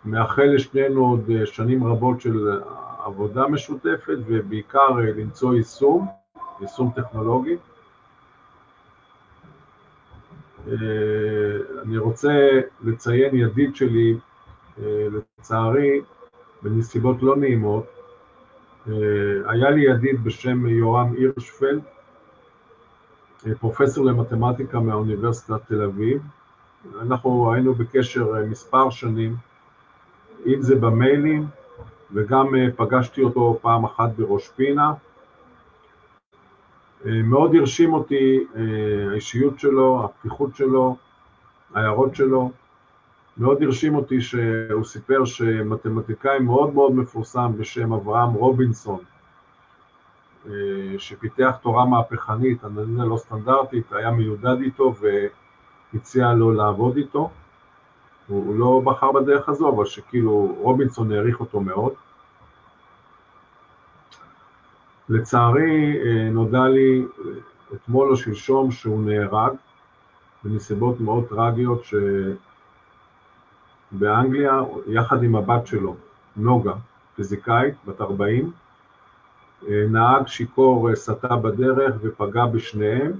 מאחל 0.08 0.44
לשנינו 0.44 1.06
עוד 1.06 1.30
אה, 1.30 1.46
שנים 1.46 1.84
רבות 1.84 2.22
של 2.22 2.60
עבודה 3.06 3.48
משותפת 3.48 4.18
ובעיקר 4.26 5.00
אה, 5.00 5.12
למצוא 5.18 5.56
יישום, 5.56 6.08
יישום 6.62 6.92
טכנולוגי. 6.96 7.58
אה, 10.68 10.74
אני 11.84 11.98
רוצה 11.98 12.34
לציין 12.84 13.36
ידיד 13.36 13.76
שלי, 13.76 14.18
לצערי, 14.80 16.02
בנסיבות 16.62 17.24
לא 17.24 17.36
נעימות, 17.36 17.86
היה 19.46 19.70
לי 19.70 19.82
ידיד 19.82 20.24
בשם 20.24 20.68
יורם 20.68 21.14
הירשפלד, 21.14 21.82
פרופסור 23.60 24.06
למתמטיקה 24.06 24.80
מהאוניברסיטת 24.80 25.68
תל 25.68 25.82
אביב. 25.82 26.22
אנחנו 27.02 27.54
היינו 27.54 27.74
בקשר 27.74 28.46
מספר 28.50 28.90
שנים, 28.90 29.36
אם 30.48 30.62
זה 30.62 30.76
במיילים, 30.76 31.46
וגם 32.14 32.48
פגשתי 32.76 33.24
אותו 33.24 33.60
פעם 33.62 33.86
אחת 33.86 34.10
בראש 34.18 34.50
פינה. 34.50 34.94
מאוד 37.06 37.56
הרשים 37.56 37.94
אותי 37.94 38.48
האישיות 39.12 39.60
שלו, 39.60 40.06
הפתיחות 40.06 40.56
שלו, 40.56 40.96
ההערות 41.76 42.16
שלו. 42.16 42.52
מאוד 43.38 43.64
הרשים 43.64 43.96
אותי 43.96 44.22
שהוא 44.22 44.84
סיפר 44.84 45.26
שמתמטיקאי 45.26 46.40
מאוד 46.40 46.74
מאוד 46.74 46.96
מפורסם 46.96 47.52
בשם 47.58 47.94
אברהם 47.94 48.34
רובינסון, 48.34 49.00
אה, 50.46 50.52
שפיתח 50.98 51.56
תורה 51.62 51.86
מהפכנית, 51.86 52.64
עננה 52.64 53.06
לא 53.06 53.18
סטנדרטית, 53.18 53.92
היה 53.92 54.12
מיודד 54.12 54.62
איתו 54.62 54.94
והציע 55.94 56.34
לו 56.34 56.52
לעבוד 56.52 56.98
איתו. 56.98 57.30
הוא 58.28 58.60
לא 58.60 58.82
בחר 58.84 59.12
בדרך 59.12 59.50
הזו, 59.50 59.70
אבל 59.70 59.86
שכאילו 59.86 60.56
רובינסון 60.62 61.12
העריך 61.12 61.40
אותו 61.40 61.60
מאוד. 61.60 61.94
לצערי 65.10 65.98
אה, 65.98 66.30
נודע 66.30 66.68
לי 66.68 67.06
אתמול 67.74 68.12
או 68.12 68.18
שלשום 68.18 68.72
שהוא 68.72 69.04
נהרג 69.04 69.52
בנסיבות 70.44 71.00
מאוד 71.00 71.28
טרגיות 71.30 71.82
שבאנגליה 73.92 74.62
יחד 74.88 75.24
עם 75.24 75.36
הבת 75.36 75.68
שלו, 75.68 75.96
נוגה, 76.38 76.74
פיזיקאית, 77.16 77.76
בת 77.86 78.02
40, 78.02 78.52
אה, 79.68 79.84
נהג 79.90 80.28
שיכור 80.28 80.90
אה, 80.90 80.96
סטה 80.96 81.36
בדרך 81.36 81.96
ופגע 82.02 82.46
בשניהם 82.46 83.12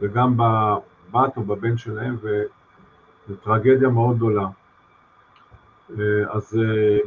וגם 0.00 0.36
בבת 0.36 1.36
או 1.36 1.42
בבן 1.42 1.76
שלהם 1.76 2.16
וזו 3.28 3.40
טרגדיה 3.40 3.88
מאוד 3.88 4.16
גדולה. 4.16 4.46
אה, 5.90 6.24
אז 6.30 6.58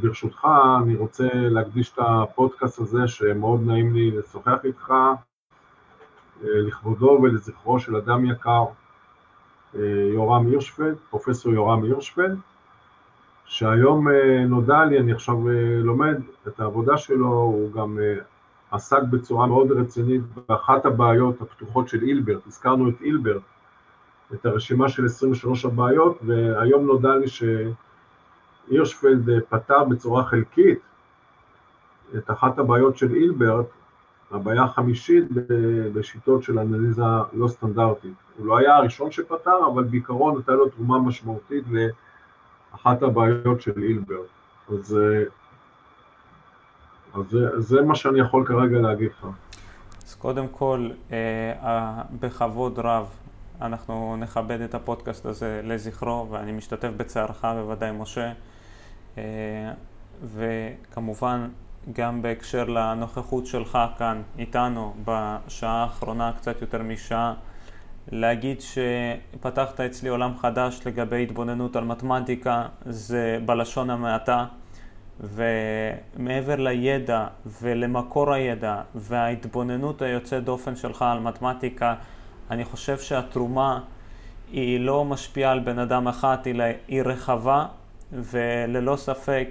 ברשותך 0.01 0.47
אני 0.83 0.95
רוצה 0.95 1.27
להקדיש 1.33 1.93
את 1.93 1.99
הפודקאסט 1.99 2.79
הזה 2.79 3.07
שמאוד 3.07 3.61
נעים 3.65 3.93
לי 3.93 4.11
לשוחח 4.11 4.57
איתך 4.63 4.93
לכבודו 6.41 7.19
ולזכרו 7.23 7.79
של 7.79 7.95
אדם 7.95 8.25
יקר 8.25 8.65
יורם 10.13 10.47
הירשפלד, 10.47 10.97
פרופסור 11.09 11.53
יורם 11.53 11.83
הירשפלד, 11.83 12.39
שהיום 13.47 14.07
אה, 14.07 14.45
נודע 14.47 14.85
לי, 14.85 14.99
אני 14.99 15.11
עכשיו 15.11 15.49
אה, 15.49 15.53
לומד 15.83 16.17
את 16.47 16.59
העבודה 16.59 16.97
שלו, 16.97 17.27
הוא 17.27 17.71
גם 17.71 17.99
אה, 17.99 18.15
עסק 18.71 19.01
בצורה 19.09 19.47
מאוד 19.47 19.71
רצינית 19.71 20.21
באחת 20.47 20.85
הבעיות 20.85 21.41
הפתוחות 21.41 21.87
של 21.87 22.03
אילברט, 22.03 22.47
הזכרנו 22.47 22.89
את 22.89 23.01
אילברט, 23.01 23.41
את 24.33 24.45
הרשימה 24.45 24.89
של 24.89 25.05
23 25.05 25.65
הבעיות, 25.65 26.17
והיום 26.25 26.85
נודע 26.85 27.15
לי 27.15 27.27
שהירשפלד 28.67 29.43
פתר 29.49 29.83
בצורה 29.83 30.23
חלקית 30.23 30.79
את 32.17 32.31
אחת 32.31 32.59
הבעיות 32.59 32.97
של 32.97 33.15
אילברט, 33.15 33.65
הבעיה 34.31 34.63
החמישית 34.63 35.25
בשיטות 35.93 36.43
של 36.43 36.59
אנליזה 36.59 37.01
לא 37.33 37.47
סטנדרטית. 37.47 38.13
הוא 38.37 38.47
לא 38.47 38.57
היה 38.57 38.75
הראשון 38.75 39.11
שפתר, 39.11 39.67
אבל 39.73 39.83
בעיקרון 39.83 40.35
הייתה 40.35 40.51
לו 40.51 40.69
תרומה 40.69 40.99
משמעותית 40.99 41.63
לאחת 41.67 43.03
הבעיות 43.03 43.61
של 43.61 43.83
אילברט. 43.83 44.27
אז, 44.69 44.97
אז 47.13 47.23
זה, 47.29 47.59
זה 47.59 47.81
מה 47.81 47.95
שאני 47.95 48.19
יכול 48.19 48.45
כרגע 48.45 48.79
להגיד 48.79 49.09
לך. 49.11 49.27
אז 50.05 50.15
קודם 50.15 50.47
כל, 50.47 50.89
אה, 51.11 52.01
בכבוד 52.19 52.79
רב, 52.79 53.07
אנחנו 53.61 54.17
נכבד 54.19 54.61
את 54.61 54.75
הפודקאסט 54.75 55.25
הזה 55.25 55.61
לזכרו, 55.63 56.27
ואני 56.29 56.51
משתתף 56.51 56.89
בצערך 56.97 57.45
בוודאי, 57.45 57.91
משה. 57.91 58.31
אה, 59.17 59.23
וכמובן, 60.23 61.47
גם 61.93 62.21
בהקשר 62.21 62.63
לנוכחות 62.63 63.45
שלך 63.45 63.77
כאן 63.97 64.21
איתנו 64.39 64.93
בשעה 65.05 65.83
האחרונה, 65.83 66.31
קצת 66.37 66.61
יותר 66.61 66.83
משעה, 66.83 67.33
להגיד 68.11 68.57
שפתחת 68.61 69.79
אצלי 69.79 70.09
עולם 70.09 70.37
חדש 70.37 70.81
לגבי 70.85 71.23
התבוננות 71.23 71.75
על 71.75 71.83
מתמטיקה, 71.83 72.65
זה 72.85 73.39
בלשון 73.45 73.89
המעטה, 73.89 74.45
ומעבר 75.19 76.55
לידע 76.55 77.27
ולמקור 77.61 78.33
הידע 78.33 78.81
וההתבוננות 78.95 80.01
היוצאת 80.01 80.43
דופן 80.43 80.75
שלך 80.75 81.01
על 81.01 81.19
מתמטיקה, 81.19 81.95
אני 82.51 82.65
חושב 82.65 82.97
שהתרומה 82.97 83.79
היא 84.51 84.79
לא 84.79 85.05
משפיעה 85.05 85.51
על 85.51 85.59
בן 85.59 85.79
אדם 85.79 86.07
אחד, 86.07 86.37
אלא 86.47 86.63
היא 86.87 87.01
רחבה, 87.01 87.65
וללא 88.11 88.95
ספק 88.95 89.47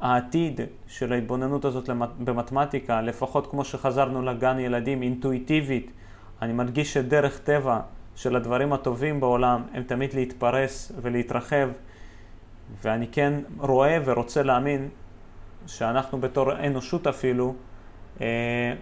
העתיד 0.00 0.60
של 0.86 1.12
ההתבוננות 1.12 1.64
הזאת 1.64 1.90
במתמטיקה, 2.18 3.00
לפחות 3.00 3.46
כמו 3.46 3.64
שחזרנו 3.64 4.22
לגן 4.22 4.58
ילדים 4.58 5.02
אינטואיטיבית, 5.02 5.90
אני 6.42 6.52
מדגיש 6.52 6.94
שדרך 6.94 7.38
טבע 7.38 7.80
של 8.16 8.36
הדברים 8.36 8.72
הטובים 8.72 9.20
בעולם 9.20 9.62
הם 9.74 9.82
תמיד 9.82 10.14
להתפרס 10.14 10.92
ולהתרחב, 11.02 11.68
ואני 12.82 13.06
כן 13.06 13.34
רואה 13.58 13.98
ורוצה 14.04 14.42
להאמין 14.42 14.88
שאנחנו 15.66 16.20
בתור 16.20 16.66
אנושות 16.66 17.06
אפילו 17.06 17.54
אה, 18.20 18.74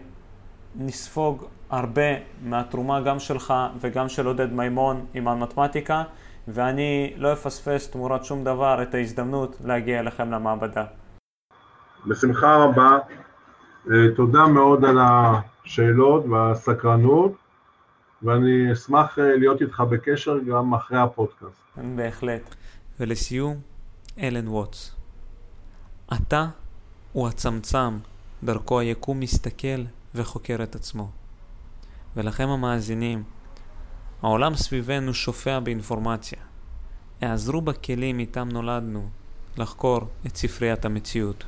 נספוג 0.77 1.45
הרבה 1.71 2.17
מהתרומה 2.43 3.01
גם 3.01 3.19
שלך 3.19 3.55
וגם 3.81 4.09
של 4.09 4.27
עודד 4.27 4.53
מימון 4.53 5.07
עם 5.15 5.29
המתמטיקה, 5.29 6.03
ואני 6.49 7.13
לא 7.17 7.33
אפספס 7.33 7.91
תמורת 7.91 8.25
שום 8.25 8.45
דבר 8.45 8.83
את 8.83 8.95
ההזדמנות 8.95 9.57
להגיע 9.65 10.01
אליכם 10.01 10.31
למעבדה. 10.31 10.85
בשמחה 12.07 12.57
רבה. 12.57 12.99
אה, 13.91 13.97
תודה 14.17 14.47
מאוד 14.47 14.85
על 14.85 14.99
השאלות 15.01 16.25
והסקרנות, 16.27 17.33
ואני 18.23 18.73
אשמח 18.73 19.19
אה, 19.19 19.37
להיות 19.37 19.63
איתך 19.63 19.81
בקשר 19.81 20.39
גם 20.39 20.75
אחרי 20.75 20.99
הפודקאסט. 20.99 21.63
בהחלט. 21.97 22.55
ולסיום, 23.01 23.57
אלן 24.19 24.49
ווטס. 24.49 24.97
אתה 26.13 26.47
הוא 27.13 27.29
הצמצם 27.29 27.99
דרכו 28.45 28.81
היקום 28.81 29.21
מסתכל 29.21 29.83
וחוקר 30.15 30.63
את 30.63 30.75
עצמו. 30.75 31.11
ולכם 32.17 32.49
המאזינים, 32.49 33.23
העולם 34.23 34.55
סביבנו 34.55 35.15
שופע 35.15 35.61
באינפורמציה. 35.61 36.39
העזרו 37.21 37.61
בכלים 37.61 38.19
איתם 38.19 38.49
נולדנו 38.49 39.09
לחקור 39.57 40.01
את 40.27 40.37
ספריית 40.37 40.85
המציאות. 40.85 41.45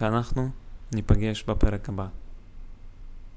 ואנחנו 0.00 0.50
ניפגש 0.94 1.42
בפרק 1.42 1.88
הבא. 1.88 2.06